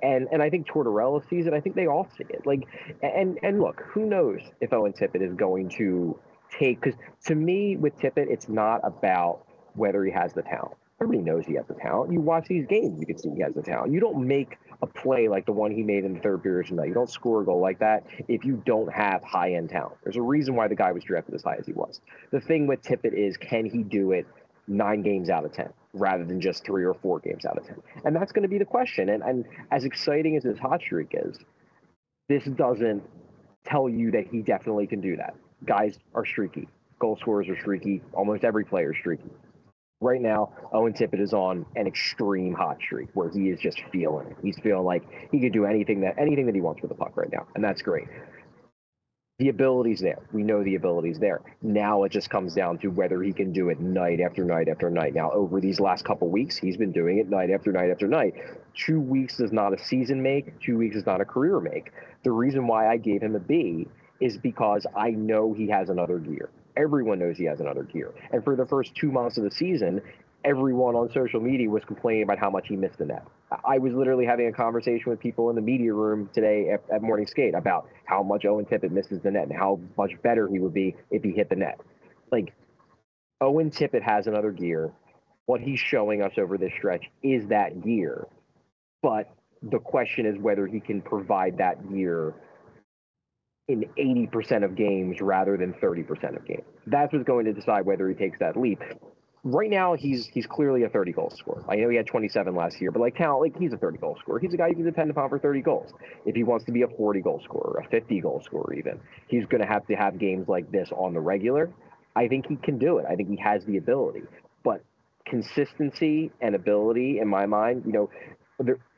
And 0.00 0.28
and 0.30 0.40
I 0.40 0.48
think 0.48 0.68
Tortorella 0.68 1.28
sees 1.28 1.46
it. 1.46 1.52
I 1.52 1.60
think 1.60 1.74
they 1.74 1.88
all 1.88 2.08
see 2.16 2.24
it. 2.30 2.46
Like, 2.46 2.68
and 3.02 3.36
and 3.42 3.60
look, 3.60 3.82
who 3.92 4.06
knows 4.06 4.38
if 4.60 4.72
Owen 4.72 4.92
Tippett 4.92 5.28
is 5.28 5.34
going 5.34 5.70
to 5.70 6.16
take, 6.56 6.80
because 6.80 6.96
to 7.26 7.34
me, 7.34 7.76
with 7.76 7.98
Tippett, 7.98 8.28
it's 8.30 8.48
not 8.48 8.80
about 8.84 9.40
whether 9.74 10.04
he 10.04 10.12
has 10.12 10.32
the 10.32 10.42
talent 10.42 10.76
everybody 11.00 11.24
knows 11.24 11.44
he 11.46 11.54
has 11.54 11.66
the 11.66 11.74
talent. 11.74 12.12
You 12.12 12.20
watch 12.20 12.46
these 12.48 12.66
games, 12.66 13.00
you 13.00 13.06
can 13.06 13.18
see 13.18 13.30
he 13.30 13.42
has 13.42 13.54
the 13.54 13.62
talent. 13.62 13.92
You 13.92 14.00
don't 14.00 14.26
make 14.26 14.58
a 14.82 14.86
play 14.86 15.28
like 15.28 15.46
the 15.46 15.52
one 15.52 15.70
he 15.70 15.82
made 15.82 16.04
in 16.04 16.14
the 16.14 16.20
third 16.20 16.42
period 16.42 16.66
tonight. 16.66 16.88
You 16.88 16.94
don't 16.94 17.10
score 17.10 17.42
a 17.42 17.44
goal 17.44 17.60
like 17.60 17.78
that 17.80 18.04
if 18.28 18.44
you 18.44 18.62
don't 18.64 18.92
have 18.92 19.22
high 19.22 19.54
end 19.54 19.70
talent. 19.70 19.96
There's 20.02 20.16
a 20.16 20.22
reason 20.22 20.54
why 20.54 20.68
the 20.68 20.74
guy 20.74 20.92
was 20.92 21.04
drafted 21.04 21.34
as 21.34 21.42
high 21.42 21.56
as 21.56 21.66
he 21.66 21.72
was. 21.72 22.00
The 22.30 22.40
thing 22.40 22.66
with 22.66 22.82
Tippett 22.82 23.12
is, 23.12 23.36
can 23.36 23.66
he 23.66 23.82
do 23.82 24.12
it 24.12 24.26
nine 24.66 25.02
games 25.02 25.30
out 25.30 25.44
of 25.44 25.52
10 25.52 25.72
rather 25.92 26.24
than 26.24 26.40
just 26.40 26.64
three 26.64 26.84
or 26.84 26.94
four 26.94 27.18
games 27.20 27.44
out 27.44 27.58
of 27.58 27.66
10? 27.66 27.76
And 28.04 28.14
that's 28.14 28.32
going 28.32 28.42
to 28.42 28.48
be 28.48 28.58
the 28.58 28.64
question. 28.64 29.08
And, 29.08 29.22
and 29.22 29.44
as 29.70 29.84
exciting 29.84 30.36
as 30.36 30.44
his 30.44 30.58
hot 30.58 30.80
streak 30.80 31.10
is, 31.12 31.38
this 32.28 32.44
doesn't 32.44 33.02
tell 33.64 33.88
you 33.88 34.10
that 34.12 34.26
he 34.30 34.42
definitely 34.42 34.86
can 34.86 35.00
do 35.00 35.16
that. 35.16 35.34
Guys 35.64 35.98
are 36.14 36.24
streaky. 36.24 36.68
Goal 36.98 37.16
scorers 37.20 37.48
are 37.48 37.58
streaky. 37.58 38.02
Almost 38.12 38.44
every 38.44 38.64
player 38.64 38.92
is 38.92 38.98
streaky 38.98 39.30
right 40.04 40.20
now, 40.20 40.52
Owen 40.72 40.92
Tippett 40.92 41.20
is 41.20 41.32
on 41.32 41.66
an 41.74 41.86
extreme 41.86 42.54
hot 42.54 42.78
streak 42.80 43.08
where 43.14 43.30
he 43.30 43.48
is 43.48 43.58
just 43.58 43.80
feeling 43.90 44.28
it. 44.28 44.36
He's 44.42 44.58
feeling 44.58 44.84
like 44.84 45.02
he 45.32 45.40
could 45.40 45.52
do 45.52 45.64
anything 45.64 46.02
that 46.02 46.18
anything 46.18 46.46
that 46.46 46.54
he 46.54 46.60
wants 46.60 46.82
with 46.82 46.90
the 46.90 46.94
puck 46.94 47.16
right 47.16 47.32
now, 47.32 47.46
and 47.54 47.64
that's 47.64 47.82
great. 47.82 48.06
The 49.40 49.48
ability's 49.48 49.98
there. 49.98 50.20
We 50.32 50.44
know 50.44 50.62
the 50.62 50.76
ability's 50.76 51.18
there. 51.18 51.40
Now 51.60 52.04
it 52.04 52.12
just 52.12 52.30
comes 52.30 52.54
down 52.54 52.78
to 52.78 52.88
whether 52.88 53.20
he 53.20 53.32
can 53.32 53.52
do 53.52 53.68
it 53.68 53.80
night 53.80 54.20
after 54.20 54.44
night 54.44 54.68
after 54.68 54.88
night. 54.90 55.12
Now, 55.12 55.32
over 55.32 55.60
these 55.60 55.80
last 55.80 56.04
couple 56.04 56.28
weeks, 56.28 56.56
he's 56.56 56.76
been 56.76 56.92
doing 56.92 57.18
it 57.18 57.28
night 57.28 57.50
after 57.50 57.72
night 57.72 57.90
after 57.90 58.06
night. 58.06 58.34
Two 58.74 59.00
weeks 59.00 59.38
does 59.38 59.50
not 59.50 59.74
a 59.74 59.84
season 59.84 60.22
make. 60.22 60.60
Two 60.60 60.78
weeks 60.78 60.94
is 60.94 61.04
not 61.04 61.20
a 61.20 61.24
career 61.24 61.58
make. 61.58 61.90
The 62.22 62.30
reason 62.30 62.68
why 62.68 62.88
I 62.88 62.96
gave 62.96 63.22
him 63.22 63.34
a 63.34 63.40
B 63.40 63.88
is 64.20 64.38
because 64.38 64.86
I 64.96 65.10
know 65.10 65.52
he 65.52 65.68
has 65.68 65.90
another 65.90 66.20
gear 66.20 66.48
everyone 66.76 67.18
knows 67.18 67.36
he 67.36 67.44
has 67.44 67.60
another 67.60 67.82
gear. 67.84 68.12
And 68.32 68.42
for 68.44 68.56
the 68.56 68.66
first 68.66 68.94
two 68.94 69.10
months 69.10 69.38
of 69.38 69.44
the 69.44 69.50
season, 69.50 70.00
everyone 70.44 70.94
on 70.94 71.10
social 71.12 71.40
media 71.40 71.68
was 71.68 71.84
complaining 71.84 72.22
about 72.22 72.38
how 72.38 72.50
much 72.50 72.68
he 72.68 72.76
missed 72.76 72.98
the 72.98 73.06
net. 73.06 73.26
I 73.64 73.78
was 73.78 73.92
literally 73.92 74.26
having 74.26 74.48
a 74.48 74.52
conversation 74.52 75.10
with 75.10 75.20
people 75.20 75.48
in 75.50 75.56
the 75.56 75.62
media 75.62 75.94
room 75.94 76.28
today 76.34 76.70
at, 76.70 76.82
at 76.92 77.02
Morning 77.02 77.26
Skate 77.26 77.54
about 77.54 77.88
how 78.04 78.22
much 78.22 78.44
Owen 78.44 78.64
Tippett 78.64 78.90
misses 78.90 79.20
the 79.22 79.30
net 79.30 79.44
and 79.44 79.56
how 79.56 79.80
much 79.96 80.10
better 80.22 80.48
he 80.48 80.58
would 80.58 80.74
be 80.74 80.96
if 81.10 81.22
he 81.22 81.30
hit 81.30 81.48
the 81.48 81.56
net. 81.56 81.80
Like, 82.32 82.52
Owen 83.40 83.70
Tippett 83.70 84.02
has 84.02 84.26
another 84.26 84.50
gear. 84.50 84.92
What 85.46 85.60
he's 85.60 85.78
showing 85.78 86.22
us 86.22 86.32
over 86.38 86.58
this 86.58 86.72
stretch 86.76 87.04
is 87.22 87.46
that 87.48 87.82
gear. 87.82 88.26
But 89.02 89.30
the 89.62 89.78
question 89.78 90.26
is 90.26 90.38
whether 90.38 90.66
he 90.66 90.80
can 90.80 91.00
provide 91.00 91.58
that 91.58 91.92
gear 91.92 92.34
in 93.68 93.84
80% 93.98 94.64
of 94.64 94.74
games 94.76 95.20
rather 95.20 95.56
than 95.56 95.72
30% 95.74 96.36
of 96.36 96.46
games. 96.46 96.64
That's 96.86 97.12
what's 97.12 97.24
going 97.24 97.46
to 97.46 97.52
decide 97.52 97.86
whether 97.86 98.08
he 98.08 98.14
takes 98.14 98.38
that 98.40 98.56
leap. 98.56 98.80
Right 99.46 99.68
now, 99.68 99.94
he's 99.94 100.26
he's 100.26 100.46
clearly 100.46 100.84
a 100.84 100.88
30 100.88 101.12
goal 101.12 101.30
scorer. 101.36 101.62
I 101.68 101.76
know 101.76 101.90
he 101.90 101.96
had 101.96 102.06
27 102.06 102.54
last 102.54 102.80
year, 102.80 102.90
but 102.90 103.00
like 103.00 103.14
talent, 103.14 103.42
like 103.42 103.60
he's 103.60 103.74
a 103.74 103.76
30 103.76 103.98
goal 103.98 104.16
scorer. 104.18 104.38
He's 104.38 104.54
a 104.54 104.56
guy 104.56 104.68
you 104.68 104.74
can 104.74 104.86
depend 104.86 105.10
upon 105.10 105.28
for 105.28 105.38
30 105.38 105.60
goals. 105.60 105.92
If 106.24 106.34
he 106.34 106.44
wants 106.44 106.64
to 106.64 106.72
be 106.72 106.80
a 106.80 106.88
40 106.88 107.20
goal 107.20 107.42
scorer, 107.44 107.82
a 107.84 107.88
50 107.90 108.20
goal 108.20 108.40
scorer, 108.42 108.72
even, 108.74 109.00
he's 109.28 109.44
going 109.44 109.60
to 109.60 109.66
have 109.66 109.86
to 109.88 109.94
have 109.96 110.18
games 110.18 110.48
like 110.48 110.70
this 110.72 110.88
on 110.96 111.12
the 111.12 111.20
regular. 111.20 111.70
I 112.16 112.28
think 112.28 112.46
he 112.48 112.56
can 112.56 112.78
do 112.78 112.98
it. 112.98 113.06
I 113.06 113.16
think 113.16 113.28
he 113.28 113.36
has 113.36 113.64
the 113.66 113.76
ability, 113.76 114.22
but 114.62 114.82
consistency 115.26 116.30
and 116.40 116.54
ability, 116.54 117.18
in 117.18 117.28
my 117.28 117.44
mind, 117.44 117.82
you 117.86 117.92
know, 117.92 118.10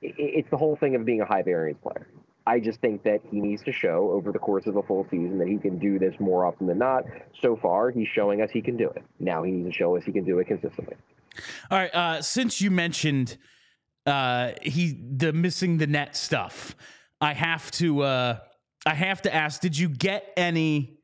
it's 0.03 0.51
the 0.51 0.57
whole 0.57 0.77
thing 0.77 0.95
of 0.95 1.05
being 1.05 1.23
a 1.23 1.27
high 1.27 1.43
variance 1.43 1.79
player. 1.83 2.07
I 2.47 2.61
just 2.61 2.81
think 2.81 3.03
that 3.03 3.21
he 3.31 3.41
needs 3.41 3.63
to 3.65 3.73
show 3.73 4.11
over 4.13 4.31
the 4.31 4.39
course 4.39 4.67
of 4.67 4.77
a 4.77 4.83
full 4.83 5.05
season 5.11 5.39
that 5.39 5.49
he 5.49 5.59
can 5.59 5.79
do 5.79 5.99
this 5.99 6.15
more 6.21 6.45
often 6.47 6.69
than 6.69 6.79
not. 6.79 7.05
So 7.43 7.57
far, 7.57 7.91
he's 7.91 8.07
showing 8.07 8.41
us 8.41 8.51
he 8.53 8.63
can 8.63 8.77
do 8.77 8.89
it. 8.89 9.03
Now 9.19 9.43
he 9.43 9.51
needs 9.51 9.69
to 9.71 9.77
show 9.77 9.97
us 9.97 10.05
he 10.05 10.13
can 10.13 10.25
do 10.25 10.39
it 10.39 10.47
consistently. 10.47 10.95
All 11.71 11.79
right. 11.79 11.95
Uh, 11.95 12.23
since 12.23 12.61
you 12.61 12.71
mentioned 12.71 13.37
uh, 14.07 14.53
he 14.63 14.97
the 15.17 15.33
missing 15.33 15.79
the 15.79 15.89
net 15.89 16.17
stuff, 16.17 16.77
I 17.21 17.35
have 17.35 17.71
to 17.73 18.03
uh, 18.03 18.39
I 18.87 18.95
have 18.95 19.23
to 19.23 19.35
ask: 19.35 19.61
Did 19.61 19.77
you 19.77 19.89
get 19.89 20.33
any 20.37 20.99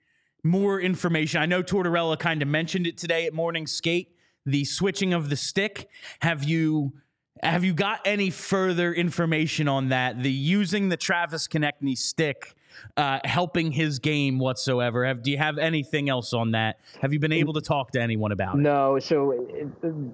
more 0.44 0.80
information? 0.80 1.42
I 1.42 1.46
know 1.46 1.62
Tortorella 1.62 2.18
kind 2.18 2.42
of 2.42 2.48
mentioned 2.48 2.86
it 2.86 2.96
today 2.96 3.26
at 3.26 3.34
morning 3.34 3.66
skate. 3.66 4.16
The 4.46 4.64
switching 4.64 5.12
of 5.12 5.28
the 5.28 5.36
stick. 5.36 5.88
Have 6.20 6.44
you 6.44 6.92
have 7.42 7.64
you 7.64 7.74
got 7.74 8.00
any 8.04 8.30
further 8.30 8.92
information 8.92 9.68
on 9.68 9.88
that? 9.88 10.22
The 10.22 10.30
using 10.30 10.88
the 10.88 10.96
Travis 10.96 11.48
Konecny 11.48 11.98
stick 11.98 12.54
uh, 12.96 13.18
helping 13.24 13.72
his 13.72 13.98
game 13.98 14.38
whatsoever? 14.38 15.04
Have, 15.04 15.22
do 15.22 15.30
you 15.30 15.38
have 15.38 15.58
anything 15.58 16.08
else 16.08 16.32
on 16.32 16.52
that? 16.52 16.78
Have 17.00 17.12
you 17.12 17.18
been 17.18 17.32
able 17.32 17.52
to 17.54 17.60
talk 17.60 17.90
to 17.92 18.00
anyone 18.00 18.32
about 18.32 18.54
it? 18.54 18.58
No. 18.58 18.98
So 19.00 19.46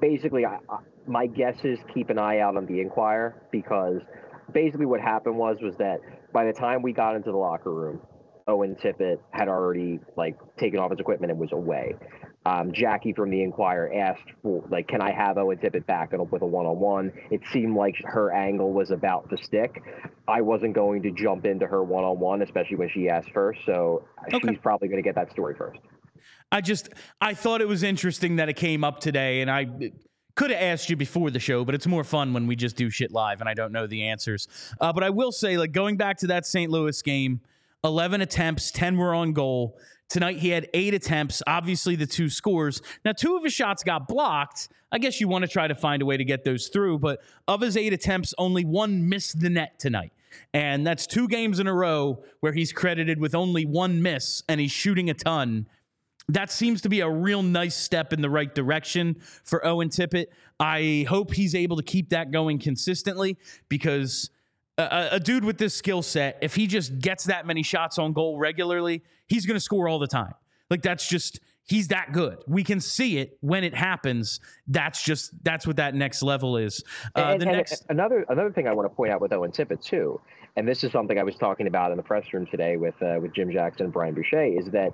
basically, 0.00 0.46
I, 0.46 0.58
I, 0.68 0.78
my 1.06 1.26
guess 1.26 1.56
is 1.64 1.78
keep 1.92 2.08
an 2.10 2.18
eye 2.18 2.40
out 2.40 2.56
on 2.56 2.66
the 2.66 2.80
Inquirer 2.80 3.42
because 3.52 4.00
basically 4.52 4.86
what 4.86 5.00
happened 5.00 5.36
was 5.36 5.58
was 5.60 5.76
that 5.76 6.00
by 6.32 6.44
the 6.44 6.52
time 6.52 6.82
we 6.82 6.92
got 6.92 7.14
into 7.14 7.30
the 7.30 7.36
locker 7.36 7.72
room, 7.72 8.00
Owen 8.46 8.74
Tippett 8.82 9.18
had 9.30 9.48
already 9.48 10.00
like 10.16 10.38
taken 10.58 10.80
off 10.80 10.90
his 10.90 10.98
equipment 10.98 11.30
and 11.30 11.38
was 11.38 11.52
away 11.52 11.94
um, 12.48 12.72
Jackie 12.72 13.12
from 13.12 13.30
the 13.30 13.42
Inquirer 13.42 13.92
asked 13.94 14.30
for, 14.42 14.64
like, 14.70 14.88
can 14.88 15.02
I 15.02 15.12
have 15.12 15.36
Owen 15.36 15.58
Tippett 15.58 15.84
back 15.86 16.12
with 16.12 16.42
a 16.42 16.46
one-on-one? 16.46 17.12
It 17.30 17.42
seemed 17.52 17.76
like 17.76 17.94
her 18.04 18.32
angle 18.32 18.72
was 18.72 18.90
about 18.90 19.28
to 19.30 19.36
stick. 19.44 19.82
I 20.26 20.40
wasn't 20.40 20.74
going 20.74 21.02
to 21.02 21.10
jump 21.10 21.44
into 21.44 21.66
her 21.66 21.84
one-on-one, 21.84 22.42
especially 22.42 22.76
when 22.76 22.88
she 22.88 23.08
asked 23.08 23.30
first. 23.34 23.60
So 23.66 24.04
okay. 24.32 24.48
she's 24.48 24.58
probably 24.62 24.88
going 24.88 25.02
to 25.02 25.06
get 25.06 25.14
that 25.16 25.30
story 25.30 25.54
first. 25.56 25.80
I 26.50 26.62
just 26.62 26.88
I 27.20 27.34
thought 27.34 27.60
it 27.60 27.68
was 27.68 27.82
interesting 27.82 28.36
that 28.36 28.48
it 28.48 28.54
came 28.54 28.82
up 28.82 29.00
today, 29.00 29.42
and 29.42 29.50
I 29.50 29.66
could 30.34 30.50
have 30.50 30.62
asked 30.62 30.88
you 30.88 30.96
before 30.96 31.30
the 31.30 31.40
show, 31.40 31.64
but 31.64 31.74
it's 31.74 31.86
more 31.86 32.04
fun 32.04 32.32
when 32.32 32.46
we 32.46 32.56
just 32.56 32.76
do 32.76 32.88
shit 32.88 33.12
live 33.12 33.40
and 33.40 33.48
I 33.48 33.54
don't 33.54 33.72
know 33.72 33.86
the 33.86 34.04
answers. 34.04 34.48
Uh, 34.80 34.92
but 34.92 35.02
I 35.04 35.10
will 35.10 35.32
say, 35.32 35.58
like 35.58 35.72
going 35.72 35.96
back 35.96 36.16
to 36.18 36.28
that 36.28 36.46
St. 36.46 36.70
Louis 36.70 37.02
game, 37.02 37.40
eleven 37.84 38.22
attempts, 38.22 38.70
ten 38.70 38.96
were 38.96 39.14
on 39.14 39.32
goal. 39.32 39.76
Tonight 40.08 40.38
he 40.38 40.48
had 40.48 40.68
eight 40.72 40.94
attempts, 40.94 41.42
obviously 41.46 41.94
the 41.94 42.06
two 42.06 42.30
scores. 42.30 42.80
Now, 43.04 43.12
two 43.12 43.36
of 43.36 43.44
his 43.44 43.52
shots 43.52 43.82
got 43.82 44.08
blocked. 44.08 44.68
I 44.90 44.98
guess 44.98 45.20
you 45.20 45.28
want 45.28 45.42
to 45.42 45.48
try 45.48 45.68
to 45.68 45.74
find 45.74 46.00
a 46.00 46.06
way 46.06 46.16
to 46.16 46.24
get 46.24 46.44
those 46.44 46.68
through, 46.68 47.00
but 47.00 47.20
of 47.46 47.60
his 47.60 47.76
eight 47.76 47.92
attempts, 47.92 48.32
only 48.38 48.64
one 48.64 49.08
missed 49.08 49.40
the 49.40 49.50
net 49.50 49.78
tonight. 49.78 50.12
And 50.54 50.86
that's 50.86 51.06
two 51.06 51.28
games 51.28 51.58
in 51.58 51.66
a 51.66 51.74
row 51.74 52.22
where 52.40 52.52
he's 52.52 52.72
credited 52.72 53.20
with 53.20 53.34
only 53.34 53.66
one 53.66 54.02
miss 54.02 54.42
and 54.48 54.60
he's 54.60 54.72
shooting 54.72 55.10
a 55.10 55.14
ton. 55.14 55.66
That 56.30 56.50
seems 56.50 56.82
to 56.82 56.88
be 56.88 57.00
a 57.00 57.08
real 57.08 57.42
nice 57.42 57.74
step 57.74 58.12
in 58.12 58.20
the 58.20 58.30
right 58.30 58.54
direction 58.54 59.16
for 59.44 59.66
Owen 59.66 59.88
Tippett. 59.88 60.26
I 60.60 61.06
hope 61.08 61.32
he's 61.32 61.54
able 61.54 61.76
to 61.76 61.82
keep 61.82 62.10
that 62.10 62.30
going 62.30 62.58
consistently 62.58 63.38
because 63.68 64.30
a, 64.76 65.08
a 65.12 65.20
dude 65.20 65.44
with 65.44 65.58
this 65.58 65.74
skill 65.74 66.02
set, 66.02 66.38
if 66.42 66.54
he 66.54 66.66
just 66.66 66.98
gets 66.98 67.24
that 67.24 67.46
many 67.46 67.62
shots 67.62 67.98
on 67.98 68.12
goal 68.12 68.38
regularly, 68.38 69.02
he's 69.28 69.46
going 69.46 69.56
to 69.56 69.60
score 69.60 69.88
all 69.88 69.98
the 69.98 70.06
time. 70.06 70.34
Like 70.70 70.82
that's 70.82 71.08
just 71.08 71.40
he's 71.64 71.88
that 71.88 72.12
good. 72.12 72.38
We 72.46 72.64
can 72.64 72.80
see 72.80 73.18
it 73.18 73.38
when 73.40 73.64
it 73.64 73.74
happens. 73.74 74.40
That's 74.66 75.02
just 75.02 75.32
that's 75.44 75.66
what 75.66 75.76
that 75.76 75.94
next 75.94 76.22
level 76.22 76.56
is. 76.56 76.82
Uh, 77.14 77.20
and, 77.20 77.40
the 77.40 77.48
and 77.48 77.56
next 77.56 77.84
another 77.88 78.24
another 78.28 78.50
thing 78.50 78.66
I 78.66 78.72
want 78.72 78.90
to 78.90 78.94
point 78.94 79.12
out 79.12 79.20
with 79.20 79.32
Owen 79.32 79.52
Tippett 79.52 79.82
too, 79.82 80.20
and 80.56 80.66
this 80.66 80.84
is 80.84 80.92
something 80.92 81.18
I 81.18 81.22
was 81.22 81.36
talking 81.36 81.66
about 81.66 81.90
in 81.90 81.96
the 81.96 82.02
press 82.02 82.32
room 82.32 82.46
today 82.46 82.76
with 82.76 83.00
uh, 83.02 83.18
with 83.20 83.32
Jim 83.32 83.50
Jackson 83.50 83.84
and 83.84 83.92
Brian 83.92 84.14
Boucher, 84.14 84.44
is 84.44 84.66
that 84.72 84.92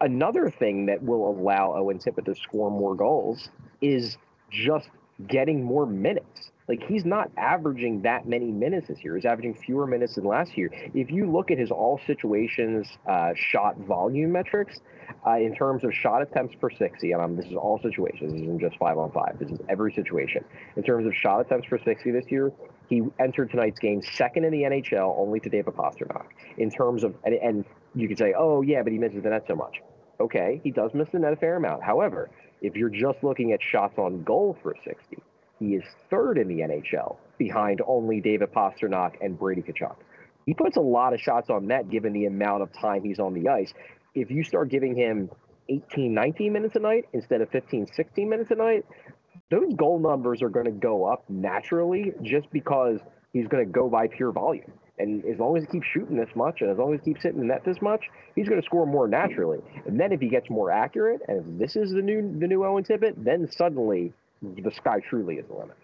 another 0.00 0.50
thing 0.50 0.86
that 0.86 1.02
will 1.02 1.30
allow 1.30 1.74
Owen 1.74 1.98
Tippett 1.98 2.26
to 2.26 2.34
score 2.34 2.70
more 2.70 2.94
goals 2.94 3.48
is 3.80 4.18
just 4.50 4.88
getting 5.26 5.62
more 5.62 5.86
minutes. 5.86 6.50
Like 6.68 6.82
he's 6.86 7.06
not 7.06 7.30
averaging 7.38 8.02
that 8.02 8.28
many 8.28 8.50
minutes 8.50 8.88
this 8.88 9.02
year. 9.02 9.16
He's 9.16 9.24
averaging 9.24 9.54
fewer 9.54 9.86
minutes 9.86 10.16
than 10.16 10.24
last 10.24 10.56
year. 10.56 10.70
If 10.94 11.10
you 11.10 11.30
look 11.30 11.50
at 11.50 11.58
his 11.58 11.70
all 11.70 11.98
situations 12.06 12.86
uh, 13.06 13.32
shot 13.34 13.78
volume 13.78 14.32
metrics, 14.32 14.78
uh, 15.26 15.38
in 15.38 15.54
terms 15.54 15.84
of 15.84 15.94
shot 15.94 16.20
attempts 16.20 16.54
per 16.56 16.70
60, 16.70 17.12
and 17.12 17.22
um, 17.22 17.36
this 17.36 17.46
is 17.46 17.54
all 17.54 17.80
situations, 17.82 18.32
this 18.32 18.42
isn't 18.42 18.60
just 18.60 18.76
five 18.76 18.98
on 18.98 19.10
five, 19.12 19.38
this 19.38 19.50
is 19.50 19.58
every 19.68 19.92
situation. 19.94 20.44
In 20.76 20.82
terms 20.82 21.06
of 21.06 21.14
shot 21.14 21.40
attempts 21.40 21.66
per 21.68 21.78
60 21.78 22.10
this 22.10 22.26
year, 22.28 22.52
he 22.88 23.02
entered 23.18 23.50
tonight's 23.50 23.78
game 23.78 24.02
second 24.02 24.44
in 24.44 24.52
the 24.52 24.62
NHL, 24.62 25.18
only 25.18 25.40
to 25.40 25.48
David 25.48 25.74
Pastrnak. 25.74 26.26
In 26.58 26.70
terms 26.70 27.04
of, 27.04 27.14
and, 27.24 27.34
and 27.34 27.64
you 27.94 28.08
could 28.08 28.18
say, 28.18 28.34
oh, 28.36 28.62
yeah, 28.62 28.82
but 28.82 28.92
he 28.92 28.98
misses 28.98 29.22
the 29.22 29.30
net 29.30 29.44
so 29.48 29.54
much. 29.54 29.80
Okay, 30.20 30.60
he 30.64 30.70
does 30.70 30.90
miss 30.94 31.08
the 31.12 31.18
net 31.18 31.32
a 31.32 31.36
fair 31.36 31.56
amount. 31.56 31.82
However, 31.82 32.28
if 32.60 32.74
you're 32.74 32.90
just 32.90 33.22
looking 33.22 33.52
at 33.52 33.60
shots 33.62 33.98
on 33.98 34.24
goal 34.24 34.58
for 34.62 34.74
60, 34.84 35.18
he 35.58 35.74
is 35.74 35.84
third 36.10 36.38
in 36.38 36.48
the 36.48 36.60
NHL 36.60 37.16
behind 37.36 37.80
only 37.86 38.20
David 38.20 38.52
Pastrnak 38.52 39.14
and 39.20 39.38
Brady 39.38 39.62
Tkachuk. 39.62 39.96
He 40.46 40.54
puts 40.54 40.76
a 40.76 40.80
lot 40.80 41.12
of 41.12 41.20
shots 41.20 41.50
on 41.50 41.66
net 41.66 41.90
given 41.90 42.12
the 42.12 42.26
amount 42.26 42.62
of 42.62 42.72
time 42.72 43.04
he's 43.04 43.18
on 43.18 43.34
the 43.34 43.48
ice. 43.48 43.72
If 44.14 44.30
you 44.30 44.42
start 44.42 44.70
giving 44.70 44.96
him 44.96 45.30
18, 45.68 46.14
19 46.14 46.52
minutes 46.52 46.74
a 46.76 46.78
night 46.78 47.04
instead 47.12 47.40
of 47.40 47.50
15, 47.50 47.86
16 47.94 48.28
minutes 48.28 48.50
a 48.50 48.54
night, 48.54 48.84
those 49.50 49.72
goal 49.74 49.98
numbers 49.98 50.42
are 50.42 50.48
going 50.48 50.66
to 50.66 50.70
go 50.70 51.04
up 51.04 51.24
naturally 51.28 52.12
just 52.22 52.50
because 52.50 52.98
he's 53.32 53.46
going 53.48 53.64
to 53.64 53.70
go 53.70 53.88
by 53.88 54.08
pure 54.08 54.32
volume. 54.32 54.72
And 54.98 55.24
as 55.26 55.38
long 55.38 55.56
as 55.56 55.64
he 55.64 55.70
keeps 55.70 55.86
shooting 55.86 56.16
this 56.16 56.30
much 56.34 56.60
and 56.60 56.70
as 56.70 56.78
long 56.78 56.94
as 56.94 57.00
he 57.04 57.12
keeps 57.12 57.22
hitting 57.22 57.40
the 57.40 57.46
net 57.46 57.62
this 57.64 57.80
much, 57.80 58.04
he's 58.34 58.48
going 58.48 58.60
to 58.60 58.66
score 58.66 58.86
more 58.86 59.06
naturally. 59.06 59.58
And 59.86 59.98
then 59.98 60.12
if 60.12 60.20
he 60.20 60.28
gets 60.28 60.50
more 60.50 60.70
accurate, 60.70 61.20
and 61.28 61.38
if 61.38 61.58
this 61.58 61.76
is 61.76 61.92
the 61.92 62.02
new 62.02 62.36
the 62.38 62.46
new 62.46 62.64
Owen 62.64 62.84
Tippett, 62.84 63.22
then 63.22 63.48
suddenly 63.50 64.12
the 64.42 64.70
sky 64.76 65.00
truly 65.08 65.36
is 65.36 65.46
the 65.46 65.54
limit. 65.54 65.76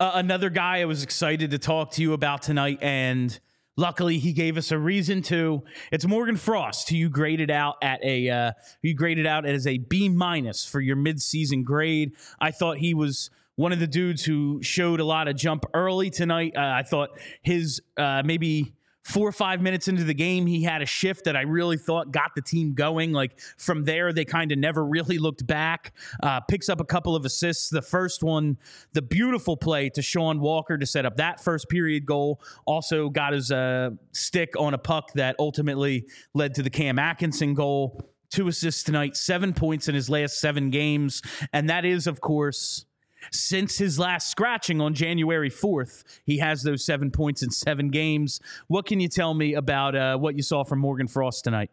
Uh, 0.00 0.12
another 0.14 0.50
guy 0.50 0.80
I 0.80 0.84
was 0.84 1.02
excited 1.02 1.50
to 1.50 1.58
talk 1.58 1.92
to 1.92 2.02
you 2.02 2.12
about 2.12 2.42
tonight, 2.42 2.78
and 2.80 3.38
luckily 3.76 4.18
he 4.18 4.32
gave 4.32 4.56
us 4.56 4.70
a 4.70 4.78
reason 4.78 5.22
to. 5.22 5.62
It's 5.90 6.06
Morgan 6.06 6.36
Frost, 6.36 6.88
who 6.90 6.96
you 6.96 7.08
graded 7.08 7.50
out 7.50 7.76
at 7.82 8.02
a 8.04 8.28
uh, 8.30 8.52
you 8.82 8.94
graded 8.94 9.26
out 9.26 9.46
as 9.46 9.66
a 9.66 9.78
B 9.78 10.08
minus 10.08 10.64
for 10.64 10.80
your 10.80 10.96
midseason 10.96 11.64
grade. 11.64 12.12
I 12.40 12.50
thought 12.50 12.78
he 12.78 12.94
was 12.94 13.30
one 13.56 13.72
of 13.72 13.80
the 13.80 13.88
dudes 13.88 14.24
who 14.24 14.62
showed 14.62 15.00
a 15.00 15.04
lot 15.04 15.26
of 15.26 15.36
jump 15.36 15.64
early 15.74 16.10
tonight. 16.10 16.52
Uh, 16.56 16.60
I 16.60 16.84
thought 16.84 17.10
his 17.42 17.82
uh, 17.96 18.22
maybe 18.24 18.72
four 19.08 19.26
or 19.26 19.32
five 19.32 19.62
minutes 19.62 19.88
into 19.88 20.04
the 20.04 20.14
game, 20.14 20.46
he 20.46 20.62
had 20.62 20.82
a 20.82 20.86
shift 20.86 21.24
that 21.24 21.34
I 21.34 21.40
really 21.40 21.78
thought 21.78 22.12
got 22.12 22.34
the 22.34 22.42
team 22.42 22.74
going. 22.74 23.12
Like 23.12 23.40
from 23.56 23.84
there, 23.84 24.12
they 24.12 24.24
kind 24.24 24.52
of 24.52 24.58
never 24.58 24.84
really 24.84 25.18
looked 25.18 25.46
back. 25.46 25.94
Uh, 26.22 26.40
picks 26.40 26.68
up 26.68 26.80
a 26.80 26.84
couple 26.84 27.16
of 27.16 27.24
assists. 27.24 27.70
The 27.70 27.80
first 27.80 28.22
one, 28.22 28.58
the 28.92 29.00
beautiful 29.02 29.56
play 29.56 29.88
to 29.90 30.02
Sean 30.02 30.40
Walker 30.40 30.76
to 30.76 30.84
set 30.86 31.06
up 31.06 31.16
that 31.16 31.42
first 31.42 31.70
period 31.70 32.04
goal, 32.04 32.42
also 32.66 33.08
got 33.08 33.32
his 33.32 33.50
uh, 33.50 33.90
stick 34.12 34.54
on 34.58 34.74
a 34.74 34.78
puck 34.78 35.12
that 35.14 35.36
ultimately 35.38 36.06
led 36.34 36.54
to 36.54 36.62
the 36.62 36.70
Cam 36.70 36.98
Atkinson 36.98 37.54
goal. 37.54 38.10
Two 38.30 38.48
assists 38.48 38.82
tonight, 38.82 39.16
seven 39.16 39.54
points 39.54 39.88
in 39.88 39.94
his 39.94 40.10
last 40.10 40.38
seven 40.38 40.68
games. 40.68 41.22
And 41.54 41.70
that 41.70 41.86
is, 41.86 42.06
of 42.06 42.20
course, 42.20 42.84
since 43.30 43.78
his 43.78 43.98
last 43.98 44.30
scratching 44.30 44.80
on 44.80 44.94
January 44.94 45.50
4th, 45.50 46.04
he 46.24 46.38
has 46.38 46.62
those 46.62 46.84
seven 46.84 47.10
points 47.10 47.42
in 47.42 47.50
seven 47.50 47.88
games. 47.88 48.40
What 48.68 48.86
can 48.86 49.00
you 49.00 49.08
tell 49.08 49.34
me 49.34 49.54
about 49.54 49.94
uh, 49.94 50.16
what 50.16 50.36
you 50.36 50.42
saw 50.42 50.64
from 50.64 50.78
Morgan 50.78 51.08
Frost 51.08 51.44
tonight? 51.44 51.70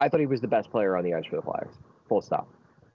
I 0.00 0.08
thought 0.08 0.20
he 0.20 0.26
was 0.26 0.40
the 0.40 0.48
best 0.48 0.70
player 0.70 0.96
on 0.96 1.04
the 1.04 1.14
ice 1.14 1.26
for 1.26 1.36
the 1.36 1.42
Flyers. 1.42 1.74
Full 2.08 2.22
stop. 2.22 2.48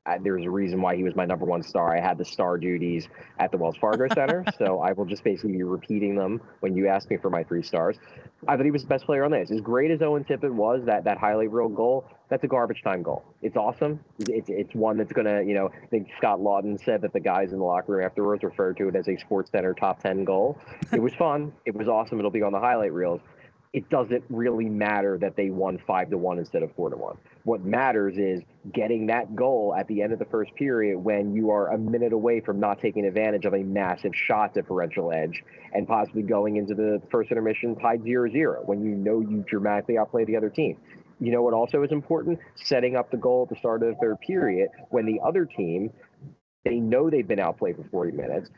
I, 0.05 0.19
there's 0.19 0.45
a 0.45 0.49
reason 0.49 0.81
why 0.81 0.95
he 0.95 1.03
was 1.03 1.15
my 1.15 1.25
number 1.25 1.45
one 1.45 1.63
star. 1.63 1.95
I 1.95 1.99
had 1.99 2.17
the 2.17 2.25
star 2.25 2.57
duties 2.57 3.07
at 3.39 3.51
the 3.51 3.57
Wells 3.57 3.77
Fargo 3.77 4.07
Center, 4.13 4.45
so 4.57 4.79
I 4.79 4.91
will 4.91 5.05
just 5.05 5.23
basically 5.23 5.53
be 5.53 5.63
repeating 5.63 6.15
them 6.15 6.41
when 6.59 6.75
you 6.75 6.87
ask 6.87 7.09
me 7.09 7.17
for 7.17 7.29
my 7.29 7.43
three 7.43 7.63
stars. 7.63 7.97
I 8.47 8.55
thought 8.55 8.65
he 8.65 8.71
was 8.71 8.83
the 8.83 8.87
best 8.87 9.05
player 9.05 9.23
on 9.23 9.31
this. 9.31 9.49
As 9.49 9.61
great 9.61 9.89
as 9.89 10.01
Owen 10.01 10.23
Tippett 10.23 10.51
was, 10.51 10.83
that 10.85 11.03
that 11.05 11.17
highlight 11.17 11.51
reel 11.51 11.69
goal, 11.69 12.05
that's 12.29 12.43
a 12.43 12.47
garbage 12.47 12.83
time 12.83 13.01
goal. 13.01 13.23
It's 13.41 13.57
awesome. 13.57 13.99
It's 14.19 14.49
it's 14.49 14.75
one 14.75 14.97
that's 14.97 15.13
gonna, 15.13 15.41
you 15.41 15.55
know, 15.55 15.71
I 15.83 15.87
think 15.87 16.09
Scott 16.17 16.39
Laughton 16.39 16.83
said 16.83 17.01
that 17.01 17.13
the 17.13 17.19
guys 17.19 17.51
in 17.51 17.59
the 17.59 17.65
locker 17.65 17.93
room 17.93 18.05
afterwards 18.05 18.43
referred 18.43 18.77
to 18.77 18.89
it 18.89 18.95
as 18.95 19.07
a 19.07 19.17
Sports 19.17 19.51
Center 19.51 19.73
top 19.73 20.01
ten 20.01 20.23
goal. 20.23 20.59
It 20.93 21.01
was 21.01 21.13
fun. 21.15 21.51
It 21.65 21.75
was 21.75 21.87
awesome. 21.87 22.19
It'll 22.19 22.31
be 22.31 22.43
on 22.43 22.51
the 22.51 22.59
highlight 22.59 22.93
reels. 22.93 23.21
It 23.73 23.89
doesn't 23.89 24.23
really 24.29 24.69
matter 24.69 25.17
that 25.17 25.35
they 25.35 25.49
won 25.49 25.79
five 25.85 26.09
to 26.11 26.17
one 26.17 26.39
instead 26.39 26.63
of 26.63 26.73
four 26.75 26.89
to 26.89 26.95
one. 26.95 27.17
What 27.45 27.63
matters 27.63 28.17
is 28.17 28.41
getting 28.73 29.05
that 29.05 29.35
goal 29.35 29.75
at 29.77 29.87
the 29.87 30.01
end 30.01 30.11
of 30.11 30.17
the 30.17 30.25
first 30.25 30.53
period 30.55 30.97
when 30.97 31.35
you 31.35 31.51
are 31.51 31.71
a 31.71 31.77
minute 31.77 32.11
away 32.11 32.39
from 32.39 32.59
not 32.59 32.81
taking 32.81 33.05
advantage 33.05 33.45
of 33.45 33.53
a 33.53 33.59
massive 33.59 34.13
shot 34.15 34.55
differential 34.55 35.11
edge 35.11 35.43
and 35.71 35.87
possibly 35.87 36.23
going 36.23 36.55
into 36.55 36.73
the 36.73 36.99
first 37.11 37.29
intermission 37.29 37.75
tied 37.75 38.01
0-0 38.01 38.65
when 38.65 38.83
you 38.83 38.95
know 38.95 39.19
you 39.19 39.45
dramatically 39.47 39.95
outplay 39.95 40.25
the 40.25 40.35
other 40.35 40.49
team. 40.49 40.75
You 41.19 41.31
know 41.31 41.43
what 41.43 41.53
also 41.53 41.83
is 41.83 41.91
important? 41.91 42.39
Setting 42.55 42.95
up 42.95 43.11
the 43.11 43.17
goal 43.17 43.43
at 43.43 43.49
the 43.49 43.59
start 43.59 43.83
of 43.83 43.89
the 43.89 43.95
third 44.01 44.19
period 44.21 44.69
when 44.89 45.05
the 45.05 45.19
other 45.23 45.45
team, 45.45 45.91
they 46.63 46.79
know 46.79 47.11
they've 47.11 47.27
been 47.27 47.39
outplayed 47.39 47.75
for 47.75 47.83
40 47.83 48.17
minutes. 48.17 48.49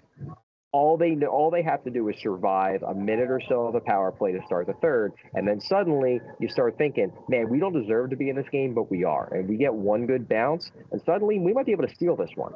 All 0.73 0.97
they 0.97 1.15
all 1.25 1.49
they 1.49 1.63
have 1.63 1.83
to 1.85 1.89
do 1.89 2.09
is 2.09 2.19
survive 2.21 2.83
a 2.83 2.93
minute 2.93 3.31
or 3.31 3.41
so 3.47 3.67
of 3.67 3.75
a 3.75 3.79
power 3.79 4.11
play 4.11 4.33
to 4.33 4.41
start 4.45 4.67
the 4.67 4.73
third, 4.73 5.13
and 5.33 5.47
then 5.47 5.61
suddenly 5.61 6.19
you 6.39 6.49
start 6.49 6.77
thinking, 6.77 7.11
"Man, 7.29 7.49
we 7.49 7.59
don't 7.59 7.73
deserve 7.73 8.09
to 8.09 8.17
be 8.17 8.29
in 8.29 8.35
this 8.35 8.49
game, 8.49 8.73
but 8.73 8.91
we 8.91 9.03
are." 9.03 9.33
And 9.33 9.47
we 9.47 9.55
get 9.57 9.73
one 9.73 10.05
good 10.05 10.27
bounce, 10.27 10.71
and 10.91 11.01
suddenly 11.01 11.39
we 11.39 11.53
might 11.53 11.65
be 11.65 11.71
able 11.71 11.87
to 11.87 11.93
steal 11.95 12.15
this 12.15 12.31
one. 12.35 12.53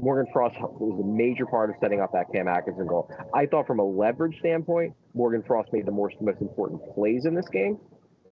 Morgan 0.00 0.32
Frost 0.32 0.56
was 0.58 0.98
a 1.00 1.06
major 1.06 1.44
part 1.44 1.68
of 1.68 1.76
setting 1.80 2.00
up 2.00 2.12
that 2.12 2.32
Cam 2.32 2.48
Atkinson 2.48 2.86
goal. 2.86 3.10
I 3.34 3.44
thought 3.44 3.66
from 3.66 3.78
a 3.78 3.84
leverage 3.84 4.38
standpoint, 4.38 4.94
Morgan 5.12 5.42
Frost 5.42 5.70
made 5.72 5.84
the 5.84 5.92
most, 5.92 6.20
most 6.22 6.40
important 6.40 6.80
plays 6.94 7.26
in 7.26 7.34
this 7.34 7.48
game. 7.50 7.78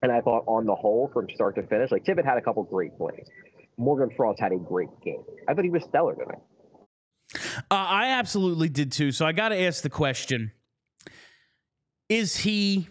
And 0.02 0.12
I 0.12 0.20
thought 0.20 0.44
on 0.46 0.66
the 0.66 0.74
whole, 0.74 1.08
from 1.14 1.30
start 1.30 1.54
to 1.54 1.62
finish, 1.62 1.90
like 1.90 2.04
Tippett 2.04 2.26
had 2.26 2.36
a 2.36 2.42
couple 2.42 2.62
great 2.64 2.94
plays. 2.98 3.26
Morgan 3.78 4.10
Frost 4.14 4.38
had 4.38 4.52
a 4.52 4.58
great 4.58 4.90
game. 5.02 5.24
I 5.48 5.54
thought 5.54 5.64
he 5.64 5.70
was 5.70 5.82
stellar 5.84 6.14
tonight. 6.14 6.42
Uh, 7.34 7.40
I 7.70 8.10
absolutely 8.10 8.68
did 8.68 8.92
too. 8.92 9.12
So 9.12 9.26
I 9.26 9.32
got 9.32 9.50
to 9.50 9.60
ask 9.60 9.82
the 9.82 9.90
question: 9.90 10.52
Is 12.08 12.36
he? 12.36 12.88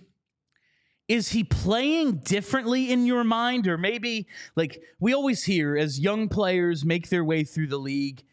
Is 1.09 1.29
he 1.29 1.43
playing 1.43 2.19
differently 2.19 2.91
in 2.91 3.05
your 3.05 3.25
mind? 3.25 3.67
Or 3.67 3.77
maybe, 3.77 4.27
like, 4.55 4.81
we 4.99 5.13
always 5.13 5.43
hear 5.43 5.75
as 5.75 5.99
young 5.99 6.29
players 6.29 6.85
make 6.85 7.09
their 7.09 7.25
way 7.25 7.43
through 7.43 7.67
the 7.67 7.77
league, 7.77 8.23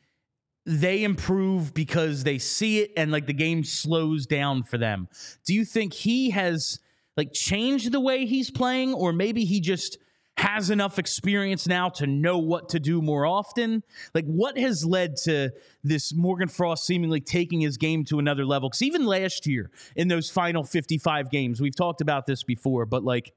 they 0.64 1.02
improve 1.02 1.74
because 1.74 2.22
they 2.22 2.38
see 2.38 2.78
it 2.78 2.92
and, 2.96 3.10
like, 3.10 3.26
the 3.26 3.32
game 3.32 3.64
slows 3.64 4.24
down 4.24 4.62
for 4.62 4.78
them. 4.78 5.08
Do 5.44 5.52
you 5.52 5.64
think 5.64 5.92
he 5.92 6.30
has 6.30 6.78
like 7.16 7.32
changed 7.32 7.92
the 7.92 8.00
way 8.00 8.24
he's 8.24 8.50
playing, 8.50 8.94
or 8.94 9.12
maybe 9.12 9.44
he 9.44 9.60
just 9.60 9.98
has 10.40 10.70
enough 10.70 10.98
experience 10.98 11.66
now 11.66 11.90
to 11.90 12.06
know 12.06 12.38
what 12.38 12.70
to 12.70 12.80
do 12.80 13.02
more 13.02 13.26
often? 13.26 13.82
Like, 14.14 14.24
what 14.24 14.56
has 14.58 14.86
led 14.86 15.16
to 15.24 15.50
this 15.84 16.14
Morgan 16.14 16.48
Frost 16.48 16.86
seemingly 16.86 17.20
taking 17.20 17.60
his 17.60 17.76
game 17.76 18.04
to 18.06 18.18
another 18.18 18.46
level? 18.46 18.70
Because 18.70 18.82
even 18.82 19.04
last 19.04 19.46
year, 19.46 19.70
in 19.96 20.08
those 20.08 20.30
final 20.30 20.64
55 20.64 21.30
games, 21.30 21.60
we've 21.60 21.76
talked 21.76 22.00
about 22.00 22.24
this 22.24 22.42
before, 22.42 22.86
but 22.86 23.04
like, 23.04 23.34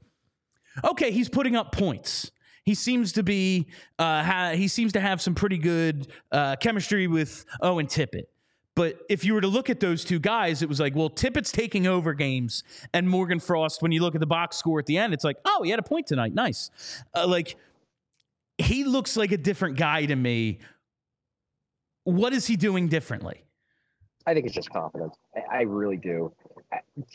okay, 0.84 1.12
he's 1.12 1.28
putting 1.28 1.58
up 1.58 1.74
points. 1.74 2.32
He 2.64 2.74
seems 2.74 3.12
to 3.14 3.24
be, 3.24 3.68
uh, 3.99 4.24
ha- 4.24 4.54
he 4.56 4.70
seems 4.70 4.93
to 4.93 5.01
have 5.01 5.22
some 5.22 5.36
pretty 5.36 5.58
good 5.58 6.08
uh, 6.32 6.56
chemistry 6.56 7.08
with 7.08 7.43
Owen 7.62 7.88
Tippett. 7.88 8.24
But 8.76 9.00
if 9.08 9.24
you 9.24 9.36
were 9.36 9.42
to 9.42 9.48
look 9.48 9.70
at 9.70 9.80
those 9.80 10.04
two 10.04 10.20
guys, 10.20 10.64
it 10.64 10.70
was 10.70 10.80
like, 10.80 10.96
well, 10.96 11.10
Tippett's 11.10 11.52
taking 11.52 11.86
over 11.86 12.14
games, 12.14 12.64
and 12.94 13.08
Morgan 13.08 13.40
Frost. 13.40 13.82
When 13.82 13.92
you 13.92 14.02
look 14.02 14.16
at 14.16 14.20
the 14.20 14.28
box 14.28 14.58
score 14.58 14.80
at 14.80 14.88
the 14.88 14.98
end, 14.98 15.14
it's 15.14 15.24
like, 15.24 15.38
oh, 15.46 15.62
he 15.64 15.70
had 15.70 15.80
a 15.80 15.84
point 15.84 16.08
tonight, 16.08 16.34
nice. 16.34 16.72
Uh, 17.16 17.28
like 17.28 17.56
he 18.58 18.84
looks 18.84 19.16
like 19.16 19.32
a 19.32 19.38
different 19.38 19.78
guy 19.78 20.06
to 20.06 20.16
me. 20.16 20.60
What 22.04 22.34
is 22.34 22.48
he 22.48 22.56
doing 22.56 22.88
differently? 22.88 23.44
I 24.26 24.34
think 24.34 24.46
it's 24.46 24.56
just 24.56 24.70
confidence. 24.70 25.16
I, 25.36 25.60
I 25.60 25.62
really 25.62 25.98
do. 25.98 26.34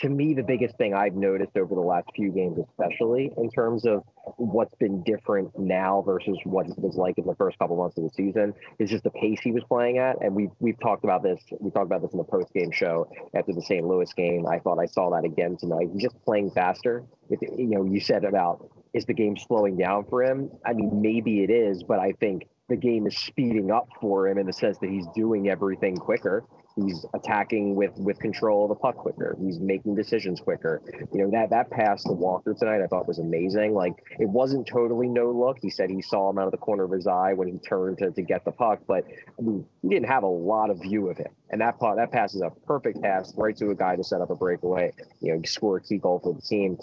To 0.01 0.09
me, 0.09 0.35
the 0.35 0.43
biggest 0.43 0.77
thing 0.77 0.95
I've 0.95 1.15
noticed 1.15 1.57
over 1.57 1.75
the 1.75 1.81
last 1.81 2.09
few 2.15 2.31
games, 2.31 2.59
especially 2.71 3.33
in 3.37 3.51
terms 3.51 3.85
of 3.85 4.05
what's 4.37 4.75
been 4.77 5.03
different 5.03 5.51
now 5.59 6.03
versus 6.03 6.39
what 6.45 6.67
it 6.67 6.79
was 6.79 6.97
like 6.97 7.19
in 7.19 7.27
the 7.27 7.35
first 7.37 7.59
couple 7.59 7.77
months 7.77 7.97
of 7.97 8.05
the 8.05 8.11
season, 8.11 8.55
is 8.79 8.91
just 8.91 9.05
the 9.05 9.11
pace 9.11 9.41
he 9.43 9.53
was 9.53 9.65
playing 9.65 9.99
at. 9.99 10.17
And 10.21 10.35
we've 10.35 10.51
we've 10.59 10.79
talked 10.81 11.05
about 11.05 11.23
this. 11.23 11.41
We 11.61 11.71
talked 11.71 11.87
about 11.87 12.03
this 12.03 12.13
in 12.13 12.19
the 12.19 12.25
post 12.25 12.53
game 12.53 12.71
show 12.71 13.11
after 13.35 13.53
the 13.53 13.63
St. 13.63 13.87
Louis 13.87 14.13
game. 14.15 14.47
I 14.47 14.59
thought 14.59 14.79
I 14.79 14.87
saw 14.87 15.11
that 15.11 15.25
again 15.25 15.57
tonight. 15.59 15.89
He's 15.93 16.03
just 16.03 16.23
playing 16.25 16.51
faster. 16.51 17.05
If, 17.31 17.41
you 17.43 17.67
know, 17.67 17.85
you 17.85 18.01
said 18.01 18.25
about 18.25 18.71
is 18.95 19.05
the 19.05 19.15
game 19.15 19.37
slowing 19.37 19.77
down 19.77 20.05
for 20.09 20.23
him? 20.23 20.51
I 20.65 20.73
mean, 20.73 21.01
maybe 21.01 21.43
it 21.43 21.51
is, 21.51 21.83
but 21.83 21.99
I 21.99 22.13
think 22.21 22.47
the 22.69 22.77
game 22.77 23.07
is 23.07 23.17
speeding 23.17 23.71
up 23.71 23.89
for 24.01 24.29
him 24.29 24.39
in 24.39 24.47
the 24.47 24.53
sense 24.53 24.79
that 24.79 24.91
he's 24.91 25.07
doing 25.15 25.49
everything 25.49 25.97
quicker. 25.97 26.45
He's 26.85 27.05
attacking 27.15 27.75
with 27.75 27.93
with 27.97 28.19
control 28.19 28.65
of 28.65 28.69
the 28.69 28.75
puck 28.75 28.97
quicker. 28.97 29.37
He's 29.41 29.59
making 29.59 29.95
decisions 29.95 30.41
quicker. 30.41 30.83
You 31.13 31.23
know 31.23 31.31
that 31.31 31.51
that 31.51 31.71
pass 31.71 32.05
to 32.05 32.13
Walker 32.13 32.55
tonight 32.55 32.83
I 32.83 32.87
thought 32.87 33.09
was 33.09 33.19
amazing. 33.19 33.75
Like 33.75 33.95
it 34.19 34.29
wasn't 34.29 34.67
totally 34.67 35.09
no 35.09 35.31
look. 35.31 35.59
He 35.61 35.71
said 35.71 35.91
he 35.91 36.03
saw 36.03 36.31
him 36.31 36.39
out 36.39 36.47
of 36.47 36.53
the 36.53 36.59
corner 36.59 36.85
of 36.85 36.93
his 36.93 37.07
eye 37.07 37.33
when 37.33 37.49
he 37.49 37.59
turned 37.59 37.99
to, 37.99 38.11
to 38.11 38.23
get 38.23 38.45
the 38.45 38.53
puck, 38.53 38.81
but 38.87 39.05
I 39.39 39.43
mean, 39.43 39.67
he 39.83 39.89
didn't 39.89 40.09
have 40.09 40.23
a 40.23 40.29
lot 40.29 40.71
of 40.71 40.81
view 40.81 41.09
of 41.09 41.17
him. 41.17 41.33
And 41.51 41.61
that 41.61 41.77
that 41.81 42.13
pass 42.13 42.35
is 42.35 42.43
a 42.43 42.51
perfect 42.67 43.03
pass 43.03 43.33
right 43.37 43.57
to 43.57 43.71
a 43.71 43.75
guy 43.75 43.97
to 43.97 44.05
set 44.05 44.21
up 44.21 44.31
a 44.31 44.37
breakaway. 44.37 44.93
You 45.21 45.35
know, 45.35 45.43
score 45.45 45.79
a 45.79 45.83
key 45.83 45.99
goal 45.99 46.21
for 46.23 46.35
the 46.35 46.43
team. 46.43 46.79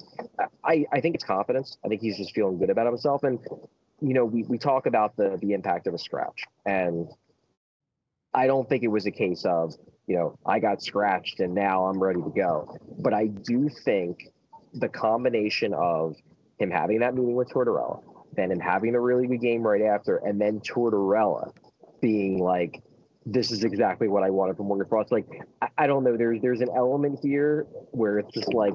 I 0.64 0.86
I 0.92 1.02
think 1.02 1.16
it's 1.16 1.24
confidence. 1.24 1.78
I 1.86 1.88
think 1.88 2.02
he's 2.02 2.18
just 2.18 2.34
feeling 2.34 2.58
good 2.58 2.70
about 2.70 2.88
himself. 2.88 3.24
And 3.24 3.40
you 4.02 4.14
know, 4.14 4.26
we, 4.26 4.44
we 4.44 4.58
talk 4.58 4.88
about 4.88 5.16
the 5.16 5.38
the 5.42 5.54
impact 5.54 5.88
of 5.88 5.94
a 5.94 5.98
scratch, 5.98 6.44
and 6.66 7.08
I 8.36 8.48
don't 8.48 8.68
think 8.68 8.84
it 8.84 8.90
was 8.90 9.06
a 9.06 9.12
case 9.12 9.46
of, 9.46 9.74
you 10.08 10.18
know, 10.18 10.38
I 10.46 10.60
got 10.60 10.84
scratched 10.84 11.40
and 11.40 11.56
now 11.56 11.86
I'm 11.86 12.02
ready 12.02 12.22
to 12.22 12.32
go. 12.36 12.78
But 13.00 13.14
I 13.14 13.28
do 13.28 13.70
think 13.70 14.30
the 14.74 14.90
combination 14.90 15.74
of 15.74 16.16
him 16.60 16.70
having 16.70 17.00
that 17.00 17.16
meeting 17.16 17.36
with 17.36 17.50
Tortorella, 17.50 18.04
then 18.36 18.52
him 18.52 18.60
having 18.60 18.94
a 18.94 19.00
really 19.00 19.26
good 19.26 19.42
game 19.42 19.64
right 19.64 19.82
after, 19.82 20.18
and 20.18 20.40
then 20.40 20.60
Tortorella 20.60 21.52
being 22.02 22.40
like, 22.40 22.84
this 23.26 23.52
is 23.52 23.64
exactly 23.64 24.08
what 24.08 24.24
I 24.24 24.30
wanted 24.30 24.58
from 24.58 24.68
Morgan 24.68 24.88
Frost. 24.88 25.12
Like, 25.12 25.26
I, 25.62 25.70
I 25.80 25.88
don't 25.88 26.04
know. 26.04 26.16
There's 26.16 26.42
there's 26.42 26.62
an 26.62 26.70
element 26.76 27.20
here 27.24 27.66
where 27.92 28.20
it's 28.20 28.32
just 28.34 28.54
like 28.54 28.74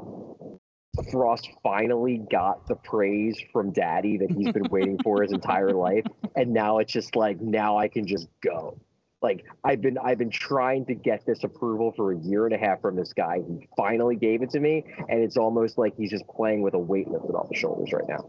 Frost 1.13 1.49
finally 1.63 2.23
got 2.31 2.67
the 2.67 2.75
praise 2.75 3.41
from 3.53 3.73
daddy 3.73 4.17
that 4.17 4.31
he's 4.31 4.53
been 4.53 4.67
waiting 4.71 4.99
for 5.05 5.23
his 5.23 5.33
entire 5.41 5.71
life. 5.71 6.05
And 6.35 6.53
now 6.53 6.79
it's 6.79 6.93
just 6.93 7.15
like, 7.15 7.41
now 7.41 7.79
I 7.79 7.89
can 7.89 8.07
just 8.07 8.29
go. 8.43 8.77
Like 9.23 9.45
I've 9.65 9.83
been 9.83 9.99
I've 9.99 10.19
been 10.19 10.31
trying 10.31 10.87
to 10.87 10.95
get 10.95 11.27
this 11.27 11.45
approval 11.45 11.93
for 11.95 12.13
a 12.13 12.19
year 12.19 12.47
and 12.47 12.55
a 12.55 12.59
half 12.59 12.81
from 12.81 12.97
this 12.97 13.13
guy. 13.13 13.41
He 13.47 13.69
finally 13.77 14.17
gave 14.17 14.43
it 14.43 14.51
to 14.51 14.61
me, 14.61 14.85
and 15.09 15.21
it's 15.23 15.37
almost 15.37 15.77
like 15.77 15.95
he's 15.97 16.11
just 16.11 16.27
playing 16.29 16.63
with 16.63 16.75
a 16.75 16.79
weight 16.79 17.09
lifted 17.09 17.35
off 17.35 17.49
the 17.49 17.57
shoulders 17.57 17.93
right 17.93 18.09
now. 18.09 18.25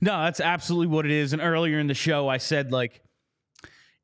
No, 0.00 0.22
that's 0.22 0.40
absolutely 0.40 0.88
what 0.88 1.06
it 1.06 1.12
is. 1.12 1.32
And 1.32 1.40
earlier 1.40 1.78
in 1.78 1.86
the 1.86 1.94
show, 1.94 2.28
I 2.28 2.36
said 2.38 2.72
like 2.72 3.02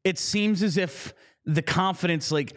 it 0.04 0.18
seems 0.18 0.62
as 0.62 0.78
if 0.78 1.12
the 1.44 1.62
confidence, 1.62 2.32
like 2.32 2.54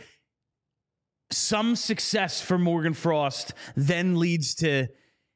some 1.32 1.76
success 1.76 2.41
for 2.41 2.58
Morgan 2.58 2.93
Frost, 2.93 3.54
then 3.76 4.18
leads 4.18 4.56
to 4.56 4.88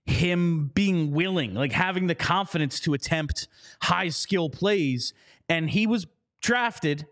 him 0.05 0.71
being 0.73 1.11
willing, 1.11 1.53
like 1.53 1.71
having 1.71 2.07
the 2.07 2.15
confidence 2.15 2.79
to 2.81 2.93
attempt 2.93 3.47
high 3.81 4.09
skill 4.09 4.49
plays. 4.49 5.13
And 5.49 5.69
he 5.69 5.87
was 5.87 6.07
drafted 6.41 7.07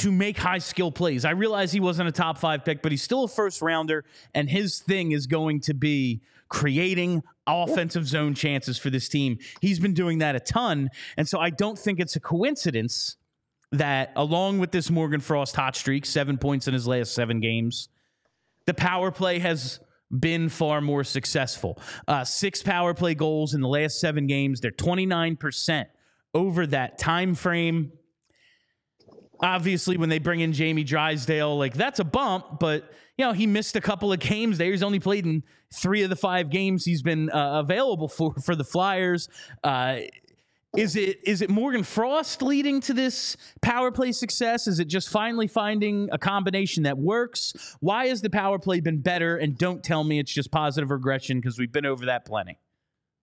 to 0.00 0.10
make 0.10 0.38
high 0.38 0.58
skill 0.58 0.90
plays. 0.90 1.26
I 1.26 1.32
realize 1.32 1.72
he 1.72 1.80
wasn't 1.80 2.08
a 2.08 2.12
top 2.12 2.38
five 2.38 2.64
pick, 2.64 2.80
but 2.80 2.90
he's 2.90 3.02
still 3.02 3.24
a 3.24 3.28
first 3.28 3.60
rounder, 3.60 4.06
and 4.34 4.48
his 4.48 4.78
thing 4.78 5.12
is 5.12 5.26
going 5.26 5.60
to 5.62 5.74
be 5.74 6.22
creating 6.48 7.22
offensive 7.46 8.08
zone 8.08 8.34
chances 8.34 8.78
for 8.78 8.88
this 8.88 9.10
team. 9.10 9.38
He's 9.60 9.78
been 9.78 9.92
doing 9.92 10.18
that 10.18 10.34
a 10.34 10.40
ton. 10.40 10.88
And 11.18 11.28
so 11.28 11.38
I 11.38 11.50
don't 11.50 11.78
think 11.78 12.00
it's 12.00 12.16
a 12.16 12.20
coincidence 12.20 13.16
that, 13.72 14.12
along 14.16 14.58
with 14.58 14.70
this 14.70 14.90
Morgan 14.90 15.20
Frost 15.20 15.54
hot 15.54 15.76
streak, 15.76 16.06
seven 16.06 16.38
points 16.38 16.66
in 16.66 16.72
his 16.72 16.88
last 16.88 17.12
seven 17.12 17.40
games, 17.40 17.90
the 18.66 18.74
power 18.74 19.10
play 19.10 19.38
has 19.38 19.80
been 20.18 20.48
far 20.48 20.80
more 20.80 21.04
successful. 21.04 21.80
Uh, 22.08 22.24
six 22.24 22.62
power 22.62 22.94
play 22.94 23.14
goals 23.14 23.52
in 23.52 23.60
the 23.60 23.68
last 23.68 24.00
seven 24.00 24.26
games. 24.26 24.60
They're 24.60 24.70
29% 24.70 25.84
over 26.32 26.66
that 26.68 26.98
time 26.98 27.34
frame 27.34 27.92
obviously 29.42 29.96
when 29.96 30.08
they 30.08 30.18
bring 30.18 30.40
in 30.40 30.52
Jamie 30.52 30.84
Drysdale, 30.84 31.56
like 31.58 31.74
that's 31.74 31.98
a 31.98 32.04
bump, 32.04 32.60
but 32.60 32.90
you 33.16 33.24
know, 33.24 33.32
he 33.32 33.46
missed 33.46 33.76
a 33.76 33.80
couple 33.80 34.12
of 34.12 34.18
games 34.18 34.58
there. 34.58 34.70
He's 34.70 34.82
only 34.82 35.00
played 35.00 35.26
in 35.26 35.42
three 35.74 36.02
of 36.02 36.10
the 36.10 36.16
five 36.16 36.50
games 36.50 36.84
he's 36.84 37.02
been 37.02 37.30
uh, 37.30 37.60
available 37.60 38.08
for 38.08 38.34
for 38.34 38.56
the 38.56 38.64
Flyers. 38.64 39.28
Uh, 39.62 40.00
is 40.76 40.94
it 40.94 41.18
is 41.24 41.42
it 41.42 41.50
Morgan 41.50 41.82
Frost 41.82 42.42
leading 42.42 42.80
to 42.82 42.94
this 42.94 43.36
power 43.60 43.90
play 43.90 44.12
success? 44.12 44.66
Is 44.68 44.78
it 44.78 44.86
just 44.86 45.08
finally 45.08 45.48
finding 45.48 46.08
a 46.12 46.18
combination 46.18 46.84
that 46.84 46.96
works? 46.96 47.76
Why 47.80 48.06
has 48.06 48.22
the 48.22 48.30
power 48.30 48.58
play 48.58 48.80
been 48.80 49.00
better? 49.00 49.36
And 49.36 49.58
don't 49.58 49.82
tell 49.82 50.04
me 50.04 50.20
it's 50.20 50.32
just 50.32 50.50
positive 50.52 50.90
regression 50.90 51.40
because 51.40 51.58
we've 51.58 51.72
been 51.72 51.86
over 51.86 52.06
that 52.06 52.24
plenty. 52.24 52.58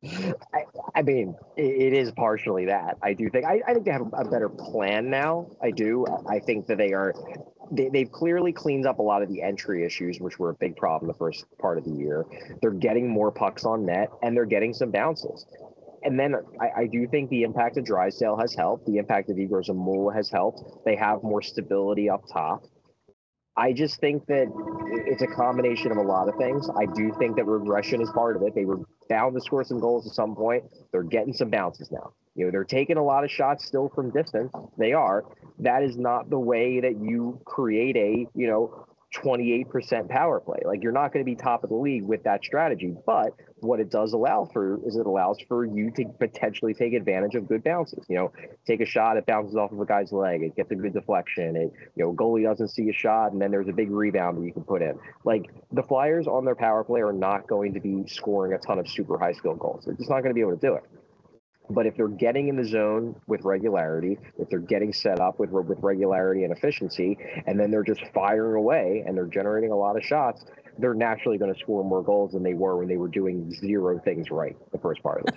I, 0.06 0.66
I 0.96 1.02
mean, 1.02 1.36
it 1.56 1.94
is 1.94 2.12
partially 2.12 2.66
that. 2.66 2.98
I 3.02 3.14
do 3.14 3.30
think 3.30 3.46
I, 3.46 3.62
I 3.68 3.74
think 3.74 3.86
they 3.86 3.92
have 3.92 4.14
a 4.14 4.26
better 4.26 4.50
plan 4.50 5.10
now. 5.10 5.48
I 5.62 5.72
do. 5.72 6.06
I 6.30 6.40
think 6.40 6.68
that 6.68 6.78
they 6.78 6.94
are 6.94 7.14
they, 7.72 7.90
they've 7.90 8.12
clearly 8.12 8.52
cleaned 8.52 8.86
up 8.86 9.00
a 9.00 9.02
lot 9.02 9.24
of 9.24 9.30
the 9.30 9.42
entry 9.42 9.84
issues, 9.86 10.20
which 10.20 10.38
were 10.40 10.52
a 10.52 10.54
big 10.56 10.76
problem 10.76 11.08
the 11.08 11.18
first 11.18 11.46
part 11.60 11.78
of 11.78 11.84
the 11.84 11.92
year. 11.92 12.26
They're 12.62 12.72
getting 12.72 13.10
more 13.10 13.32
pucks 13.32 13.66
on 13.66 13.86
net 13.86 14.10
and 14.22 14.36
they're 14.36 14.46
getting 14.46 14.74
some 14.74 14.92
bounces. 14.92 15.46
And 16.04 16.20
then 16.20 16.36
I, 16.62 16.82
I 16.82 16.88
do 16.88 17.08
think 17.08 17.30
the 17.30 17.44
impact 17.44 17.78
of 17.78 17.86
Drysdale 17.86 18.38
has 18.38 18.54
helped. 18.54 18.86
The 18.86 18.98
impact 18.98 19.30
of 19.30 19.40
Egor 19.40 19.64
Zamula 19.64 20.14
has 20.14 20.30
helped. 20.30 20.86
They 20.86 20.96
have 20.96 21.24
more 21.24 21.42
stability 21.42 22.10
up 22.10 22.24
top. 22.32 22.64
I 23.58 23.74
just 23.74 24.00
think 24.00 24.26
that 24.28 24.48
it's 25.08 25.24
a 25.24 25.28
combination 25.28 25.92
of 25.92 25.98
a 25.98 26.02
lot 26.02 26.30
of 26.30 26.36
things. 26.36 26.70
I 26.78 26.86
do 26.86 27.12
think 27.18 27.36
that 27.38 27.46
regression 27.46 28.02
is 28.02 28.10
part 28.12 28.36
of 28.36 28.44
it. 28.44 28.54
They 28.54 28.66
were 28.66 28.80
bound 29.10 29.36
to 29.36 29.42
score 29.42 29.64
some 29.64 29.80
goals 29.80 30.06
at 30.08 30.14
some 30.14 30.36
point. 30.36 30.64
They're 30.92 31.04
getting 31.04 31.34
some 31.34 31.50
bounces 31.50 31.92
now. 31.92 32.14
You 32.36 32.46
know, 32.46 32.52
they're 32.52 32.64
taking 32.64 32.98
a 32.98 33.04
lot 33.04 33.24
of 33.24 33.32
shots 33.32 33.66
still 33.66 33.90
from 33.90 34.12
distance. 34.12 34.52
They 34.78 34.94
are. 34.94 35.26
That 35.60 35.82
is 35.82 35.98
not 35.98 36.30
the 36.30 36.38
way 36.38 36.80
that 36.82 37.02
you 37.02 37.42
create 37.46 37.96
a, 37.98 38.28
you 38.36 38.48
know, 38.48 38.86
28% 39.16 40.10
power 40.10 40.40
play. 40.40 40.60
Like 40.66 40.84
you're 40.84 40.92
not 40.92 41.14
going 41.14 41.26
to 41.26 41.30
be 41.30 41.36
top 41.36 41.64
of 41.64 41.70
the 41.70 41.76
league 41.76 42.04
with 42.04 42.24
that 42.24 42.44
strategy. 42.44 42.94
But 43.06 43.34
what 43.60 43.80
it 43.80 43.90
does 43.90 44.14
allow 44.14 44.50
for 44.52 44.80
is 44.86 44.96
it 44.98 45.06
allows 45.06 45.38
for 45.48 45.66
you 45.66 45.92
to 45.92 46.06
potentially 46.20 46.74
take 46.74 46.94
advantage 46.94 47.36
of 47.36 47.48
good 47.48 47.64
bounces. 47.64 48.06
You 48.10 48.18
know, 48.18 48.32
take 48.66 48.82
a 48.82 48.86
shot, 48.86 49.18
it 49.18 49.26
bounces 49.26 49.56
off 49.56 49.72
of 49.72 49.80
a 49.80 49.86
guy's 49.86 50.12
leg, 50.12 50.44
it 50.44 50.56
gets 50.56 50.72
a 50.72 50.76
good 50.76 50.94
deflection. 50.94 51.56
It, 51.56 51.74
you 51.96 52.04
know, 52.04 52.14
goalie 52.14 52.44
doesn't 52.44 52.70
see 52.70 52.90
a 52.90 52.94
shot, 52.94 53.32
and 53.32 53.42
then 53.42 53.50
there's 53.50 53.70
a 53.70 53.74
big 53.74 53.90
rebound 53.90 54.38
that 54.38 54.46
you 54.46 54.54
can 54.54 54.64
put 54.64 54.82
in. 54.82 55.00
Like 55.24 55.46
the 55.72 55.84
Flyers 55.84 56.28
on 56.28 56.46
their 56.46 56.56
power 56.56 56.84
play 56.84 57.02
are 57.02 57.14
not 57.14 57.48
going 57.48 57.74
to 57.74 57.80
be 57.80 58.04
scoring 58.08 58.54
a 58.54 58.58
ton 58.58 58.78
of 58.78 58.88
super 58.88 59.18
high 59.18 59.34
skill 59.34 59.56
goals. 59.56 59.86
They're 59.86 59.96
just 59.96 60.10
not 60.10 60.22
going 60.22 60.32
to 60.32 60.36
be 60.36 60.42
able 60.42 60.58
to 60.58 60.68
do 60.68 60.76
it. 60.76 60.84
But 61.70 61.86
if 61.86 61.96
they're 61.98 62.08
getting 62.08 62.48
in 62.48 62.56
the 62.56 62.66
zone 62.66 63.16
with 63.28 63.44
regularity, 63.44 64.18
if 64.40 64.50
they're 64.50 64.60
getting 64.60 64.94
set 64.94 65.20
up 65.20 65.40
with 65.40 65.50
with 65.52 65.80
regularity 65.82 66.44
and 66.44 66.56
efficiency, 66.56 67.18
and 67.46 67.60
then 67.60 67.72
they're 67.72 67.84
just 67.84 68.02
firing 68.14 68.56
away 68.56 69.04
and 69.06 69.18
they're 69.18 69.26
generating 69.26 69.72
a 69.72 69.76
lot 69.76 69.98
of 69.98 70.04
shots, 70.04 70.46
they're 70.80 70.94
naturally 70.94 71.38
going 71.38 71.54
to 71.54 71.60
score 71.60 71.84
more 71.84 72.04
goals 72.04 72.32
than 72.34 72.44
they 72.44 72.54
were 72.54 72.78
when 72.78 72.88
they 72.88 72.98
were 72.98 73.08
doing 73.08 73.52
zero 73.52 74.00
things 74.00 74.30
right 74.32 74.56
the 74.72 74.78
first 74.78 75.02
part 75.04 75.22
of 75.22 75.34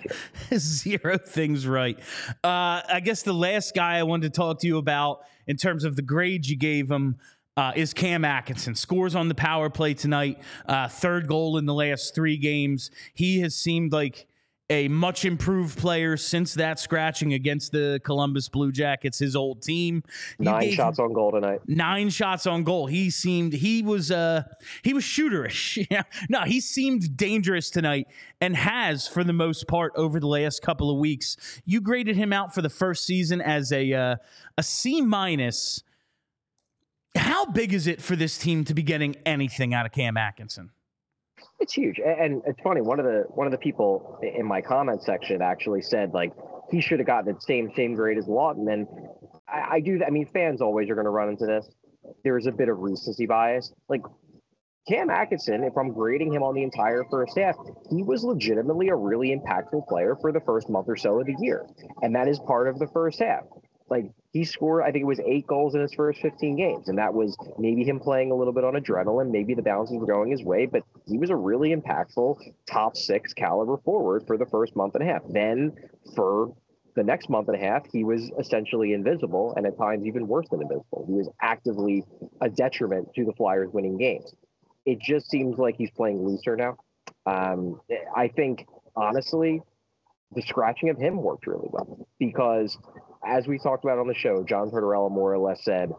this 0.49 0.85
year. 0.85 0.99
zero 0.99 1.17
things 1.17 1.67
right. 1.67 1.99
Uh, 2.43 2.81
I 2.87 3.01
guess 3.03 3.23
the 3.23 3.33
last 3.33 3.73
guy 3.73 3.97
I 3.97 4.03
wanted 4.03 4.33
to 4.33 4.37
talk 4.37 4.59
to 4.59 4.67
you 4.67 4.77
about 4.77 5.21
in 5.47 5.57
terms 5.57 5.83
of 5.83 5.95
the 5.95 6.01
grades 6.01 6.49
you 6.49 6.57
gave 6.57 6.89
him. 6.89 7.17
Uh, 7.57 7.73
is 7.75 7.93
Cam 7.93 8.23
Atkinson 8.23 8.75
scores 8.75 9.13
on 9.13 9.27
the 9.27 9.35
power 9.35 9.69
play 9.69 9.93
tonight? 9.93 10.39
Uh, 10.65 10.87
third 10.87 11.27
goal 11.27 11.57
in 11.57 11.65
the 11.65 11.73
last 11.73 12.15
three 12.15 12.37
games. 12.37 12.89
He 13.13 13.41
has 13.41 13.53
seemed 13.55 13.91
like 13.91 14.25
a 14.71 14.87
much 14.87 15.25
improved 15.25 15.77
player 15.77 16.15
since 16.15 16.53
that 16.53 16.79
scratching 16.79 17.33
against 17.33 17.73
the 17.73 17.99
Columbus 18.05 18.47
Blue 18.47 18.71
Jackets, 18.71 19.19
his 19.19 19.35
old 19.35 19.61
team. 19.61 20.01
nine 20.39 20.71
shots 20.71 20.97
on 20.97 21.11
goal 21.11 21.29
tonight. 21.31 21.59
Nine 21.67 22.09
shots 22.09 22.47
on 22.47 22.63
goal. 22.63 22.87
He 22.87 23.09
seemed 23.09 23.51
he 23.51 23.83
was 23.83 24.11
uh 24.11 24.43
he 24.81 24.93
was 24.93 25.03
shooterish. 25.03 25.85
yeah. 25.91 26.03
No, 26.29 26.43
he 26.43 26.61
seemed 26.61 27.17
dangerous 27.17 27.69
tonight 27.69 28.07
and 28.39 28.55
has 28.55 29.09
for 29.09 29.25
the 29.25 29.33
most 29.33 29.67
part 29.67 29.91
over 29.97 30.21
the 30.21 30.27
last 30.27 30.61
couple 30.61 30.89
of 30.89 30.97
weeks. 30.97 31.35
You 31.65 31.81
graded 31.81 32.15
him 32.15 32.31
out 32.31 32.55
for 32.55 32.61
the 32.61 32.69
first 32.69 33.05
season 33.05 33.41
as 33.41 33.73
a 33.73 33.91
uh, 33.93 34.15
a 34.57 34.63
C 34.63 35.01
minus. 35.01 35.83
How 37.17 37.45
big 37.45 37.73
is 37.73 37.87
it 37.87 38.01
for 38.01 38.15
this 38.15 38.37
team 38.37 38.63
to 38.63 38.73
be 38.73 38.83
getting 38.83 39.17
anything 39.25 39.73
out 39.73 39.85
of 39.85 39.91
Cam 39.91 40.15
Atkinson? 40.15 40.71
It's 41.61 41.73
huge, 41.73 41.99
and 41.99 42.41
it's 42.47 42.59
funny. 42.61 42.81
One 42.81 42.99
of 42.99 43.05
the 43.05 43.25
one 43.29 43.45
of 43.45 43.51
the 43.51 43.59
people 43.59 44.19
in 44.23 44.47
my 44.47 44.61
comment 44.61 45.03
section 45.03 45.43
actually 45.43 45.83
said 45.83 46.11
like 46.11 46.33
he 46.71 46.81
should 46.81 46.97
have 46.97 47.05
gotten 47.05 47.35
the 47.35 47.39
same 47.39 47.71
same 47.75 47.93
grade 47.93 48.17
as 48.17 48.25
Laughton. 48.25 48.73
and 48.73 48.87
I, 49.47 49.75
I 49.75 49.79
do. 49.79 50.01
I 50.05 50.09
mean, 50.09 50.25
fans 50.25 50.59
always 50.59 50.89
are 50.89 50.95
going 50.95 51.05
to 51.05 51.11
run 51.11 51.29
into 51.29 51.45
this. 51.45 51.69
There 52.23 52.35
is 52.39 52.47
a 52.47 52.51
bit 52.51 52.67
of 52.67 52.79
recency 52.79 53.27
bias. 53.27 53.71
Like 53.87 54.01
Cam 54.89 55.11
Atkinson, 55.11 55.63
if 55.63 55.77
I'm 55.77 55.93
grading 55.93 56.33
him 56.33 56.41
on 56.41 56.55
the 56.55 56.63
entire 56.63 57.03
first 57.11 57.37
half, 57.37 57.55
he 57.91 58.01
was 58.01 58.23
legitimately 58.23 58.89
a 58.89 58.95
really 58.95 59.29
impactful 59.29 59.87
player 59.87 60.17
for 60.19 60.31
the 60.31 60.41
first 60.41 60.67
month 60.67 60.87
or 60.89 60.97
so 60.97 61.19
of 61.19 61.27
the 61.27 61.35
year, 61.41 61.67
and 62.01 62.15
that 62.15 62.27
is 62.27 62.39
part 62.39 62.69
of 62.69 62.79
the 62.79 62.87
first 62.87 63.19
half. 63.19 63.43
Like 63.91 64.05
he 64.31 64.45
scored, 64.45 64.83
I 64.83 64.91
think 64.91 65.01
it 65.01 65.05
was 65.05 65.19
eight 65.19 65.45
goals 65.45 65.75
in 65.75 65.81
his 65.81 65.93
first 65.93 66.21
15 66.21 66.55
games. 66.55 66.87
And 66.87 66.97
that 66.97 67.13
was 67.13 67.35
maybe 67.59 67.83
him 67.83 67.99
playing 67.99 68.31
a 68.31 68.35
little 68.35 68.53
bit 68.53 68.63
on 68.63 68.73
adrenaline. 68.73 69.31
Maybe 69.31 69.53
the 69.53 69.61
bounces 69.61 69.97
were 69.97 70.05
going 70.05 70.31
his 70.31 70.41
way, 70.41 70.65
but 70.65 70.83
he 71.05 71.17
was 71.17 71.29
a 71.29 71.35
really 71.35 71.75
impactful 71.75 72.37
top 72.65 72.95
six 72.95 73.33
caliber 73.33 73.75
forward 73.83 74.23
for 74.25 74.37
the 74.37 74.45
first 74.45 74.77
month 74.77 74.95
and 74.95 75.03
a 75.03 75.11
half. 75.11 75.23
Then 75.29 75.73
for 76.15 76.55
the 76.95 77.03
next 77.03 77.29
month 77.29 77.49
and 77.49 77.57
a 77.57 77.59
half, 77.59 77.83
he 77.91 78.05
was 78.05 78.31
essentially 78.39 78.93
invisible 78.93 79.53
and 79.57 79.65
at 79.65 79.77
times 79.77 80.05
even 80.05 80.25
worse 80.25 80.47
than 80.49 80.61
invisible. 80.61 81.03
He 81.07 81.13
was 81.13 81.29
actively 81.41 82.05
a 82.39 82.49
detriment 82.49 83.09
to 83.15 83.25
the 83.25 83.33
Flyers 83.33 83.71
winning 83.73 83.97
games. 83.97 84.33
It 84.85 84.99
just 85.01 85.29
seems 85.29 85.57
like 85.57 85.75
he's 85.75 85.91
playing 85.91 86.25
looser 86.25 86.55
now. 86.55 86.77
Um, 87.25 87.81
I 88.15 88.29
think, 88.29 88.65
honestly, 88.95 89.61
the 90.33 90.41
scratching 90.41 90.89
of 90.89 90.97
him 90.97 91.21
worked 91.21 91.45
really 91.45 91.67
well 91.69 92.07
because, 92.17 92.77
as 93.25 93.47
we 93.47 93.59
talked 93.59 93.83
about 93.83 93.99
on 93.99 94.07
the 94.07 94.13
show, 94.13 94.43
John 94.43 94.69
Tortorella 94.69 95.11
more 95.11 95.33
or 95.33 95.39
less 95.39 95.63
said, 95.63 95.91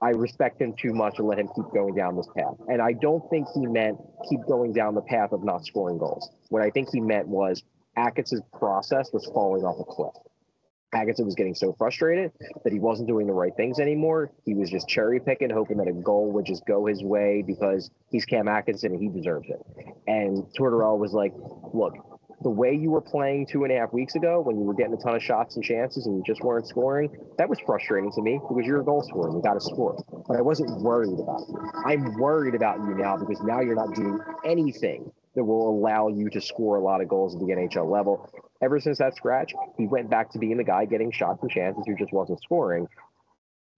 I 0.00 0.10
respect 0.10 0.60
him 0.60 0.74
too 0.80 0.92
much 0.92 1.18
and 1.18 1.26
let 1.26 1.38
him 1.38 1.48
keep 1.56 1.66
going 1.74 1.94
down 1.94 2.16
this 2.16 2.28
path. 2.36 2.54
And 2.68 2.80
I 2.80 2.92
don't 2.92 3.28
think 3.30 3.48
he 3.54 3.66
meant 3.66 3.98
keep 4.30 4.40
going 4.46 4.72
down 4.72 4.94
the 4.94 5.02
path 5.02 5.32
of 5.32 5.44
not 5.44 5.64
scoring 5.66 5.98
goals. 5.98 6.30
What 6.50 6.62
I 6.62 6.70
think 6.70 6.88
he 6.92 7.00
meant 7.00 7.26
was 7.26 7.64
Ackett's 7.96 8.32
process 8.56 9.10
was 9.12 9.28
falling 9.34 9.64
off 9.64 9.80
a 9.80 9.84
cliff. 9.84 10.14
Atkinson 10.94 11.26
was 11.26 11.34
getting 11.34 11.54
so 11.54 11.74
frustrated 11.74 12.32
that 12.64 12.72
he 12.72 12.78
wasn't 12.78 13.08
doing 13.08 13.26
the 13.26 13.32
right 13.32 13.52
things 13.56 13.78
anymore. 13.78 14.32
He 14.46 14.54
was 14.54 14.70
just 14.70 14.88
cherry 14.88 15.20
picking, 15.20 15.50
hoping 15.50 15.76
that 15.78 15.88
a 15.88 15.92
goal 15.92 16.32
would 16.32 16.46
just 16.46 16.64
go 16.66 16.86
his 16.86 17.02
way 17.02 17.44
because 17.46 17.90
he's 18.10 18.24
Cam 18.24 18.48
Atkinson 18.48 18.92
and 18.92 19.02
he 19.02 19.08
deserves 19.08 19.48
it. 19.50 19.60
And 20.06 20.44
Tortorella 20.58 20.98
was 20.98 21.12
like, 21.12 21.34
look, 21.74 22.17
the 22.42 22.50
way 22.50 22.74
you 22.74 22.90
were 22.90 23.00
playing 23.00 23.46
two 23.46 23.64
and 23.64 23.72
a 23.72 23.76
half 23.76 23.92
weeks 23.92 24.14
ago 24.14 24.40
when 24.40 24.58
you 24.58 24.62
were 24.62 24.74
getting 24.74 24.94
a 24.94 24.96
ton 24.96 25.16
of 25.16 25.22
shots 25.22 25.56
and 25.56 25.64
chances 25.64 26.06
and 26.06 26.16
you 26.16 26.22
just 26.24 26.40
weren't 26.42 26.68
scoring, 26.68 27.10
that 27.36 27.48
was 27.48 27.58
frustrating 27.66 28.12
to 28.12 28.22
me 28.22 28.40
because 28.48 28.64
you're 28.64 28.80
a 28.80 28.84
goal 28.84 29.02
scorer 29.02 29.28
and 29.28 29.36
you 29.36 29.42
got 29.42 29.54
to 29.54 29.60
score. 29.60 29.96
But 30.28 30.36
I 30.36 30.40
wasn't 30.40 30.80
worried 30.80 31.18
about 31.18 31.40
you. 31.48 31.70
I'm 31.84 32.14
worried 32.16 32.54
about 32.54 32.78
you 32.78 32.94
now 32.94 33.16
because 33.16 33.42
now 33.42 33.60
you're 33.60 33.74
not 33.74 33.94
doing 33.94 34.20
anything 34.44 35.10
that 35.34 35.44
will 35.44 35.68
allow 35.68 36.08
you 36.08 36.30
to 36.30 36.40
score 36.40 36.76
a 36.76 36.80
lot 36.80 37.00
of 37.00 37.08
goals 37.08 37.34
at 37.34 37.40
the 37.40 37.46
NHL 37.46 37.90
level. 37.90 38.30
Ever 38.62 38.80
since 38.80 38.98
that 38.98 39.16
scratch, 39.16 39.52
he 39.76 39.86
went 39.86 40.10
back 40.10 40.30
to 40.32 40.38
being 40.38 40.56
the 40.56 40.64
guy 40.64 40.84
getting 40.84 41.10
shots 41.10 41.42
and 41.42 41.50
chances 41.50 41.84
who 41.86 41.96
just 41.96 42.12
wasn't 42.12 42.40
scoring. 42.42 42.86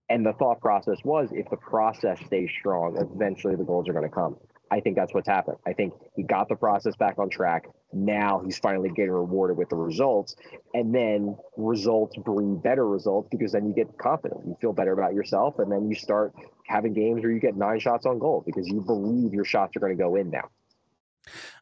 And 0.09 0.27
the 0.27 0.33
thought 0.33 0.61
process 0.61 0.99
was 1.05 1.29
if 1.33 1.49
the 1.51 1.57
process 1.57 2.19
stays 2.27 2.51
strong, 2.59 2.97
eventually 2.97 3.57
the 3.57 3.65
goals 3.65 3.89
are 3.89 3.93
going 3.93 4.09
to 4.09 4.15
come. 4.15 4.37
I 4.71 4.81
think 4.81 4.97
that's 4.97 5.13
what's 5.13 5.29
happened. 5.29 5.57
I 5.67 5.73
think 5.73 5.95
he 6.15 6.23
got 6.23 6.49
the 6.49 6.55
process 6.55 6.95
back 6.97 7.19
on 7.19 7.29
track. 7.29 7.67
Now 7.93 8.41
he's 8.45 8.59
finally 8.59 8.89
getting 8.91 9.11
rewarded 9.11 9.57
with 9.57 9.69
the 9.69 9.77
results. 9.77 10.37
And 10.75 10.95
then 10.95 11.37
results 11.57 12.17
bring 12.19 12.57
better 12.59 12.87
results 12.87 13.29
because 13.33 13.53
then 13.53 13.67
you 13.67 13.75
get 13.75 13.99
confident. 13.99 14.43
You 14.47 14.57
feel 14.61 14.73
better 14.73 14.93
about 14.93 15.13
yourself. 15.13 15.59
And 15.59 15.73
then 15.73 15.89
you 15.89 15.97
start 15.97 16.35
having 16.67 16.93
games 16.93 17.23
where 17.23 17.33
you 17.33 17.41
get 17.41 17.57
nine 17.57 17.81
shots 17.81 18.07
on 18.07 18.21
goal 18.21 18.45
because 18.47 18.69
you 18.69 18.81
believe 18.81 19.35
your 19.35 19.45
shots 19.45 19.77
are 19.77 19.81
going 19.81 19.97
to 19.97 20.01
go 20.01 20.15
in 20.15 20.31
now. 20.31 20.49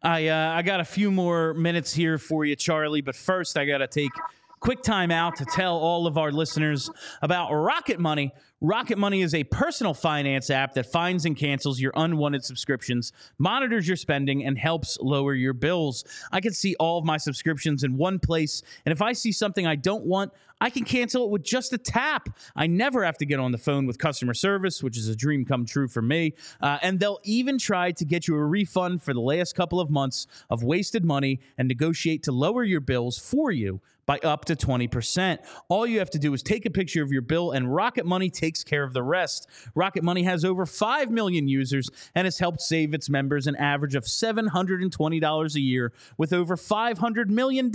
I 0.03 0.29
uh, 0.29 0.53
I 0.53 0.63
got 0.63 0.81
a 0.81 0.85
few 0.85 1.11
more 1.11 1.55
minutes 1.55 1.93
here 1.93 2.19
for 2.19 2.45
you, 2.45 2.57
Charlie. 2.57 3.01
But 3.01 3.17
first, 3.17 3.57
I 3.57 3.65
got 3.65 3.79
to 3.79 3.89
take 3.89 4.13
quick 4.61 4.83
time 4.83 5.11
out 5.11 5.37
to 5.37 5.45
tell 5.45 5.77
all 5.77 6.07
of 6.07 6.19
our 6.19 6.33
listeners 6.33 6.91
about 7.23 7.51
Rocket 7.53 7.99
Money. 7.99 8.33
Rocket 8.61 8.99
Money 8.99 9.23
is 9.23 9.37
a 9.37 9.45
personal 9.45 9.95
finance 9.95 10.51
app 10.51 10.75
that 10.75 10.91
finds 10.91 11.25
and 11.25 11.37
cancels 11.37 11.79
your 11.79 11.93
unwanted 11.95 12.45
subscriptions, 12.45 13.13
monitors 13.39 13.87
your 13.87 13.97
spending, 13.97 14.45
and 14.45 14.59
helps 14.59 14.99
lower 15.01 15.33
your 15.33 15.53
bills. 15.53 16.05
I 16.33 16.41
can 16.41 16.53
see 16.53 16.75
all 16.81 16.99
of 16.99 17.05
my 17.05 17.19
subscriptions 17.19 17.85
in 17.85 17.97
one 17.97 18.19
place, 18.19 18.65
and 18.85 18.91
if 18.91 19.01
I 19.01 19.13
see 19.13 19.31
something 19.31 19.65
I 19.65 19.77
don't 19.77 20.05
want, 20.07 20.33
I 20.61 20.71
can 20.71 20.85
cancel 20.85 21.25
it 21.25 21.31
with 21.31 21.45
just 21.45 21.73
a 21.73 21.79
tap. 21.79 22.31
I 22.57 22.67
never 22.67 23.05
have 23.05 23.17
to 23.19 23.27
get 23.27 23.39
on 23.39 23.53
the 23.53 23.59
phone 23.59 23.87
with 23.87 23.99
customer 23.99 24.35
service, 24.35 24.83
which 24.83 24.99
is 24.99 25.07
a 25.07 25.15
dream 25.15 25.45
come 25.45 25.65
true 25.65 25.87
for 25.87 26.03
me. 26.03 26.35
Uh, 26.61 26.79
and 26.83 26.99
they'll 26.99 27.21
even 27.23 27.59
try 27.59 27.93
to 27.93 28.05
get 28.05 28.27
you 28.27 28.35
a 28.35 28.45
refund 28.45 29.05
for 29.05 29.15
the 29.15 29.21
last 29.21 29.55
couple 29.55 29.79
of 29.79 29.89
months 29.89 30.27
of 30.51 30.65
wasted 30.65 31.05
money 31.05 31.39
and 31.57 31.69
negotiate 31.69 32.25
to 32.25 32.33
lower 32.33 32.65
your 32.65 32.81
bills 32.81 33.19
for 33.19 33.53
you 33.53 33.81
by 34.09 34.19
up 34.25 34.47
to 34.47 34.57
20%. 34.57 35.39
All 35.69 35.87
you 35.87 35.99
have 35.99 36.09
to 36.11 36.19
do 36.19 36.33
is 36.33 36.43
take 36.43 36.65
a 36.65 36.71
picture 36.71 37.03
of 37.03 37.13
your 37.13 37.21
bill, 37.21 37.53
and 37.53 37.73
Rocket 37.73 38.07
Money 38.07 38.31
takes 38.31 38.48
care 38.65 38.85
of 38.85 38.93
the 38.93 39.03
rest. 39.03 39.49
Rocket 39.75 40.03
Money 40.03 40.23
has 40.25 40.45
over 40.45 40.67
5 40.67 41.11
million 41.11 41.49
users 41.49 41.89
and 42.15 42.27
has 42.27 42.39
helped 42.39 42.61
save 42.61 42.95
its 42.95 43.09
members 43.09 43.47
an 43.47 43.57
average 43.57 43.95
of 43.95 44.05
$720 44.05 45.55
a 45.55 45.61
year 45.61 45.93
with 46.17 46.33
over 46.33 46.57
$500 46.57 47.29
million 47.29 47.73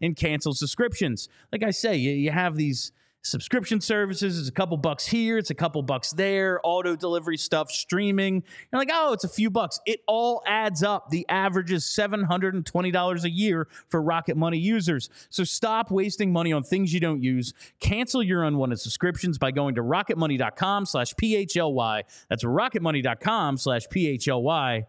in 0.00 0.14
canceled 0.14 0.56
subscriptions. 0.56 1.28
Like 1.52 1.62
I 1.62 1.70
say, 1.70 1.96
you 1.96 2.30
have 2.30 2.56
these 2.56 2.92
subscription 3.22 3.80
services. 3.80 4.38
It's 4.38 4.48
a 4.48 4.52
couple 4.52 4.76
bucks 4.76 5.06
here, 5.06 5.38
it's 5.38 5.50
a 5.50 5.54
couple 5.54 5.82
bucks 5.82 6.10
there, 6.12 6.60
auto 6.62 6.96
delivery 6.96 7.36
stuff, 7.36 7.70
streaming. 7.70 8.42
You're 8.72 8.80
like, 8.80 8.90
oh, 8.92 9.12
it's 9.12 9.24
a 9.24 9.28
few 9.28 9.50
bucks. 9.50 9.80
It 9.86 10.00
all 10.06 10.42
adds 10.46 10.82
up. 10.82 11.10
The 11.10 11.26
average 11.28 11.72
is 11.72 11.84
$720 11.84 13.24
a 13.24 13.30
year 13.30 13.68
for 13.88 14.02
Rocket 14.02 14.36
Money 14.36 14.58
users. 14.58 15.10
So 15.28 15.44
stop 15.44 15.90
wasting 15.90 16.32
money 16.32 16.52
on 16.52 16.62
things 16.62 16.92
you 16.94 17.00
don't 17.00 17.22
use. 17.22 17.52
Cancel 17.80 18.22
your 18.22 18.44
unwanted 18.44 18.80
subscriptions 18.80 19.38
by 19.38 19.50
going 19.50 19.74
to 19.74 19.82
rocketmoney.com 19.82 20.86
slash 20.86 21.14
PHLY. 21.14 22.02
That's 22.28 22.44
rocketmoney.com 22.44 23.58
slash 23.58 23.86
PHLY. 23.88 24.86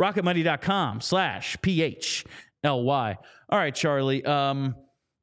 Rocketmoney.com 0.00 1.00
slash 1.00 1.56
PHLY. 1.58 2.24
All 2.64 3.58
right, 3.58 3.74
Charlie. 3.74 4.24
Um, 4.24 4.74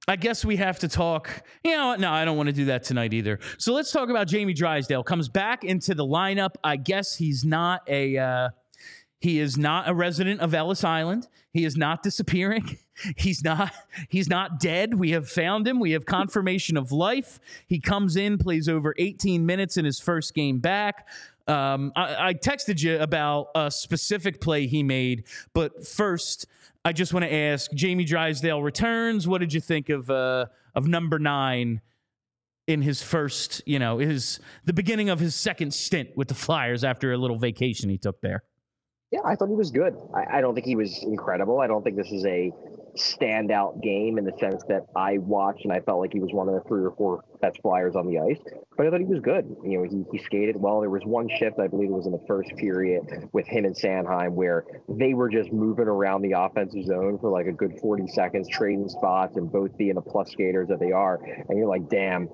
I 0.07 0.15
guess 0.15 0.43
we 0.43 0.57
have 0.57 0.79
to 0.79 0.87
talk. 0.87 1.43
You 1.63 1.71
know, 1.71 1.95
no, 1.95 2.11
I 2.11 2.25
don't 2.25 2.35
want 2.35 2.47
to 2.47 2.53
do 2.53 2.65
that 2.65 2.83
tonight 2.83 3.13
either. 3.13 3.39
So 3.57 3.73
let's 3.73 3.91
talk 3.91 4.09
about 4.09 4.27
Jamie 4.27 4.53
Drysdale. 4.53 5.03
Comes 5.03 5.29
back 5.29 5.63
into 5.63 5.93
the 5.93 6.05
lineup. 6.05 6.55
I 6.63 6.77
guess 6.77 7.15
he's 7.15 7.45
not 7.45 7.81
a. 7.87 8.17
Uh, 8.17 8.49
he 9.19 9.39
is 9.39 9.57
not 9.57 9.87
a 9.87 9.93
resident 9.93 10.41
of 10.41 10.55
Ellis 10.55 10.83
Island. 10.83 11.27
He 11.53 11.63
is 11.63 11.77
not 11.77 12.01
disappearing. 12.01 12.77
He's 13.17 13.43
not. 13.43 13.73
He's 14.09 14.29
not 14.29 14.59
dead. 14.59 14.93
We 14.93 15.11
have 15.11 15.27
found 15.27 15.67
him. 15.67 15.79
We 15.79 15.91
have 15.91 16.05
confirmation 16.05 16.77
of 16.77 16.91
life. 16.91 17.39
He 17.65 17.79
comes 17.79 18.15
in, 18.15 18.37
plays 18.37 18.69
over 18.69 18.93
18 18.97 19.43
minutes 19.45 19.75
in 19.77 19.85
his 19.85 19.99
first 19.99 20.35
game 20.35 20.59
back. 20.59 21.07
Um, 21.47 21.91
I, 21.95 22.29
I 22.29 22.33
texted 22.35 22.81
you 22.81 22.99
about 22.99 23.47
a 23.55 23.71
specific 23.71 24.39
play 24.39 24.67
he 24.67 24.83
made, 24.83 25.25
but 25.53 25.85
first. 25.87 26.45
I 26.83 26.93
just 26.93 27.13
want 27.13 27.25
to 27.25 27.33
ask: 27.33 27.71
Jamie 27.73 28.05
Drysdale 28.05 28.61
returns. 28.61 29.27
What 29.27 29.39
did 29.39 29.53
you 29.53 29.61
think 29.61 29.89
of 29.89 30.09
uh, 30.09 30.47
of 30.75 30.87
number 30.87 31.19
nine 31.19 31.81
in 32.67 32.81
his 32.81 33.01
first, 33.01 33.61
you 33.65 33.79
know, 33.79 33.97
his 33.97 34.39
the 34.65 34.73
beginning 34.73 35.09
of 35.09 35.19
his 35.19 35.35
second 35.35 35.73
stint 35.73 36.09
with 36.15 36.27
the 36.27 36.33
Flyers 36.33 36.83
after 36.83 37.13
a 37.13 37.17
little 37.17 37.37
vacation 37.37 37.89
he 37.89 37.97
took 37.97 38.21
there? 38.21 38.43
Yeah, 39.11 39.19
I 39.25 39.35
thought 39.35 39.49
he 39.49 39.55
was 39.55 39.71
good. 39.71 39.95
I, 40.15 40.37
I 40.37 40.41
don't 40.41 40.53
think 40.55 40.65
he 40.65 40.75
was 40.75 41.03
incredible. 41.03 41.59
I 41.59 41.67
don't 41.67 41.83
think 41.83 41.97
this 41.97 42.11
is 42.11 42.25
a 42.25 42.51
standout 42.95 43.81
game 43.81 44.17
in 44.17 44.25
the 44.25 44.33
sense 44.39 44.63
that 44.67 44.85
I 44.95 45.17
watched 45.17 45.63
and 45.63 45.73
I 45.73 45.79
felt 45.79 45.99
like 45.99 46.13
he 46.13 46.19
was 46.19 46.31
one 46.33 46.47
of 46.47 46.55
the 46.55 46.61
three 46.67 46.83
or 46.83 46.91
four 46.91 47.23
best 47.41 47.61
flyers 47.61 47.95
on 47.95 48.07
the 48.07 48.19
ice. 48.19 48.39
But 48.77 48.87
I 48.87 48.89
thought 48.89 48.99
he 48.99 49.05
was 49.05 49.19
good. 49.19 49.55
You 49.63 49.79
know, 49.79 49.83
he, 49.83 50.03
he 50.11 50.23
skated 50.23 50.55
well. 50.57 50.81
There 50.81 50.89
was 50.89 51.03
one 51.05 51.29
shift, 51.29 51.59
I 51.59 51.67
believe 51.67 51.89
it 51.89 51.93
was 51.93 52.05
in 52.05 52.11
the 52.11 52.23
first 52.27 52.55
period 52.57 53.29
with 53.33 53.47
him 53.47 53.65
and 53.65 53.75
Sanheim, 53.75 54.33
where 54.33 54.65
they 54.89 55.13
were 55.13 55.29
just 55.29 55.51
moving 55.51 55.87
around 55.87 56.21
the 56.21 56.33
offensive 56.33 56.85
zone 56.85 57.17
for 57.19 57.29
like 57.29 57.47
a 57.47 57.51
good 57.51 57.79
40 57.81 58.07
seconds, 58.07 58.49
trading 58.49 58.89
spots 58.89 59.37
and 59.37 59.51
both 59.51 59.77
being 59.77 59.95
the 59.95 60.01
plus 60.01 60.31
skaters 60.31 60.67
that 60.69 60.79
they 60.79 60.91
are. 60.91 61.19
And 61.49 61.57
you're 61.57 61.67
like, 61.67 61.89
damn, 61.89 62.29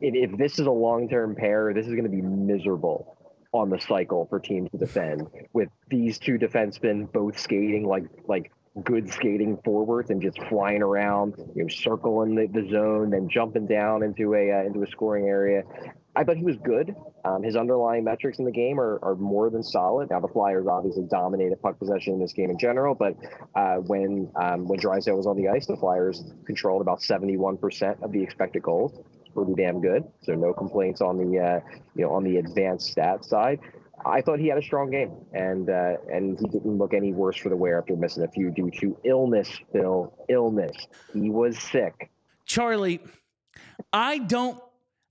if, 0.00 0.30
if 0.30 0.38
this 0.38 0.58
is 0.58 0.66
a 0.66 0.70
long 0.70 1.08
term 1.08 1.34
pair, 1.34 1.72
this 1.74 1.86
is 1.86 1.92
going 1.92 2.04
to 2.04 2.10
be 2.10 2.22
miserable 2.22 3.16
on 3.52 3.70
the 3.70 3.80
cycle 3.80 4.26
for 4.28 4.38
teams 4.38 4.70
to 4.70 4.76
defend 4.76 5.26
with 5.54 5.70
these 5.88 6.18
two 6.18 6.36
defensemen 6.38 7.10
both 7.12 7.38
skating 7.38 7.86
like 7.86 8.04
like 8.26 8.52
good 8.84 9.08
skating 9.12 9.58
forwards 9.64 10.10
and 10.10 10.20
just 10.20 10.38
flying 10.48 10.82
around, 10.82 11.34
you 11.54 11.62
know, 11.62 11.68
circling 11.68 12.34
the, 12.34 12.46
the 12.46 12.68
zone, 12.70 13.10
then 13.10 13.28
jumping 13.28 13.66
down 13.66 14.02
into 14.02 14.34
a 14.34 14.52
uh, 14.52 14.64
into 14.64 14.82
a 14.82 14.86
scoring 14.86 15.26
area. 15.26 15.62
I 16.16 16.24
thought 16.24 16.36
he 16.36 16.44
was 16.44 16.56
good. 16.56 16.96
Um, 17.24 17.42
his 17.44 17.54
underlying 17.54 18.02
metrics 18.02 18.38
in 18.38 18.44
the 18.44 18.50
game 18.50 18.80
are, 18.80 18.98
are 19.02 19.14
more 19.14 19.50
than 19.50 19.62
solid. 19.62 20.10
Now 20.10 20.18
the 20.18 20.28
Flyers 20.28 20.66
obviously 20.66 21.04
dominated 21.04 21.62
puck 21.62 21.78
possession 21.78 22.14
in 22.14 22.20
this 22.20 22.32
game 22.32 22.50
in 22.50 22.58
general, 22.58 22.94
but 22.94 23.16
uh, 23.54 23.76
when 23.76 24.30
um, 24.34 24.66
when 24.66 24.80
Drysdale 24.80 25.16
was 25.16 25.26
on 25.26 25.36
the 25.36 25.48
ice, 25.48 25.66
the 25.66 25.76
Flyers 25.76 26.24
controlled 26.44 26.82
about 26.82 27.00
71% 27.00 28.02
of 28.02 28.10
the 28.12 28.22
expected 28.22 28.62
goals 28.62 29.00
pretty 29.34 29.54
damn 29.54 29.80
good. 29.80 30.04
So 30.22 30.34
no 30.34 30.52
complaints 30.52 31.00
on 31.00 31.16
the 31.18 31.38
uh, 31.38 31.60
you 31.94 32.04
know 32.04 32.12
on 32.12 32.24
the 32.24 32.38
advanced 32.38 32.90
stat 32.90 33.24
side. 33.24 33.60
I 34.04 34.20
thought 34.20 34.38
he 34.38 34.48
had 34.48 34.58
a 34.58 34.62
strong 34.62 34.90
game, 34.90 35.12
and 35.32 35.68
uh, 35.68 35.94
and 36.12 36.38
he 36.38 36.46
didn't 36.46 36.78
look 36.78 36.94
any 36.94 37.12
worse 37.12 37.36
for 37.36 37.48
the 37.48 37.56
wear 37.56 37.78
after 37.78 37.96
missing 37.96 38.22
a 38.24 38.28
few 38.28 38.50
due 38.50 38.70
to 38.80 38.96
illness. 39.04 39.48
Phil, 39.72 40.12
illness. 40.28 40.76
He 41.12 41.30
was 41.30 41.58
sick. 41.58 42.10
Charlie, 42.44 43.00
I 43.92 44.18
don't. 44.18 44.60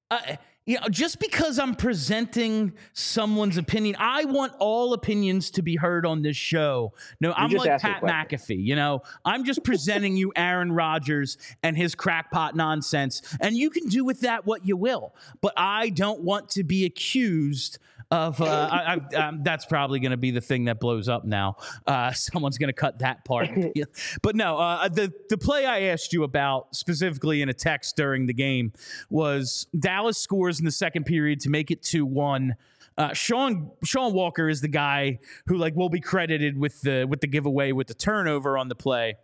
Uh, 0.10 0.20
you 0.68 0.78
know, 0.82 0.90
just 0.90 1.20
because 1.22 1.60
I'm 1.60 1.76
presenting 1.76 2.74
someone's 2.92 3.56
opinion, 3.56 3.96
I 4.00 4.26
want 4.26 4.52
all 4.60 4.94
opinions 4.94 5.50
to 5.52 5.62
be 5.62 5.78
heard 5.78 6.06
on 6.06 6.24
this 6.24 6.36
show. 6.36 6.94
No, 7.22 7.32
I'm 7.32 7.50
like 7.52 7.80
Pat 7.80 8.02
McAfee. 8.02 8.66
You 8.66 8.76
know, 8.76 9.02
I'm 9.24 9.46
just 9.46 9.64
presenting 9.64 10.18
you 10.18 10.34
Aaron 10.36 10.74
Rodgers 10.74 11.38
and 11.64 11.78
his 11.78 11.96
crackpot 11.96 12.54
nonsense, 12.54 13.22
and 13.40 13.56
you 13.56 13.70
can 13.70 13.88
do 13.88 14.04
with 14.04 14.22
that 14.22 14.46
what 14.46 14.68
you 14.68 14.76
will. 14.76 15.16
But 15.40 15.54
I 15.56 15.88
don't 15.88 16.22
want 16.22 16.50
to 16.50 16.66
be 16.66 16.84
accused 16.84 17.80
of 18.10 18.40
uh, 18.42 18.46
I, 18.46 18.96
I, 18.96 19.16
um, 19.16 19.42
that's 19.44 19.66
probably 19.66 20.00
going 20.00 20.12
to 20.12 20.18
be 20.18 20.32
the 20.32 20.42
thing 20.42 20.66
that 20.66 20.80
blows 20.80 21.10
up 21.10 21.26
now. 21.26 21.58
Uh, 21.86 22.12
someone's 22.14 22.58
going 22.58 22.70
to 22.70 22.74
cut 22.74 23.00
that 23.00 23.26
part. 23.26 23.50
but 24.22 24.36
no, 24.36 24.58
uh, 24.58 24.88
the 24.88 25.12
the 25.30 25.38
play 25.38 25.66
I 25.66 25.84
asked 25.84 26.14
you 26.14 26.24
about 26.24 26.76
specifically 26.76 27.42
in 27.42 27.50
a 27.50 27.54
text 27.54 27.96
during 27.96 28.26
the 28.26 28.34
game 28.34 28.72
was 29.10 29.68
Dallas 29.78 30.18
scores 30.18 30.60
in 30.60 30.66
the 30.66 30.72
second 30.72 31.06
period 31.06 31.40
to 31.42 31.50
make 31.50 31.72
it 31.72 31.84
two 31.84 32.06
one. 32.06 32.56
Uh, 32.98 33.14
Sean 33.14 33.72
Sean 33.84 34.14
Walker 34.14 34.50
is 34.50 34.62
the 34.62 34.68
guy 34.68 35.20
who 35.46 35.58
like 35.58 35.76
will 35.76 35.90
be 35.90 36.02
credited 36.02 36.58
with 36.58 36.82
the 36.82 37.06
with 37.06 37.22
the 37.22 37.28
giveaway 37.28 37.72
with 37.72 37.88
the 37.88 37.94
turnover 37.94 38.58
on 38.58 38.70
the 38.70 38.76
play. 38.76 39.16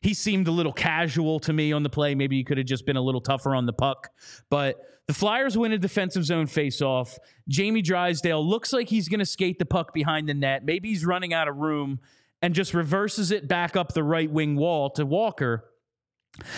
He 0.00 0.14
seemed 0.14 0.48
a 0.48 0.50
little 0.50 0.72
casual 0.72 1.38
to 1.40 1.52
me 1.52 1.72
on 1.72 1.82
the 1.82 1.90
play. 1.90 2.14
Maybe 2.14 2.36
he 2.36 2.44
could 2.44 2.56
have 2.56 2.66
just 2.66 2.86
been 2.86 2.96
a 2.96 3.02
little 3.02 3.20
tougher 3.20 3.54
on 3.54 3.66
the 3.66 3.74
puck. 3.74 4.08
But 4.48 4.76
the 5.06 5.14
Flyers 5.14 5.56
win 5.56 5.72
a 5.72 5.78
defensive 5.78 6.24
zone 6.24 6.46
faceoff. 6.46 7.18
Jamie 7.48 7.82
Drysdale 7.82 8.44
looks 8.44 8.72
like 8.72 8.88
he's 8.88 9.08
going 9.08 9.20
to 9.20 9.26
skate 9.26 9.58
the 9.58 9.66
puck 9.66 9.94
behind 9.94 10.28
the 10.28 10.34
net. 10.34 10.64
Maybe 10.64 10.88
he's 10.88 11.04
running 11.04 11.32
out 11.32 11.48
of 11.48 11.56
room 11.56 12.00
and 12.42 12.54
just 12.54 12.74
reverses 12.74 13.30
it 13.30 13.48
back 13.48 13.76
up 13.76 13.92
the 13.92 14.02
right 14.02 14.30
wing 14.30 14.56
wall 14.56 14.90
to 14.90 15.06
Walker. 15.06 15.64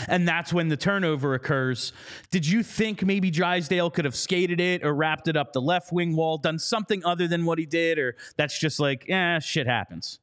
And 0.09 0.27
that's 0.27 0.53
when 0.53 0.69
the 0.69 0.77
turnover 0.77 1.35
occurs. 1.35 1.93
Did 2.31 2.47
you 2.47 2.63
think 2.63 3.05
maybe 3.05 3.31
Drysdale 3.31 3.91
could 3.91 4.07
have 4.07 4.17
skated 4.17 4.61
it 4.61 4.85
or 4.85 4.93
wrapped 4.93 5.29
it 5.29 5.37
up 5.37 5.53
the 5.53 5.61
left 5.61 5.93
wing 5.93 6.17
wall, 6.17 6.37
done 6.37 6.59
something 6.59 7.05
other 7.05 7.29
than 7.29 7.45
what 7.45 7.59
he 7.59 7.67
did, 7.67 7.99
or 7.99 8.17
that's 8.37 8.59
just 8.59 8.81
like, 8.81 9.05
yeah, 9.07 9.39
shit 9.39 9.67
happens? 9.69 10.19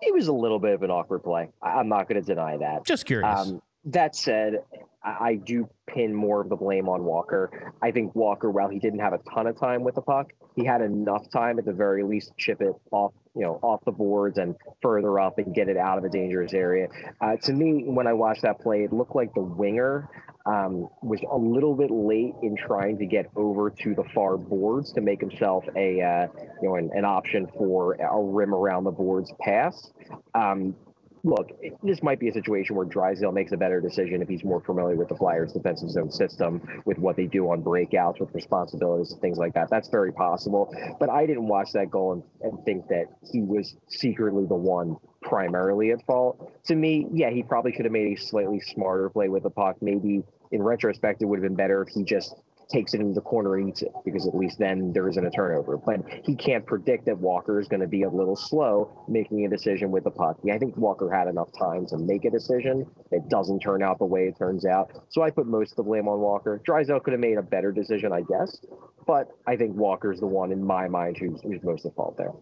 It 0.00 0.14
was 0.14 0.28
a 0.28 0.32
little 0.32 0.60
bit 0.60 0.74
of 0.74 0.84
an 0.84 0.90
awkward 0.92 1.24
play. 1.24 1.48
I'm 1.60 1.88
not 1.88 2.08
going 2.08 2.20
to 2.22 2.26
deny 2.26 2.56
that. 2.58 2.84
Just 2.84 3.04
curious. 3.04 3.48
Um, 3.48 3.60
that 3.86 4.14
said, 4.14 4.62
I 5.20 5.40
do 5.44 5.68
pin 5.86 6.14
more 6.14 6.40
of 6.40 6.48
the 6.48 6.56
blame 6.56 6.88
on 6.88 7.04
Walker. 7.04 7.72
I 7.82 7.90
think 7.90 8.14
Walker, 8.14 8.50
while 8.50 8.68
he 8.68 8.78
didn't 8.78 9.00
have 9.00 9.12
a 9.12 9.20
ton 9.34 9.46
of 9.46 9.58
time 9.58 9.84
with 9.84 9.94
the 9.94 10.02
puck, 10.02 10.32
he 10.56 10.64
had 10.64 10.80
enough 10.80 11.30
time 11.30 11.58
at 11.58 11.64
the 11.64 11.72
very 11.72 12.02
least 12.02 12.28
to 12.28 12.34
chip 12.36 12.60
it 12.60 12.74
off, 12.90 13.12
you 13.34 13.42
know, 13.42 13.58
off 13.62 13.84
the 13.84 13.92
boards 13.92 14.38
and 14.38 14.56
further 14.82 15.18
up 15.18 15.38
and 15.38 15.54
get 15.54 15.68
it 15.68 15.76
out 15.76 15.98
of 15.98 16.04
a 16.04 16.08
dangerous 16.08 16.52
area. 16.52 16.88
Uh, 17.20 17.36
to 17.36 17.52
me, 17.52 17.84
when 17.86 18.06
I 18.06 18.12
watched 18.12 18.42
that 18.42 18.60
play, 18.60 18.84
it 18.84 18.92
looked 18.92 19.14
like 19.14 19.32
the 19.34 19.42
winger 19.42 20.08
um, 20.46 20.88
was 21.02 21.20
a 21.30 21.36
little 21.36 21.74
bit 21.74 21.90
late 21.90 22.34
in 22.42 22.56
trying 22.56 22.98
to 22.98 23.06
get 23.06 23.30
over 23.36 23.70
to 23.70 23.94
the 23.94 24.04
far 24.14 24.38
boards 24.38 24.92
to 24.94 25.00
make 25.02 25.20
himself 25.20 25.64
a 25.76 26.00
uh, 26.00 26.26
you 26.62 26.68
know 26.68 26.76
an, 26.76 26.90
an, 26.94 27.04
option 27.04 27.46
for 27.58 27.94
a 27.94 28.22
rim 28.22 28.54
around 28.54 28.84
the 28.84 28.90
boards 28.90 29.30
pass. 29.40 29.90
Um, 30.34 30.74
look, 31.24 31.50
this 31.82 32.02
might 32.02 32.20
be 32.20 32.28
a 32.28 32.32
situation 32.32 32.76
where 32.76 32.86
Drysdale 32.86 33.32
makes 33.32 33.52
a 33.52 33.56
better 33.56 33.80
decision 33.80 34.22
if 34.22 34.28
he's 34.28 34.44
more 34.44 34.60
familiar 34.60 34.96
with 34.96 35.08
the 35.08 35.16
Flyers' 35.16 35.52
defensive 35.52 35.90
zone 35.90 36.10
system, 36.10 36.82
with 36.84 36.98
what 36.98 37.16
they 37.16 37.26
do 37.26 37.50
on 37.50 37.62
breakouts, 37.62 38.20
with 38.20 38.34
responsibilities 38.34 39.12
and 39.12 39.20
things 39.20 39.38
like 39.38 39.54
that. 39.54 39.68
That's 39.70 39.88
very 39.88 40.12
possible. 40.12 40.74
But 40.98 41.10
I 41.10 41.26
didn't 41.26 41.46
watch 41.46 41.72
that 41.72 41.90
goal 41.90 42.12
and, 42.12 42.22
and 42.42 42.64
think 42.64 42.88
that 42.88 43.06
he 43.30 43.42
was 43.42 43.76
secretly 43.88 44.46
the 44.46 44.54
one 44.54 44.96
primarily 45.22 45.90
at 45.92 46.04
fault. 46.06 46.52
To 46.64 46.74
me, 46.74 47.06
yeah, 47.12 47.30
he 47.30 47.42
probably 47.42 47.72
could 47.72 47.84
have 47.84 47.92
made 47.92 48.16
a 48.16 48.20
slightly 48.20 48.60
smarter 48.60 49.10
play 49.10 49.28
with 49.28 49.42
the 49.42 49.50
puck. 49.50 49.76
Maybe 49.80 50.22
in 50.50 50.62
retrospect, 50.62 51.22
it 51.22 51.26
would 51.26 51.38
have 51.38 51.48
been 51.48 51.56
better 51.56 51.82
if 51.82 51.88
he 51.88 52.04
just 52.04 52.34
takes 52.70 52.92
it 52.94 53.00
into 53.00 53.14
the 53.14 53.20
corner 53.20 53.56
and 53.56 53.68
eats 53.68 53.82
it 53.82 53.92
because 54.04 54.26
at 54.26 54.34
least 54.34 54.58
then 54.58 54.92
there 54.92 55.08
isn't 55.08 55.24
a 55.26 55.30
turnover. 55.30 55.76
But 55.76 56.00
he 56.24 56.34
can't 56.34 56.66
predict 56.66 57.06
that 57.06 57.18
Walker 57.18 57.58
is 57.60 57.68
going 57.68 57.80
to 57.80 57.86
be 57.86 58.02
a 58.02 58.10
little 58.10 58.36
slow 58.36 59.04
making 59.08 59.44
a 59.46 59.48
decision 59.48 59.90
with 59.90 60.04
the 60.04 60.10
puck. 60.10 60.38
I 60.52 60.58
think 60.58 60.76
Walker 60.76 61.10
had 61.10 61.28
enough 61.28 61.48
time 61.58 61.86
to 61.86 61.98
make 61.98 62.24
a 62.24 62.30
decision. 62.30 62.86
It 63.10 63.28
doesn't 63.28 63.60
turn 63.60 63.82
out 63.82 63.98
the 63.98 64.04
way 64.04 64.28
it 64.28 64.36
turns 64.38 64.66
out. 64.66 64.90
So 65.08 65.22
I 65.22 65.30
put 65.30 65.46
most 65.46 65.72
of 65.72 65.76
the 65.76 65.82
blame 65.84 66.08
on 66.08 66.20
Walker. 66.20 66.60
Drysdale 66.64 67.00
could 67.00 67.12
have 67.12 67.20
made 67.20 67.38
a 67.38 67.42
better 67.42 67.72
decision, 67.72 68.12
I 68.12 68.22
guess. 68.22 68.58
But 69.06 69.28
I 69.46 69.56
think 69.56 69.74
Walker's 69.74 70.20
the 70.20 70.26
one 70.26 70.52
in 70.52 70.62
my 70.62 70.88
mind 70.88 71.16
who's, 71.18 71.40
who's 71.40 71.62
most 71.62 71.86
at 71.86 71.94
fault 71.94 72.16
there. 72.18 72.32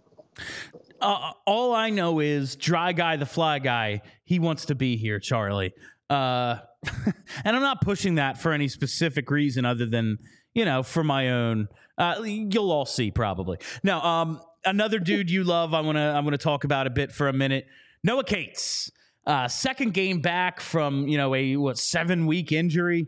Uh, 1.01 1.33
all 1.47 1.75
I 1.75 1.91
know 1.91 2.21
is 2.21 2.57
dry 2.57 2.93
guy, 2.93 3.17
the 3.17 3.27
fly 3.27 3.59
guy. 3.59 4.03
He 4.25 4.39
wants 4.39 4.67
to 4.67 4.75
be 4.75 4.97
here, 4.97 5.21
Charlie. 5.21 5.73
Uh, 6.11 6.59
and 7.45 7.57
I'm 7.57 7.63
not 7.63 7.81
pushing 7.81 8.17
that 8.17 8.39
for 8.39 8.53
any 8.53 8.69
specific 8.69 9.31
reason 9.31 9.65
other 9.65 9.87
than, 9.87 10.19
you 10.55 10.65
know, 10.65 10.83
for 10.83 11.05
my 11.05 11.31
own. 11.31 11.69
Uh, 11.99 12.23
you'll 12.25 12.71
all 12.71 12.87
see 12.87 13.11
probably. 13.11 13.59
Now, 13.83 14.03
um, 14.03 14.41
another 14.65 14.99
dude 14.99 15.31
you 15.31 15.45
love, 15.45 15.73
I 15.75 15.81
want 15.81 15.97
to 15.97 16.03
I 16.03 16.21
want 16.21 16.33
to 16.33 16.39
talk 16.39 16.65
about 16.65 16.87
a 16.87 16.91
bit 16.91 17.13
for 17.13 17.29
a 17.29 17.33
minute. 17.33 17.67
Noah 18.05 18.25
Cates, 18.25 18.91
uh, 19.27 19.49
second 19.49 19.95
game 19.95 20.21
back 20.21 20.61
from 20.61 21.09
you 21.09 21.17
know 21.17 21.35
a 21.35 21.57
what 21.57 21.79
seven 21.79 22.27
week 22.27 22.53
injury. 22.53 23.07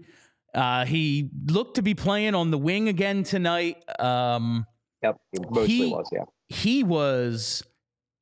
Uh, 0.54 0.84
he 0.84 1.30
looked 1.46 1.76
to 1.76 1.82
be 1.82 1.94
playing 1.94 2.34
on 2.34 2.50
the 2.50 2.58
wing 2.58 2.88
again 2.88 3.22
tonight. 3.22 3.76
Um, 4.00 4.66
yep, 5.02 5.16
mostly 5.50 5.74
he, 5.74 5.86
was. 5.90 6.08
Yeah, 6.10 6.24
he 6.48 6.82
was 6.82 7.62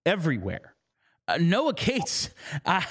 everywhere. 0.04 0.74
Uh, 1.28 1.38
Noah 1.40 1.74
Cates, 1.74 2.30
I 2.66 2.84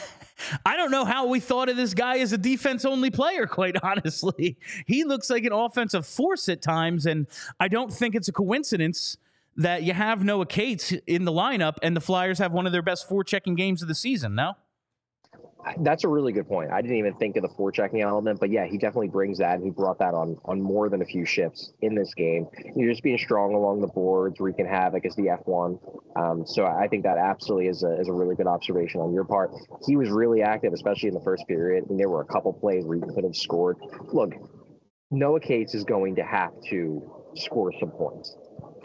don't 0.77 0.91
know 0.91 1.05
how 1.05 1.27
we 1.27 1.39
thought 1.39 1.69
of 1.69 1.77
this 1.77 1.93
guy 1.93 2.19
as 2.19 2.33
a 2.33 2.37
defense 2.37 2.85
only 2.85 3.09
player, 3.09 3.47
quite 3.47 3.75
honestly. 3.83 4.57
He 4.85 5.03
looks 5.03 5.29
like 5.29 5.45
an 5.45 5.53
offensive 5.53 6.05
force 6.05 6.49
at 6.49 6.61
times, 6.61 7.05
and 7.05 7.27
I 7.59 7.67
don't 7.67 7.91
think 7.91 8.15
it's 8.15 8.27
a 8.27 8.33
coincidence 8.33 9.17
that 9.57 9.83
you 9.83 9.93
have 9.93 10.23
Noah 10.23 10.45
Cates 10.45 10.93
in 11.07 11.23
the 11.23 11.31
lineup 11.31 11.75
and 11.81 11.95
the 11.95 12.01
Flyers 12.01 12.39
have 12.39 12.51
one 12.51 12.65
of 12.65 12.73
their 12.73 12.81
best 12.81 13.09
forechecking 13.09 13.55
games 13.55 13.81
of 13.81 13.87
the 13.87 13.95
season, 13.95 14.35
no? 14.35 14.55
That's 15.79 16.03
a 16.03 16.07
really 16.07 16.31
good 16.31 16.47
point. 16.47 16.71
I 16.71 16.81
didn't 16.81 16.97
even 16.97 17.15
think 17.15 17.37
of 17.37 17.41
the 17.41 17.49
forechecking 17.49 18.01
element, 18.01 18.39
but 18.39 18.51
yeah, 18.51 18.65
he 18.65 18.77
definitely 18.77 19.07
brings 19.07 19.39
that, 19.39 19.55
and 19.55 19.63
he 19.63 19.71
brought 19.71 19.97
that 19.99 20.13
on 20.13 20.37
on 20.45 20.61
more 20.61 20.89
than 20.89 21.01
a 21.01 21.05
few 21.05 21.25
shifts 21.25 21.71
in 21.81 21.95
this 21.95 22.13
game. 22.13 22.47
You're 22.75 22.91
just 22.91 23.01
being 23.01 23.17
strong 23.17 23.53
along 23.55 23.81
the 23.81 23.87
boards, 23.87 24.39
wreaking 24.39 24.67
havoc 24.67 25.05
as 25.05 25.15
the 25.15 25.23
F1. 25.23 25.79
Um, 26.15 26.45
so 26.45 26.65
I 26.65 26.87
think 26.87 27.03
that 27.03 27.17
absolutely 27.17 27.67
is 27.67 27.83
a, 27.83 27.99
is 27.99 28.07
a 28.07 28.13
really 28.13 28.35
good 28.35 28.47
observation 28.47 29.01
on 29.01 29.11
your 29.11 29.23
part. 29.23 29.51
He 29.87 29.95
was 29.95 30.09
really 30.09 30.43
active, 30.43 30.71
especially 30.73 31.09
in 31.09 31.15
the 31.15 31.21
first 31.21 31.47
period. 31.47 31.85
I 31.85 31.89
mean, 31.89 31.97
there 31.97 32.09
were 32.09 32.21
a 32.21 32.25
couple 32.25 32.53
plays 32.53 32.85
where 32.85 32.97
he 32.97 33.03
could 33.13 33.23
have 33.23 33.35
scored. 33.35 33.77
Look, 34.13 34.33
Noah 35.09 35.39
Cates 35.39 35.73
is 35.73 35.83
going 35.83 36.15
to 36.17 36.23
have 36.23 36.51
to 36.69 37.11
score 37.35 37.71
some 37.79 37.89
points 37.89 38.35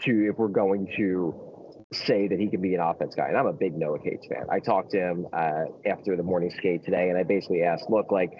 to 0.01 0.29
if 0.29 0.37
we're 0.37 0.47
going 0.47 0.87
to 0.97 1.50
say 1.93 2.27
that 2.27 2.39
he 2.39 2.47
can 2.47 2.61
be 2.61 2.73
an 2.73 2.79
offense 2.79 3.15
guy. 3.15 3.27
And 3.27 3.37
I'm 3.37 3.47
a 3.47 3.53
big 3.53 3.75
Noah 3.75 3.99
Cates 3.99 4.25
fan. 4.27 4.45
I 4.49 4.59
talked 4.59 4.91
to 4.91 4.97
him 4.97 5.27
uh, 5.33 5.65
after 5.85 6.15
the 6.15 6.23
morning 6.23 6.49
skate 6.49 6.85
today, 6.85 7.09
and 7.09 7.17
I 7.17 7.23
basically 7.23 7.63
asked, 7.63 7.89
look, 7.89 8.11
like 8.11 8.31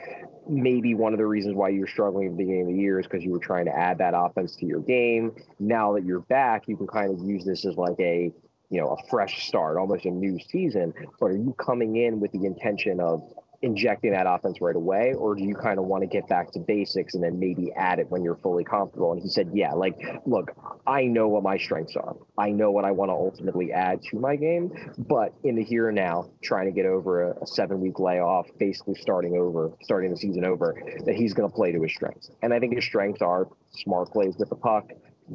maybe 0.48 0.96
one 0.96 1.14
of 1.14 1.20
the 1.20 1.26
reasons 1.26 1.56
why 1.56 1.70
you 1.70 1.82
were 1.82 1.88
struggling 1.88 2.28
at 2.28 2.32
the 2.32 2.38
beginning 2.38 2.62
of 2.62 2.68
the 2.70 2.80
year 2.80 3.00
is 3.00 3.08
because 3.08 3.24
you 3.24 3.32
were 3.32 3.40
trying 3.40 3.66
to 3.66 3.78
add 3.78 3.98
that 3.98 4.14
offense 4.16 4.56
to 4.58 4.66
your 4.66 4.80
game. 4.80 5.34
Now 5.60 5.94
that 5.94 6.06
you're 6.06 6.22
back, 6.22 6.68
you 6.68 6.78
can 6.78 6.88
kind 6.88 7.14
of 7.14 7.26
use 7.26 7.44
this 7.44 7.66
as 7.66 7.76
like 7.76 8.00
a 8.00 8.32
you 8.70 8.80
know 8.80 8.96
a 8.96 9.10
fresh 9.10 9.46
start, 9.48 9.78
almost 9.78 10.06
a 10.06 10.12
new 10.12 10.40
season. 10.50 10.94
But 11.20 11.28
are 11.28 11.38
you 11.38 11.54
coming 11.60 11.98
in 11.98 12.22
with 12.22 12.32
the 12.32 12.46
intention 12.46 13.02
of 13.02 13.22
injecting 13.62 14.12
that 14.12 14.26
offense 14.28 14.60
right 14.60 14.76
away, 14.76 15.14
or 15.14 15.36
do 15.36 15.44
you 15.44 15.56
kind 15.56 15.78
of 15.78 15.86
want 15.86 16.02
to 16.02 16.08
get 16.08 16.28
back 16.28 16.52
to 16.52 16.60
basics 16.60 17.14
and 17.14 17.24
then 17.24 17.40
maybe 17.40 17.72
add 17.74 18.00
it 18.00 18.10
when 18.10 18.24
you're 18.24 18.38
fully 18.38 18.64
comfortable? 18.64 19.14
And 19.14 19.22
he 19.22 19.30
said, 19.30 19.52
Yeah, 19.54 19.74
like, 19.74 19.96
look, 20.26 20.52
I 20.88 21.04
know 21.04 21.28
what 21.28 21.44
my 21.44 21.58
strengths 21.58 21.96
are. 21.96 22.16
I 22.38 22.50
know 22.50 22.72
what 22.72 22.86
I 22.86 22.92
want 22.92 23.10
to 23.10 23.14
ultimately 23.14 23.72
add 23.72 24.02
to 24.04 24.20
my 24.20 24.36
game, 24.36 24.72
but 24.98 25.34
in 25.44 25.56
the 25.56 25.64
here 25.64 25.90
and 25.90 25.96
now, 25.96 26.30
trying 26.44 26.66
to 26.66 26.72
get 26.72 26.86
over 26.86 27.32
a, 27.32 27.44
a 27.44 27.48
seven 27.48 27.80
week 27.82 28.00
layoff, 28.00 28.48
basically 28.58 28.96
starting 28.96 29.38
over, 29.38 29.72
starting 29.84 30.12
the 30.12 30.18
season 30.18 30.46
over, 30.46 30.82
that 31.06 31.16
he's 31.16 31.34
going 31.34 31.50
to 31.50 31.56
play 31.56 31.72
to 31.72 31.82
his 31.82 31.92
strengths. 31.92 32.32
And 32.42 32.54
I 32.54 32.60
think 32.60 32.76
his 32.76 32.84
strengths 32.84 33.22
are 33.22 33.48
smart 33.72 34.12
plays 34.12 34.36
with 34.38 34.50
the 34.50 34.56
puck, 34.56 34.92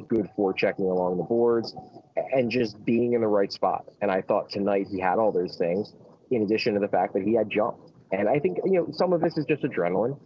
good 0.07 0.29
forechecking 0.37 0.79
along 0.79 1.17
the 1.17 1.23
boards, 1.23 1.75
and 2.33 2.51
just 2.51 2.83
being 2.85 3.13
in 3.13 3.21
the 3.21 3.27
right 3.27 3.51
spot. 3.51 3.85
And 4.01 4.11
I 4.11 4.21
thought 4.21 4.49
tonight 4.49 4.87
he 4.89 4.99
had 4.99 5.17
all 5.17 5.31
those 5.31 5.55
things, 5.57 5.93
in 6.29 6.43
addition 6.43 6.73
to 6.73 6.79
the 6.79 6.87
fact 6.87 7.13
that 7.13 7.23
he 7.23 7.33
had 7.33 7.49
jump. 7.49 7.77
And 8.11 8.29
I 8.29 8.39
think, 8.39 8.57
you 8.65 8.73
know, 8.73 8.87
some 8.91 9.13
of 9.13 9.21
this 9.21 9.37
is 9.37 9.45
just 9.45 9.63
adrenaline. 9.63 10.19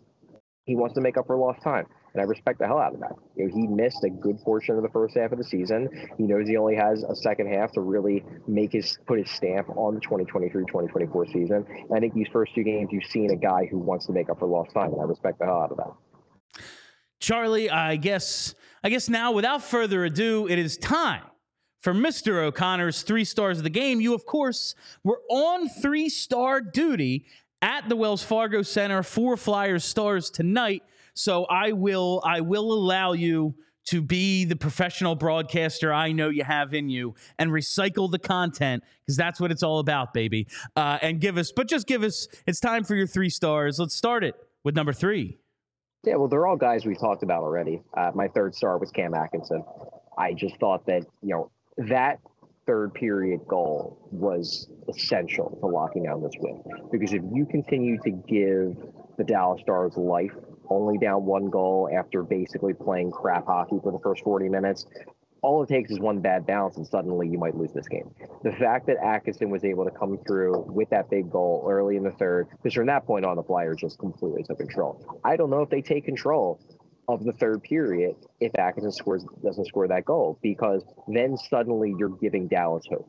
He 0.66 0.76
wants 0.76 0.96
to 0.96 1.02
make 1.02 1.18
up 1.18 1.28
for 1.28 1.38
lost 1.38 1.64
time. 1.64 1.86
And 2.14 2.22
I 2.22 2.26
respect 2.26 2.60
the 2.60 2.68
hell 2.68 2.78
out 2.78 2.94
of 2.94 3.00
that. 3.00 3.14
You 3.36 3.48
know, 3.48 3.56
he 3.56 3.68
missed 3.68 4.04
a 4.04 4.10
good 4.10 4.38
portion 4.42 4.76
of 4.76 4.84
the 4.84 4.90
first 4.90 5.16
half 5.16 5.32
of 5.32 5.38
the 5.38 5.44
season. 5.44 5.90
He 6.18 6.24
knows 6.24 6.48
he 6.48 6.58
only 6.58 6.76
has 6.76 7.04
a 7.04 7.16
second 7.16 7.48
half 7.48 7.72
to 7.74 7.82
really 7.82 8.24
make 8.48 8.74
his 8.74 9.00
put 9.08 9.18
his 9.18 9.32
stamp 9.32 9.70
on 9.70 9.96
the 9.96 10.02
2023-2024 10.02 11.32
season. 11.32 11.66
And 11.68 11.94
I 11.96 12.00
think 12.00 12.14
these 12.14 12.28
first 12.32 12.54
two 12.54 12.64
games, 12.64 12.90
you've 12.92 13.06
seen 13.06 13.32
a 13.32 13.36
guy 13.38 13.66
who 13.72 13.80
wants 13.80 14.06
to 14.08 14.12
make 14.12 14.30
up 14.30 14.40
for 14.40 14.48
lost 14.48 14.74
time, 14.74 14.92
and 14.92 15.02
I 15.02 15.06
respect 15.06 15.40
the 15.40 15.46
hell 15.46 15.62
out 15.62 15.72
of 15.72 15.78
that. 15.78 16.62
Charlie, 17.20 17.70
I 17.70 17.96
guess 17.96 18.56
I 18.84 18.90
guess 18.90 19.08
now, 19.08 19.32
without 19.32 19.64
further 19.64 20.04
ado, 20.04 20.48
it 20.48 20.58
is 20.58 20.76
time 20.76 21.22
for 21.82 21.94
Mr. 21.94 22.44
O'Connor's 22.44 23.04
three 23.04 23.24
stars 23.24 23.60
of 23.60 23.64
the 23.64 23.70
game. 23.70 24.02
You, 24.02 24.16
of 24.16 24.26
course, 24.26 24.74
were 25.04 25.22
on 25.30 25.70
three 25.70 26.10
star 26.10 26.62
duty 26.62 27.26
at 27.62 27.88
the 27.88 27.96
Wells 27.96 28.24
Fargo 28.24 28.62
Center 28.62 29.04
for 29.04 29.38
Flyers 29.38 29.84
Stars 29.84 30.30
tonight. 30.30 30.84
So 31.14 31.46
I 31.46 31.74
will 31.74 32.22
I 32.26 32.42
will 32.42 32.72
allow 32.72 33.14
you 33.14 33.56
to 33.88 34.02
be 34.02 34.46
the 34.46 34.56
professional 34.56 35.16
broadcaster 35.16 35.92
I 35.92 36.12
know 36.12 36.30
you 36.30 36.44
have 36.44 36.74
in 36.74 36.90
you 36.90 37.16
and 37.40 37.52
recycle 37.52 38.10
the 38.10 38.20
content 38.20 38.84
because 39.02 39.18
that's 39.18 39.40
what 39.40 39.52
it's 39.52 39.64
all 39.64 39.80
about, 39.80 40.14
baby. 40.14 40.48
Uh, 40.76 41.00
and 41.02 41.20
give 41.20 41.38
us, 41.38 41.52
but 41.52 41.68
just 41.68 41.88
give 41.88 42.04
us. 42.04 42.28
It's 42.46 42.60
time 42.60 42.84
for 42.84 42.96
your 42.96 43.08
three 43.08 43.30
stars. 43.30 43.80
Let's 43.80 43.96
start 43.96 44.24
it 44.24 44.36
with 44.64 44.76
number 44.76 44.94
three. 44.94 45.40
Yeah, 46.04 46.16
well, 46.16 46.28
they're 46.28 46.48
all 46.48 46.58
guys 46.58 46.86
we 46.86 46.96
talked 46.96 47.24
about 47.24 47.44
already. 47.44 47.82
Uh, 47.96 48.12
my 48.16 48.28
third 48.28 48.56
star 48.56 48.78
was 48.78 48.92
Cam 48.92 49.14
Atkinson. 49.14 49.64
I 50.18 50.34
just 50.34 50.58
thought 50.58 50.86
that, 50.88 51.04
you 51.22 51.30
know, 51.30 51.52
that 51.78 52.20
third 52.66 52.94
period 52.94 53.42
goal 53.48 54.08
was 54.12 54.70
essential 54.88 55.58
to 55.62 55.68
locking 55.68 56.04
down 56.04 56.22
this 56.22 56.34
win. 56.40 56.62
Because 56.92 57.14
if 57.14 57.22
you 57.34 57.46
continue 57.46 57.98
to 58.04 58.12
give 58.12 58.78
the 59.18 59.24
Dallas 59.24 59.62
Stars 59.62 59.98
life, 59.98 60.32
only 60.70 60.98
down 60.98 61.26
one 61.26 61.50
goal 61.50 61.90
after 61.94 62.24
basically 62.24 62.74
playing 62.74 63.12
crap 63.12 63.46
hockey 63.46 63.78
for 63.84 63.92
the 63.92 64.00
first 64.00 64.24
40 64.24 64.48
minutes, 64.50 64.86
all 65.42 65.64
it 65.64 65.70
takes 65.70 65.90
is 65.92 66.00
one 66.00 66.20
bad 66.20 66.46
bounce 66.46 66.78
and 66.78 66.86
suddenly 66.86 67.28
you 67.28 67.38
might 67.38 67.56
lose 67.56 67.72
this 67.74 67.88
game. 67.88 68.12
The 68.44 68.52
fact 68.54 68.86
that 68.88 68.98
Atkinson 69.04 69.50
was 69.50 69.64
able 69.64 69.86
to 69.86 69.92
come 69.92 70.20
through 70.28 70.66
with 70.70 70.90
that 70.92 71.10
big 71.10 71.32
goal 71.32 71.66
early 71.68 71.98
in 71.98 72.04
the 72.04 72.12
third, 72.12 72.48
because 72.52 72.74
from 72.74 72.86
that 72.88 73.06
point 73.06 73.26
on, 73.26 73.36
the 73.36 73.44
Flyers 73.44 73.78
just 73.80 73.98
completely 73.98 74.44
took 74.44 74.60
control. 74.60 75.20
I 75.26 75.36
don't 75.36 75.50
know 75.50 75.62
if 75.62 75.70
they 75.70 75.82
take 75.82 76.06
control 76.06 76.60
of 77.08 77.24
the 77.24 77.34
third 77.34 77.64
period 77.64 78.16
if 78.40 78.52
Atkinson 78.58 78.92
scores 78.92 79.26
doesn't 79.44 79.66
score 79.66 79.88
that 79.88 80.06
goal 80.06 80.40
because 80.42 80.84
then 81.08 81.38
suddenly 81.38 81.94
you're 81.98 82.18
giving 82.22 82.48
Dallas 82.48 82.84
hope. 82.90 83.08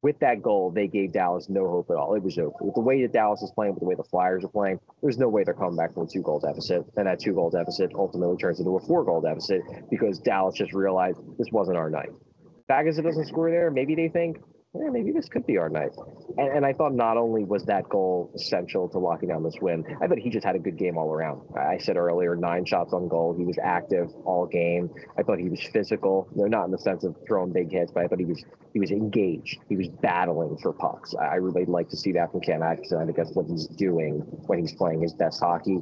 With 0.00 0.20
that 0.20 0.42
goal, 0.42 0.70
they 0.70 0.86
gave 0.86 1.12
Dallas 1.12 1.48
no 1.48 1.68
hope 1.68 1.90
at 1.90 1.96
all. 1.96 2.14
It 2.14 2.22
was 2.22 2.38
over. 2.38 2.52
With 2.60 2.74
the 2.74 2.80
way 2.80 3.02
that 3.02 3.12
Dallas 3.12 3.42
is 3.42 3.50
playing, 3.50 3.74
with 3.74 3.80
the 3.80 3.86
way 3.86 3.96
the 3.96 4.04
Flyers 4.04 4.44
are 4.44 4.48
playing, 4.48 4.78
there's 5.02 5.18
no 5.18 5.28
way 5.28 5.42
they're 5.42 5.54
coming 5.54 5.76
back 5.76 5.92
from 5.92 6.04
a 6.04 6.06
two 6.06 6.22
goal 6.22 6.38
deficit. 6.38 6.84
And 6.96 7.08
that 7.08 7.18
two 7.18 7.34
goal 7.34 7.50
deficit 7.50 7.90
ultimately 7.96 8.36
turns 8.36 8.60
into 8.60 8.76
a 8.76 8.80
four 8.80 9.04
goal 9.04 9.20
deficit 9.20 9.62
because 9.90 10.20
Dallas 10.20 10.54
just 10.54 10.72
realized 10.72 11.18
this 11.36 11.48
wasn't 11.50 11.78
our 11.78 11.90
night. 11.90 12.10
Atkinson 12.68 13.04
doesn't 13.04 13.26
score 13.26 13.50
there. 13.50 13.70
Maybe 13.72 13.96
they 13.96 14.08
think, 14.08 14.38
yeah, 14.74 14.90
maybe 14.90 15.12
this 15.12 15.28
could 15.28 15.46
be 15.46 15.56
our 15.56 15.70
night. 15.70 15.92
And, 16.36 16.56
and, 16.58 16.66
I 16.66 16.74
thought 16.74 16.92
not 16.92 17.16
only 17.16 17.42
was 17.42 17.64
that 17.64 17.88
goal 17.88 18.30
essential 18.34 18.86
to 18.90 18.98
locking 18.98 19.30
down 19.30 19.42
this 19.42 19.56
win, 19.62 19.82
I 20.02 20.06
thought 20.06 20.18
he 20.18 20.28
just 20.28 20.44
had 20.44 20.56
a 20.56 20.58
good 20.58 20.76
game 20.76 20.98
all 20.98 21.10
around. 21.10 21.40
I 21.56 21.78
said 21.78 21.96
earlier, 21.96 22.36
nine 22.36 22.66
shots 22.66 22.92
on 22.92 23.08
goal. 23.08 23.34
He 23.36 23.44
was 23.44 23.56
active 23.62 24.10
all 24.24 24.46
game. 24.46 24.90
I 25.18 25.22
thought 25.22 25.38
he 25.38 25.48
was 25.48 25.62
physical. 25.62 26.28
Know, 26.34 26.44
not 26.44 26.66
in 26.66 26.70
the 26.70 26.78
sense 26.78 27.02
of 27.04 27.16
throwing 27.26 27.50
big 27.50 27.72
hits, 27.72 27.92
but 27.92 28.04
I 28.04 28.08
thought 28.08 28.18
he 28.18 28.26
was 28.26 28.44
he 28.74 28.80
was 28.80 28.90
engaged. 28.90 29.58
He 29.70 29.76
was 29.76 29.88
battling 29.88 30.58
for 30.58 30.74
pucks. 30.74 31.14
I 31.14 31.36
really 31.36 31.64
like 31.64 31.88
to 31.88 31.96
see 31.96 32.12
that 32.12 32.30
from 32.30 32.42
Cam 32.42 32.62
Atkinson. 32.62 32.98
I 32.98 33.04
think 33.06 33.16
that's 33.16 33.34
what 33.34 33.46
he's 33.46 33.66
doing 33.66 34.18
when 34.46 34.58
he's 34.58 34.74
playing 34.74 35.00
his 35.00 35.14
best 35.14 35.40
hockey. 35.40 35.78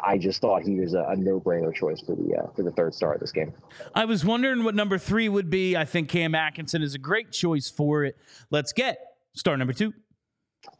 I 0.00 0.18
just 0.18 0.40
thought 0.40 0.62
he 0.62 0.80
was 0.80 0.94
a, 0.94 1.04
a 1.08 1.16
no-brainer 1.16 1.74
choice 1.74 2.00
for 2.00 2.14
the 2.14 2.36
uh, 2.36 2.52
for 2.54 2.62
the 2.62 2.72
third 2.72 2.94
star 2.94 3.14
of 3.14 3.20
this 3.20 3.32
game. 3.32 3.52
I 3.94 4.04
was 4.04 4.24
wondering 4.24 4.64
what 4.64 4.74
number 4.74 4.98
three 4.98 5.28
would 5.28 5.50
be. 5.50 5.76
I 5.76 5.84
think 5.84 6.08
Cam 6.08 6.34
Atkinson 6.34 6.82
is 6.82 6.94
a 6.94 6.98
great 6.98 7.32
choice 7.32 7.68
for 7.68 8.04
it. 8.04 8.16
Let's 8.50 8.72
get 8.72 8.98
star 9.34 9.56
number 9.56 9.72
two. 9.72 9.92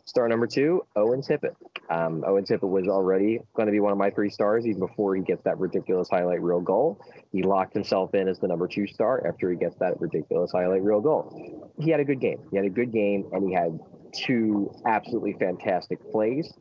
Star 0.04 0.28
number 0.28 0.46
two, 0.46 0.84
Owen 0.96 1.22
Tippett. 1.22 1.54
Um, 1.88 2.24
Owen 2.26 2.44
Tippett 2.44 2.68
was 2.68 2.86
already 2.86 3.40
going 3.54 3.66
to 3.66 3.72
be 3.72 3.80
one 3.80 3.92
of 3.92 3.98
my 3.98 4.10
three 4.10 4.30
stars 4.30 4.66
even 4.66 4.80
before 4.80 5.14
he 5.14 5.22
gets 5.22 5.42
that 5.44 5.58
ridiculous 5.58 6.08
highlight 6.10 6.42
reel 6.42 6.60
goal. 6.60 7.00
He 7.30 7.42
locked 7.42 7.72
himself 7.72 8.14
in 8.14 8.28
as 8.28 8.38
the 8.38 8.48
number 8.48 8.68
two 8.68 8.86
star 8.86 9.26
after 9.26 9.50
he 9.50 9.56
gets 9.56 9.76
that 9.76 10.00
ridiculous 10.00 10.52
highlight 10.52 10.82
reel 10.82 11.00
goal. 11.00 11.72
He 11.80 11.90
had 11.90 12.00
a 12.00 12.04
good 12.04 12.20
game. 12.20 12.38
He 12.50 12.56
had 12.56 12.66
a 12.66 12.70
good 12.70 12.92
game, 12.92 13.28
and 13.32 13.48
he 13.48 13.54
had 13.54 13.78
two 14.12 14.72
absolutely 14.86 15.34
fantastic 15.34 15.98
plays. 16.10 16.52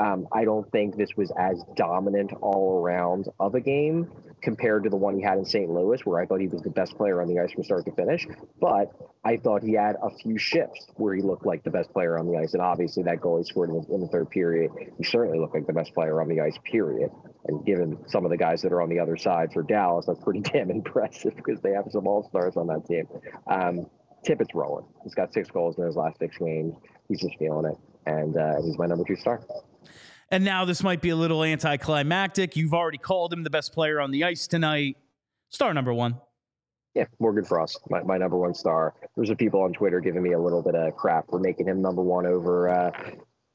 Um, 0.00 0.26
I 0.32 0.44
don't 0.44 0.70
think 0.72 0.96
this 0.96 1.10
was 1.16 1.32
as 1.38 1.62
dominant 1.76 2.32
all 2.40 2.80
around 2.82 3.26
of 3.40 3.54
a 3.54 3.60
game 3.60 4.10
compared 4.42 4.84
to 4.84 4.90
the 4.90 4.96
one 4.96 5.16
he 5.16 5.22
had 5.22 5.38
in 5.38 5.44
St. 5.44 5.70
Louis, 5.70 6.04
where 6.04 6.20
I 6.20 6.26
thought 6.26 6.40
he 6.40 6.46
was 6.46 6.62
the 6.62 6.70
best 6.70 6.96
player 6.96 7.20
on 7.22 7.28
the 7.28 7.40
ice 7.40 7.52
from 7.52 7.64
start 7.64 7.84
to 7.86 7.92
finish. 7.92 8.26
But 8.60 8.92
I 9.24 9.38
thought 9.38 9.62
he 9.62 9.72
had 9.72 9.96
a 10.02 10.10
few 10.22 10.38
shifts 10.38 10.86
where 10.96 11.14
he 11.14 11.22
looked 11.22 11.46
like 11.46 11.64
the 11.64 11.70
best 11.70 11.92
player 11.92 12.18
on 12.18 12.26
the 12.30 12.38
ice. 12.38 12.52
And 12.52 12.62
obviously, 12.62 13.02
that 13.04 13.20
goal 13.20 13.38
he 13.38 13.44
scored 13.44 13.70
in 13.70 13.76
the, 13.80 13.94
in 13.94 14.00
the 14.00 14.08
third 14.08 14.30
period, 14.30 14.70
he 14.98 15.04
certainly 15.04 15.38
looked 15.38 15.54
like 15.54 15.66
the 15.66 15.72
best 15.72 15.94
player 15.94 16.20
on 16.20 16.28
the 16.28 16.40
ice, 16.40 16.56
period. 16.64 17.10
And 17.46 17.64
given 17.64 17.98
some 18.08 18.24
of 18.24 18.30
the 18.30 18.36
guys 18.36 18.62
that 18.62 18.72
are 18.72 18.82
on 18.82 18.88
the 18.88 18.98
other 19.00 19.16
side 19.16 19.52
for 19.52 19.62
Dallas, 19.62 20.06
that's 20.06 20.22
pretty 20.22 20.40
damn 20.52 20.70
impressive 20.70 21.34
because 21.36 21.60
they 21.60 21.72
have 21.72 21.86
some 21.90 22.06
all 22.06 22.28
stars 22.28 22.56
on 22.56 22.66
that 22.68 22.86
team. 22.86 23.08
Um, 23.46 23.86
Tippett's 24.24 24.54
rolling. 24.54 24.86
He's 25.04 25.14
got 25.14 25.32
six 25.32 25.48
goals 25.50 25.78
in 25.78 25.84
his 25.84 25.96
last 25.96 26.18
six 26.18 26.36
games. 26.38 26.74
He's 27.08 27.20
just 27.20 27.36
feeling 27.38 27.66
it. 27.66 27.78
And 28.06 28.36
uh, 28.36 28.62
he's 28.62 28.78
my 28.78 28.86
number 28.86 29.04
two 29.04 29.16
star. 29.16 29.42
And 30.30 30.44
now 30.44 30.64
this 30.64 30.82
might 30.82 31.00
be 31.00 31.10
a 31.10 31.16
little 31.16 31.44
anticlimactic. 31.44 32.56
You've 32.56 32.74
already 32.74 32.98
called 32.98 33.32
him 33.32 33.44
the 33.44 33.50
best 33.50 33.72
player 33.72 34.00
on 34.00 34.10
the 34.10 34.24
ice 34.24 34.46
tonight. 34.46 34.96
Star 35.50 35.72
number 35.72 35.94
one. 35.94 36.16
Yeah, 36.94 37.04
Morgan 37.20 37.44
Frost, 37.44 37.80
my, 37.90 38.02
my 38.02 38.16
number 38.16 38.38
one 38.38 38.54
star. 38.54 38.94
There's 39.14 39.28
some 39.28 39.36
people 39.36 39.60
on 39.60 39.74
Twitter 39.74 40.00
giving 40.00 40.22
me 40.22 40.32
a 40.32 40.38
little 40.38 40.62
bit 40.62 40.74
of 40.74 40.96
crap 40.96 41.28
for 41.28 41.38
making 41.38 41.68
him 41.68 41.82
number 41.82 42.02
one 42.02 42.24
over 42.26 42.70
uh, 42.70 42.90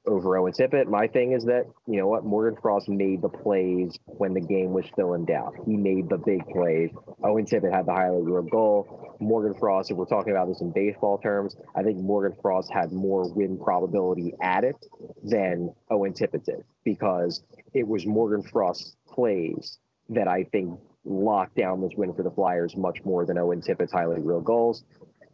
over 0.06 0.38
Owen 0.38 0.54
Tippett. 0.54 0.88
My 0.88 1.08
thing 1.08 1.34
is 1.34 1.46
that, 1.46 1.66
you 1.88 1.98
know 1.98 2.08
what, 2.08 2.26
Morgan 2.26 2.60
Frost 2.62 2.90
made 2.90 3.22
the 3.22 3.30
plays 3.30 3.98
when 4.06 4.34
the 4.34 4.42
game 4.42 4.74
was 4.74 4.86
still 4.92 5.14
in 5.14 5.26
doubt. 5.26 5.54
He 5.66 5.76
made 5.78 6.10
the 6.10 6.18
big 6.18 6.46
plays. 6.48 6.90
Owen 7.24 7.46
Tippett 7.46 7.74
had 7.74 7.86
the 7.86 7.94
highlight 7.94 8.24
reel 8.24 8.42
goal. 8.42 9.16
Morgan 9.20 9.54
Frost, 9.60 9.92
if 9.92 9.98
we're 9.98 10.06
talking 10.06 10.32
about 10.32 10.48
this 10.48 10.62
in 10.62 10.72
baseball 10.72 11.20
terms, 11.20 11.56
I 11.76 11.84
think 11.84 12.00
Morgan 12.00 12.38
Frost 12.42 12.72
had 12.72 12.92
more 12.92 13.32
win 13.32 13.58
probability 13.58 14.34
at 14.42 14.64
it 14.64 14.76
than 15.24 15.74
Owen 15.90 16.14
Tippett 16.14 16.46
did 16.46 16.64
because 16.84 17.44
it 17.74 17.88
was 17.88 18.06
Morgan 18.06 18.42
Frost's 18.42 18.96
plays 19.08 19.78
that 20.10 20.28
I 20.28 20.44
think 20.46 20.80
locked 21.06 21.56
down 21.56 21.82
this 21.82 21.92
win 21.96 22.14
for 22.14 22.24
the 22.24 22.32
Flyers 22.32 22.76
much 22.76 23.04
more 23.04 23.26
than 23.26 23.38
Owen 23.38 23.62
Tippett's 23.62 23.92
highlight 23.92 24.24
reel 24.24 24.42
goals. 24.42 24.84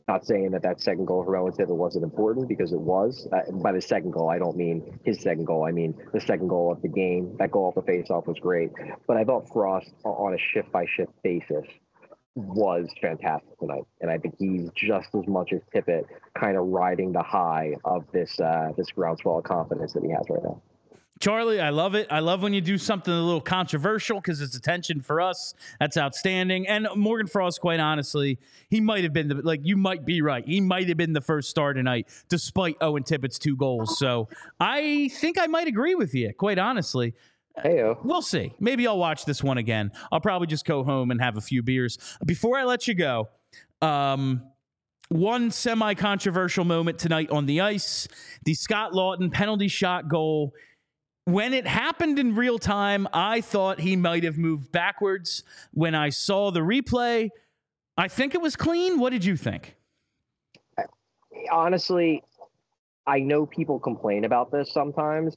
Not 0.08 0.26
saying 0.26 0.51
that 0.51 0.64
that 0.64 0.80
second 0.80 1.05
goal 1.05 1.26
for 1.26 1.36
Owen 1.36 1.51
Tippett 1.51 1.76
wasn't 1.76 2.05
important 2.05 2.47
because 2.47 2.72
it 2.72 2.80
was. 2.80 3.28
Uh, 3.34 3.51
by 3.51 3.74
the 3.74 3.82
second 3.82 4.12
goal, 4.12 4.30
I 4.30 4.39
don't 4.39 4.55
mean 4.55 4.97
his 5.03 5.20
second 5.20 5.43
goal. 5.45 5.66
I 5.66 5.72
mean 5.72 5.95
the 6.14 6.22
second 6.22 6.47
goal 6.47 6.72
of 6.72 6.82
the 6.82 6.88
game. 6.88 7.36
That 7.39 7.51
goal 7.51 7.68
off 7.68 7.76
the 7.76 7.91
faceoff 7.91 8.26
was 8.26 8.39
great. 8.39 8.72
But 9.05 9.18
I 9.18 9.26
thought 9.26 9.49
Frost, 9.51 9.91
on 10.05 10.34
a 10.34 10.38
shift 10.38 10.72
by 10.72 10.86
shift 10.86 11.12
basis, 11.24 11.66
was 12.36 12.88
fantastic 13.01 13.60
tonight, 13.60 13.84
and 13.99 14.12
I 14.12 14.20
think 14.20 14.36
he's 14.38 14.70
just 14.76 15.10
as 15.16 15.28
much 15.28 15.51
as 15.53 15.62
Tippett, 15.74 16.05
kind 16.39 16.55
of 16.55 16.68
riding 16.68 17.12
the 17.12 17.24
high 17.24 17.74
of 17.84 18.05
this 18.14 18.39
uh, 18.39 18.72
this 18.78 18.91
groundswell 18.91 19.39
of 19.39 19.43
confidence 19.43 19.93
that 19.93 20.03
he 20.03 20.12
has 20.12 20.26
right 20.30 20.43
now. 20.43 20.62
Charlie, 21.20 21.59
I 21.59 21.70
love 21.70 21.95
it. 21.95 22.07
I 22.11 22.20
love 22.20 22.43
when 22.43 22.53
you 22.53 22.61
do 22.61 22.78
something 22.78 23.13
a 23.13 23.22
little 23.22 23.41
controversial 23.41 24.20
because 24.20 24.41
it's 24.41 24.55
attention 24.55 25.01
for 25.01 25.20
us. 25.20 25.53
That's 25.80 25.97
outstanding. 25.97 26.68
And 26.68 26.88
Morgan 26.95 27.28
Frost, 27.28 27.59
quite 27.59 27.80
honestly, 27.80 28.39
he 28.70 28.82
might 28.82 29.03
have 29.03 29.13
been 29.13 29.28
the 29.28 29.36
like 29.36 29.61
you 29.63 29.78
might 29.78 30.05
be 30.05 30.22
right. 30.22 30.45
He 30.45 30.61
might 30.61 30.88
have 30.88 30.97
been 30.97 31.13
the 31.13 31.22
first 31.22 31.49
star 31.49 31.74
tonight, 31.74 32.07
despite 32.30 32.78
Owen 32.82 33.03
Tippett's 33.03 33.39
two 33.39 33.55
goals. 33.55 33.97
So 33.97 34.30
I 34.59 35.09
think 35.13 35.39
I 35.39 35.47
might 35.47 35.68
agree 35.68 35.95
with 35.95 36.13
you, 36.13 36.34
quite 36.34 36.59
honestly. 36.59 37.13
Hey, 37.61 37.84
we'll 38.03 38.22
see. 38.22 38.53
Maybe 38.59 38.86
I'll 38.86 38.99
watch 38.99 39.26
this 39.26 39.43
one 39.43 39.57
again. 39.57 39.91
I'll 40.11 40.22
probably 40.22 40.45
just 40.45 40.65
go 40.65 40.84
home 40.84 41.09
and 41.09 41.20
have 41.20 41.38
a 41.38 41.41
few 41.41 41.63
beers. 41.63 41.97
Before 42.24 42.55
I 42.55 42.65
let 42.65 42.88
you 42.88 42.93
go, 42.93 43.30
um, 43.82 44.43
one 45.09 45.49
semi 45.49 45.93
controversial 45.95 46.65
moment 46.65 46.99
tonight 46.99 47.32
on 47.32 47.45
the 47.45 47.61
ice 47.61 48.07
the 48.43 48.53
Scott 48.53 48.91
Laughton 48.91 49.32
penalty 49.32 49.68
shot 49.68 50.07
goal 50.07 50.53
when 51.28 51.54
it 51.54 51.68
happened 51.68 52.20
in 52.20 52.36
real 52.36 52.58
time, 52.58 53.06
I 53.12 53.42
thought 53.42 53.82
he 53.82 53.98
might 53.98 54.24
have 54.24 54.38
moved 54.38 54.72
backwards. 54.72 55.44
When 55.74 55.94
I 55.94 56.08
saw 56.10 56.52
the 56.52 56.62
replay, 56.62 57.32
I 57.98 58.08
think 58.08 58.34
it 58.34 58.42
was 58.42 58.56
clean. 58.56 58.98
What 58.98 59.10
did 59.10 59.26
you 59.26 59.36
think? 59.36 59.76
Honestly, 61.52 62.24
I 63.06 63.20
know 63.20 63.46
people 63.46 63.78
complain 63.78 64.24
about 64.24 64.54
this 64.54 64.72
sometimes. 64.72 65.36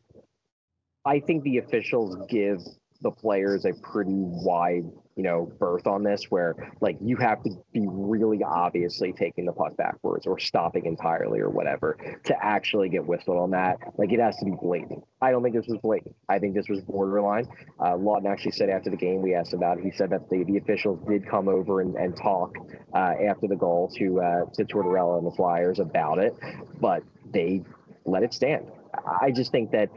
I 1.04 1.18
think 1.18 1.42
the 1.42 1.58
officials 1.58 2.16
give 2.28 2.60
the 3.02 3.10
players 3.10 3.64
a 3.64 3.72
pretty 3.82 4.12
wide 4.14 4.84
you 5.20 5.24
know, 5.24 5.52
berth 5.58 5.86
on 5.86 6.02
this 6.02 6.24
where 6.30 6.72
like 6.80 6.96
you 7.02 7.14
have 7.16 7.42
to 7.42 7.50
be 7.74 7.84
really 7.86 8.42
obviously 8.42 9.12
taking 9.12 9.44
the 9.44 9.52
puck 9.52 9.76
backwards 9.76 10.26
or 10.26 10.38
stopping 10.38 10.86
entirely 10.86 11.40
or 11.40 11.50
whatever 11.50 11.98
to 12.24 12.34
actually 12.42 12.88
get 12.88 13.04
whistled 13.04 13.36
on 13.36 13.50
that. 13.50 13.76
Like 13.98 14.12
it 14.12 14.18
has 14.18 14.34
to 14.38 14.46
be 14.46 14.52
blatant. 14.52 15.04
I 15.20 15.30
don't 15.30 15.42
think 15.42 15.54
this 15.54 15.66
was 15.66 15.76
blatant. 15.82 16.14
I 16.30 16.38
think 16.38 16.54
this 16.54 16.70
was 16.70 16.80
borderline. 16.80 17.46
Uh, 17.78 17.96
Laughton 17.98 18.32
actually 18.32 18.52
said 18.52 18.70
after 18.70 18.88
the 18.88 18.96
game 18.96 19.20
we 19.20 19.34
asked 19.34 19.52
about 19.52 19.76
it, 19.76 19.84
he 19.84 19.90
said 19.90 20.08
that 20.08 20.30
the, 20.30 20.42
the 20.44 20.56
officials 20.56 20.98
did 21.06 21.28
come 21.28 21.48
over 21.48 21.82
and, 21.82 21.96
and 21.96 22.16
talk 22.16 22.56
uh, 22.94 23.12
after 23.28 23.46
the 23.46 23.56
goal 23.56 23.92
to 23.98 24.22
uh, 24.22 24.44
to 24.54 24.64
Tortorella 24.64 25.18
and 25.18 25.26
the 25.26 25.36
Flyers 25.36 25.80
about 25.80 26.18
it, 26.18 26.34
but 26.80 27.02
they 27.30 27.62
let 28.06 28.22
it 28.22 28.32
stand. 28.32 28.68
I 29.04 29.32
just 29.32 29.52
think 29.52 29.70
that 29.72 29.90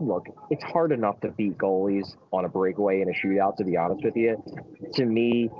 look, 0.00 0.26
it's 0.50 0.64
hard 0.64 0.92
enough 0.92 1.20
to 1.20 1.30
beat 1.30 1.58
goalies 1.58 2.16
on 2.32 2.44
a 2.44 2.48
breakaway 2.48 3.00
in 3.00 3.08
a 3.08 3.12
shootout, 3.12 3.56
to 3.56 3.64
be 3.64 3.76
honest 3.76 4.04
with 4.04 4.16
you. 4.16 4.42
To 4.94 5.04
me, 5.04 5.50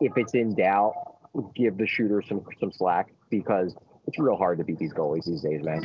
if 0.00 0.12
it's 0.16 0.34
in 0.34 0.54
doubt, 0.54 0.94
give 1.54 1.76
the 1.76 1.86
shooter 1.86 2.22
some 2.26 2.42
some 2.60 2.72
slack 2.72 3.08
because 3.30 3.74
it's 4.06 4.18
real 4.18 4.36
hard 4.36 4.58
to 4.58 4.64
beat 4.64 4.78
these 4.78 4.92
goalies 4.92 5.24
these 5.24 5.42
days, 5.42 5.62
man. 5.64 5.82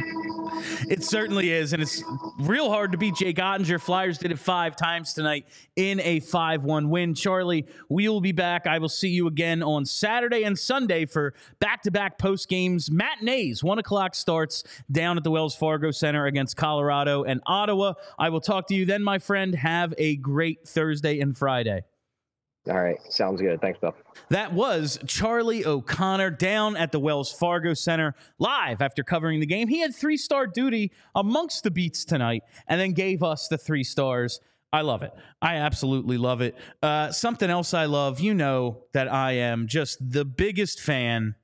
It 0.89 1.03
certainly 1.03 1.51
is, 1.51 1.73
and 1.73 1.81
it's 1.81 2.03
real 2.39 2.69
hard 2.69 2.91
to 2.91 2.97
beat 2.97 3.15
Jake 3.15 3.37
Oettinger. 3.37 3.81
Flyers 3.81 4.17
did 4.17 4.31
it 4.31 4.37
five 4.37 4.75
times 4.75 5.13
tonight 5.13 5.47
in 5.75 5.99
a 6.01 6.19
5-1 6.19 6.89
win. 6.89 7.15
Charlie, 7.15 7.65
we 7.89 8.07
will 8.07 8.21
be 8.21 8.31
back. 8.31 8.67
I 8.67 8.77
will 8.77 8.89
see 8.89 9.09
you 9.09 9.27
again 9.27 9.63
on 9.63 9.85
Saturday 9.85 10.43
and 10.43 10.57
Sunday 10.57 11.05
for 11.05 11.33
back-to-back 11.59 12.19
post 12.19 12.47
games 12.47 12.91
matinees. 12.91 13.63
One 13.63 13.79
o'clock 13.79 14.13
starts 14.13 14.63
down 14.91 15.17
at 15.17 15.23
the 15.23 15.31
Wells 15.31 15.55
Fargo 15.55 15.91
Center 15.91 16.27
against 16.27 16.55
Colorado 16.55 17.23
and 17.23 17.41
Ottawa. 17.47 17.93
I 18.19 18.29
will 18.29 18.41
talk 18.41 18.67
to 18.67 18.75
you 18.75 18.85
then, 18.85 19.03
my 19.03 19.17
friend. 19.17 19.55
Have 19.55 19.93
a 19.97 20.15
great 20.17 20.67
Thursday 20.67 21.19
and 21.19 21.35
Friday. 21.35 21.83
All 22.69 22.79
right. 22.79 22.97
Sounds 23.09 23.41
good. 23.41 23.59
Thanks, 23.59 23.79
Bill. 23.79 23.95
That 24.29 24.53
was 24.53 24.99
Charlie 25.07 25.65
O'Connor 25.65 26.31
down 26.31 26.77
at 26.77 26.91
the 26.91 26.99
Wells 26.99 27.33
Fargo 27.33 27.73
Center 27.73 28.13
live 28.37 28.81
after 28.81 29.03
covering 29.03 29.39
the 29.39 29.47
game. 29.47 29.67
He 29.67 29.79
had 29.79 29.95
three 29.95 30.17
star 30.17 30.45
duty 30.45 30.91
amongst 31.15 31.63
the 31.63 31.71
beats 31.71 32.05
tonight 32.05 32.43
and 32.67 32.79
then 32.79 32.93
gave 32.93 33.23
us 33.23 33.47
the 33.47 33.57
three 33.57 33.83
stars. 33.83 34.39
I 34.71 34.81
love 34.81 35.01
it. 35.01 35.11
I 35.41 35.55
absolutely 35.55 36.17
love 36.17 36.41
it. 36.41 36.55
Uh, 36.83 37.11
something 37.11 37.49
else 37.49 37.73
I 37.73 37.85
love, 37.85 38.19
you 38.19 38.33
know 38.33 38.83
that 38.93 39.11
I 39.11 39.33
am 39.33 39.67
just 39.67 40.11
the 40.11 40.23
biggest 40.23 40.79
fan 40.79 41.35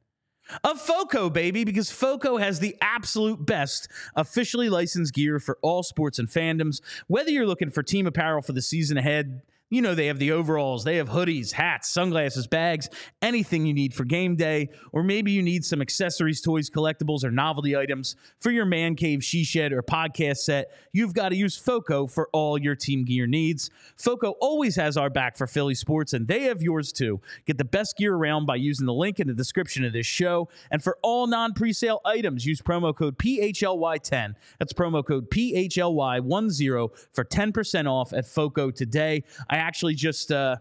of 0.63 0.79
FOCO, 0.79 1.29
baby, 1.29 1.65
because 1.65 1.91
FOCO 1.91 2.37
has 2.37 2.59
the 2.59 2.77
absolute 2.79 3.45
best 3.45 3.89
officially 4.15 4.69
licensed 4.69 5.13
gear 5.13 5.39
for 5.39 5.57
all 5.61 5.83
sports 5.83 6.19
and 6.19 6.29
fandoms. 6.29 6.79
Whether 7.07 7.31
you're 7.31 7.47
looking 7.47 7.69
for 7.69 7.83
team 7.83 8.07
apparel 8.07 8.41
for 8.41 8.53
the 8.53 8.61
season 8.61 8.97
ahead, 8.97 9.41
you 9.69 9.81
know, 9.81 9.93
they 9.95 10.07
have 10.07 10.19
the 10.19 10.31
overalls, 10.31 10.85
they 10.85 10.95
have 10.95 11.09
hoodies, 11.09 11.51
hats, 11.51 11.89
sunglasses, 11.89 12.47
bags, 12.47 12.89
anything 13.21 13.65
you 13.65 13.73
need 13.73 13.93
for 13.93 14.05
game 14.05 14.35
day. 14.37 14.69
Or 14.93 15.03
maybe 15.03 15.31
you 15.31 15.41
need 15.41 15.65
some 15.65 15.81
accessories, 15.81 16.39
toys, 16.39 16.69
collectibles, 16.69 17.25
or 17.25 17.31
novelty 17.31 17.75
items 17.75 18.15
for 18.39 18.49
your 18.49 18.65
man 18.65 18.95
cave, 18.95 19.23
she 19.23 19.43
shed, 19.43 19.73
or 19.73 19.83
podcast 19.83 20.37
set. 20.37 20.71
You've 20.93 21.13
got 21.13 21.29
to 21.29 21.35
use 21.35 21.57
FOCO 21.57 22.07
for 22.07 22.29
all 22.31 22.57
your 22.57 22.75
team 22.75 23.03
gear 23.03 23.27
needs. 23.27 23.69
FOCO 23.97 24.35
always 24.39 24.77
has 24.77 24.95
our 24.95 25.09
back 25.09 25.35
for 25.35 25.47
Philly 25.47 25.75
sports, 25.75 26.13
and 26.13 26.27
they 26.27 26.43
have 26.43 26.61
yours 26.61 26.93
too. 26.93 27.19
Get 27.45 27.57
the 27.57 27.65
best 27.65 27.97
gear 27.97 28.15
around 28.15 28.45
by 28.45 28.55
using 28.55 28.85
the 28.85 28.93
link 28.93 29.19
in 29.19 29.27
the 29.27 29.33
description 29.33 29.83
of 29.83 29.91
this 29.91 30.07
show. 30.07 30.47
And 30.71 30.81
for 30.81 30.97
all 31.03 31.27
non 31.27 31.53
presale 31.53 31.99
items, 32.05 32.45
use 32.45 32.61
promo 32.61 32.95
code 32.95 33.17
PHLY10. 33.17 34.35
That's 34.59 34.71
promo 34.71 35.05
code 35.05 35.29
PHLY10 35.29 36.89
for 37.11 37.25
10% 37.25 37.91
off 37.91 38.13
at 38.13 38.25
FOCO 38.25 38.71
today. 38.71 39.23
I 39.49 39.56
actually 39.57 39.95
just 39.95 40.31
uh, 40.31 40.57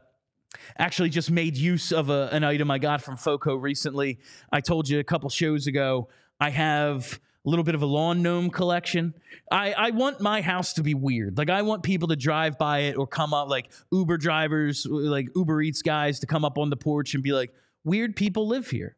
actually 0.79 1.11
just 1.11 1.31
made 1.31 1.57
use 1.57 1.93
of 1.93 2.11
a, 2.11 2.29
an 2.33 2.45
item 2.45 2.71
I 2.71 2.79
got 2.79 3.03
from 3.03 3.17
Foco 3.17 3.55
recently. 3.57 4.19
I 4.53 4.61
told 4.61 4.89
you 4.89 4.99
a 4.99 5.05
couple 5.05 5.29
shows 5.31 5.67
ago. 5.67 6.09
I 6.41 6.51
have 6.51 7.21
a 7.45 7.49
little 7.49 7.65
bit 7.65 7.75
of 7.75 7.83
a 7.83 7.87
lawn 7.87 8.23
gnome 8.23 8.51
collection. 8.51 9.15
I, 9.51 9.73
I 9.73 9.91
want 9.91 10.21
my 10.21 10.41
house 10.43 10.73
to 10.75 10.83
be 10.83 10.95
weird. 10.95 11.39
Like 11.39 11.49
I 11.49 11.63
want 11.63 11.83
people 11.83 12.09
to 12.09 12.17
drive 12.17 12.59
by 12.59 12.81
it 12.81 12.97
or 12.97 13.07
come 13.07 13.33
up 13.33 13.49
like 13.49 13.71
Uber 13.93 14.19
drivers, 14.19 14.87
like 14.87 15.29
Uber 15.37 15.63
Eats 15.63 15.83
guys 15.83 16.21
to 16.21 16.27
come 16.27 16.45
up 16.45 16.59
on 16.59 16.71
the 16.71 16.77
porch 16.77 17.15
and 17.15 17.23
be 17.23 17.33
like, 17.33 17.53
weird 17.85 18.17
people 18.17 18.49
live 18.49 18.69
here. 18.69 18.97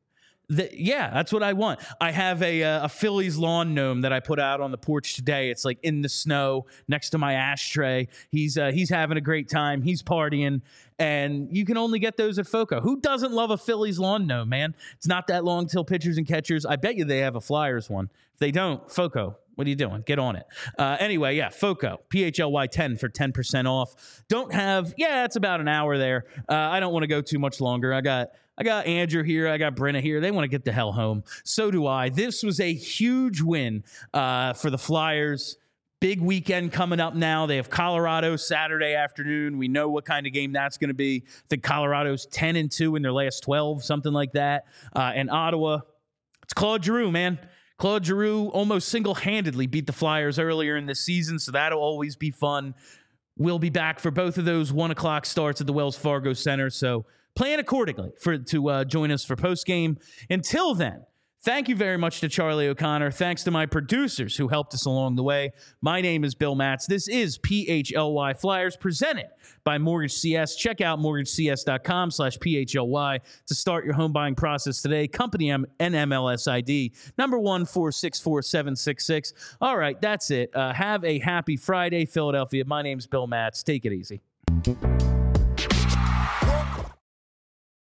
The, 0.50 0.70
yeah, 0.72 1.10
that's 1.12 1.30
what 1.30 1.42
I 1.42 1.52
want. 1.52 1.80
I 2.00 2.10
have 2.10 2.42
a, 2.42 2.62
uh, 2.62 2.86
a 2.86 2.88
Phillies 2.88 3.36
lawn 3.36 3.74
gnome 3.74 4.00
that 4.00 4.14
I 4.14 4.20
put 4.20 4.40
out 4.40 4.62
on 4.62 4.70
the 4.70 4.78
porch 4.78 5.14
today. 5.14 5.50
It's 5.50 5.62
like 5.62 5.78
in 5.82 6.00
the 6.00 6.08
snow 6.08 6.64
next 6.88 7.10
to 7.10 7.18
my 7.18 7.34
ashtray. 7.34 8.08
He's 8.30 8.56
uh, 8.56 8.70
he's 8.72 8.88
having 8.88 9.18
a 9.18 9.20
great 9.20 9.50
time. 9.50 9.82
He's 9.82 10.02
partying, 10.02 10.62
and 10.98 11.54
you 11.54 11.66
can 11.66 11.76
only 11.76 11.98
get 11.98 12.16
those 12.16 12.38
at 12.38 12.46
Foco. 12.46 12.80
Who 12.80 12.98
doesn't 12.98 13.32
love 13.32 13.50
a 13.50 13.58
Phillies 13.58 13.98
lawn 13.98 14.26
gnome, 14.26 14.48
man? 14.48 14.74
It's 14.96 15.06
not 15.06 15.26
that 15.26 15.44
long 15.44 15.66
till 15.66 15.84
pitchers 15.84 16.16
and 16.16 16.26
catchers. 16.26 16.64
I 16.64 16.76
bet 16.76 16.96
you 16.96 17.04
they 17.04 17.18
have 17.18 17.36
a 17.36 17.42
Flyers 17.42 17.90
one. 17.90 18.08
If 18.32 18.38
they 18.38 18.50
don't, 18.50 18.90
Foco. 18.90 19.36
What 19.54 19.66
are 19.66 19.70
you 19.70 19.76
doing? 19.76 20.02
Get 20.06 20.20
on 20.20 20.36
it. 20.36 20.46
Uh, 20.78 20.96
anyway, 21.00 21.34
yeah, 21.34 21.48
FOCO, 21.48 21.98
PHLY 22.10 22.70
10 22.70 22.96
for 22.96 23.08
10% 23.08 23.66
off. 23.66 24.22
Don't 24.28 24.54
have, 24.54 24.94
yeah, 24.96 25.24
it's 25.24 25.34
about 25.34 25.60
an 25.60 25.66
hour 25.66 25.98
there. 25.98 26.26
Uh, 26.48 26.54
I 26.54 26.78
don't 26.78 26.92
want 26.92 27.02
to 27.02 27.08
go 27.08 27.20
too 27.20 27.40
much 27.40 27.60
longer. 27.60 27.92
I 27.92 28.00
got 28.00 28.28
I 28.58 28.64
got 28.64 28.86
Andrew 28.86 29.22
here. 29.22 29.46
I 29.46 29.56
got 29.56 29.76
Brenna 29.76 30.00
here. 30.00 30.20
They 30.20 30.32
want 30.32 30.42
to 30.42 30.48
get 30.48 30.64
the 30.64 30.72
hell 30.72 30.90
home. 30.90 31.22
So 31.44 31.70
do 31.70 31.86
I. 31.86 32.08
This 32.08 32.42
was 32.42 32.58
a 32.58 32.74
huge 32.74 33.40
win 33.40 33.84
uh, 34.12 34.52
for 34.54 34.68
the 34.68 34.78
Flyers. 34.78 35.56
Big 36.00 36.20
weekend 36.20 36.72
coming 36.72 36.98
up 36.98 37.14
now. 37.14 37.46
They 37.46 37.56
have 37.56 37.70
Colorado 37.70 38.34
Saturday 38.34 38.94
afternoon. 38.94 39.58
We 39.58 39.68
know 39.68 39.88
what 39.88 40.04
kind 40.04 40.26
of 40.26 40.32
game 40.32 40.52
that's 40.52 40.76
going 40.76 40.88
to 40.88 40.94
be. 40.94 41.24
I 41.26 41.30
think 41.48 41.62
Colorado's 41.62 42.26
10 42.26 42.56
and 42.56 42.70
2 42.70 42.96
in 42.96 43.02
their 43.02 43.12
last 43.12 43.44
12, 43.44 43.84
something 43.84 44.12
like 44.12 44.32
that. 44.32 44.66
Uh, 44.94 45.12
and 45.14 45.30
Ottawa, 45.30 45.80
it's 46.42 46.52
Claude 46.52 46.84
Giroux, 46.84 47.12
man. 47.12 47.38
Claude 47.78 48.06
Giroux 48.06 48.48
almost 48.48 48.88
single 48.88 49.14
handedly 49.14 49.68
beat 49.68 49.86
the 49.86 49.92
Flyers 49.92 50.40
earlier 50.40 50.76
in 50.76 50.86
the 50.86 50.96
season, 50.96 51.38
so 51.38 51.52
that'll 51.52 51.80
always 51.80 52.16
be 52.16 52.32
fun. 52.32 52.74
We'll 53.36 53.60
be 53.60 53.70
back 53.70 54.00
for 54.00 54.10
both 54.10 54.36
of 54.36 54.44
those 54.44 54.72
one 54.72 54.90
o'clock 54.90 55.26
starts 55.26 55.60
at 55.60 55.68
the 55.68 55.72
Wells 55.72 55.96
Fargo 55.96 56.32
Center. 56.32 56.70
So 56.70 57.06
plan 57.38 57.60
accordingly 57.60 58.10
for 58.18 58.36
to 58.36 58.68
uh, 58.68 58.84
join 58.84 59.12
us 59.12 59.24
for 59.24 59.36
post 59.36 59.64
game. 59.64 59.96
Until 60.28 60.74
then, 60.74 61.06
thank 61.42 61.68
you 61.68 61.76
very 61.76 61.96
much 61.96 62.18
to 62.18 62.28
Charlie 62.28 62.66
O'Connor. 62.66 63.12
Thanks 63.12 63.44
to 63.44 63.52
my 63.52 63.64
producers 63.64 64.36
who 64.36 64.48
helped 64.48 64.74
us 64.74 64.86
along 64.86 65.14
the 65.14 65.22
way. 65.22 65.52
My 65.80 66.00
name 66.00 66.24
is 66.24 66.34
Bill 66.34 66.56
Matz. 66.56 66.88
This 66.88 67.06
is 67.06 67.38
PHLY 67.38 68.40
Flyers 68.40 68.76
presented 68.76 69.26
by 69.62 69.78
Mortgage 69.78 70.14
CS. 70.14 70.56
Check 70.56 70.80
out 70.80 70.98
mortgagecs.com 70.98 72.10
slash 72.10 72.38
PHLY 72.38 73.20
to 73.46 73.54
start 73.54 73.84
your 73.84 73.94
home 73.94 74.12
buying 74.12 74.34
process 74.34 74.82
today. 74.82 75.06
Company 75.06 75.52
M- 75.52 75.64
NMLS 75.78 76.50
ID 76.50 76.92
number 77.18 77.38
one 77.38 77.64
four 77.64 77.92
six 77.92 78.18
four 78.18 78.42
seven 78.42 78.74
six 78.74 79.06
six. 79.06 79.32
All 79.60 79.78
right, 79.78 80.00
that's 80.00 80.32
it. 80.32 80.50
Uh, 80.56 80.72
have 80.72 81.04
a 81.04 81.20
happy 81.20 81.56
Friday, 81.56 82.04
Philadelphia. 82.04 82.64
My 82.64 82.82
name's 82.82 83.06
Bill 83.06 83.28
Matz. 83.28 83.62
Take 83.62 83.86
it 83.86 83.92
easy. 83.92 84.22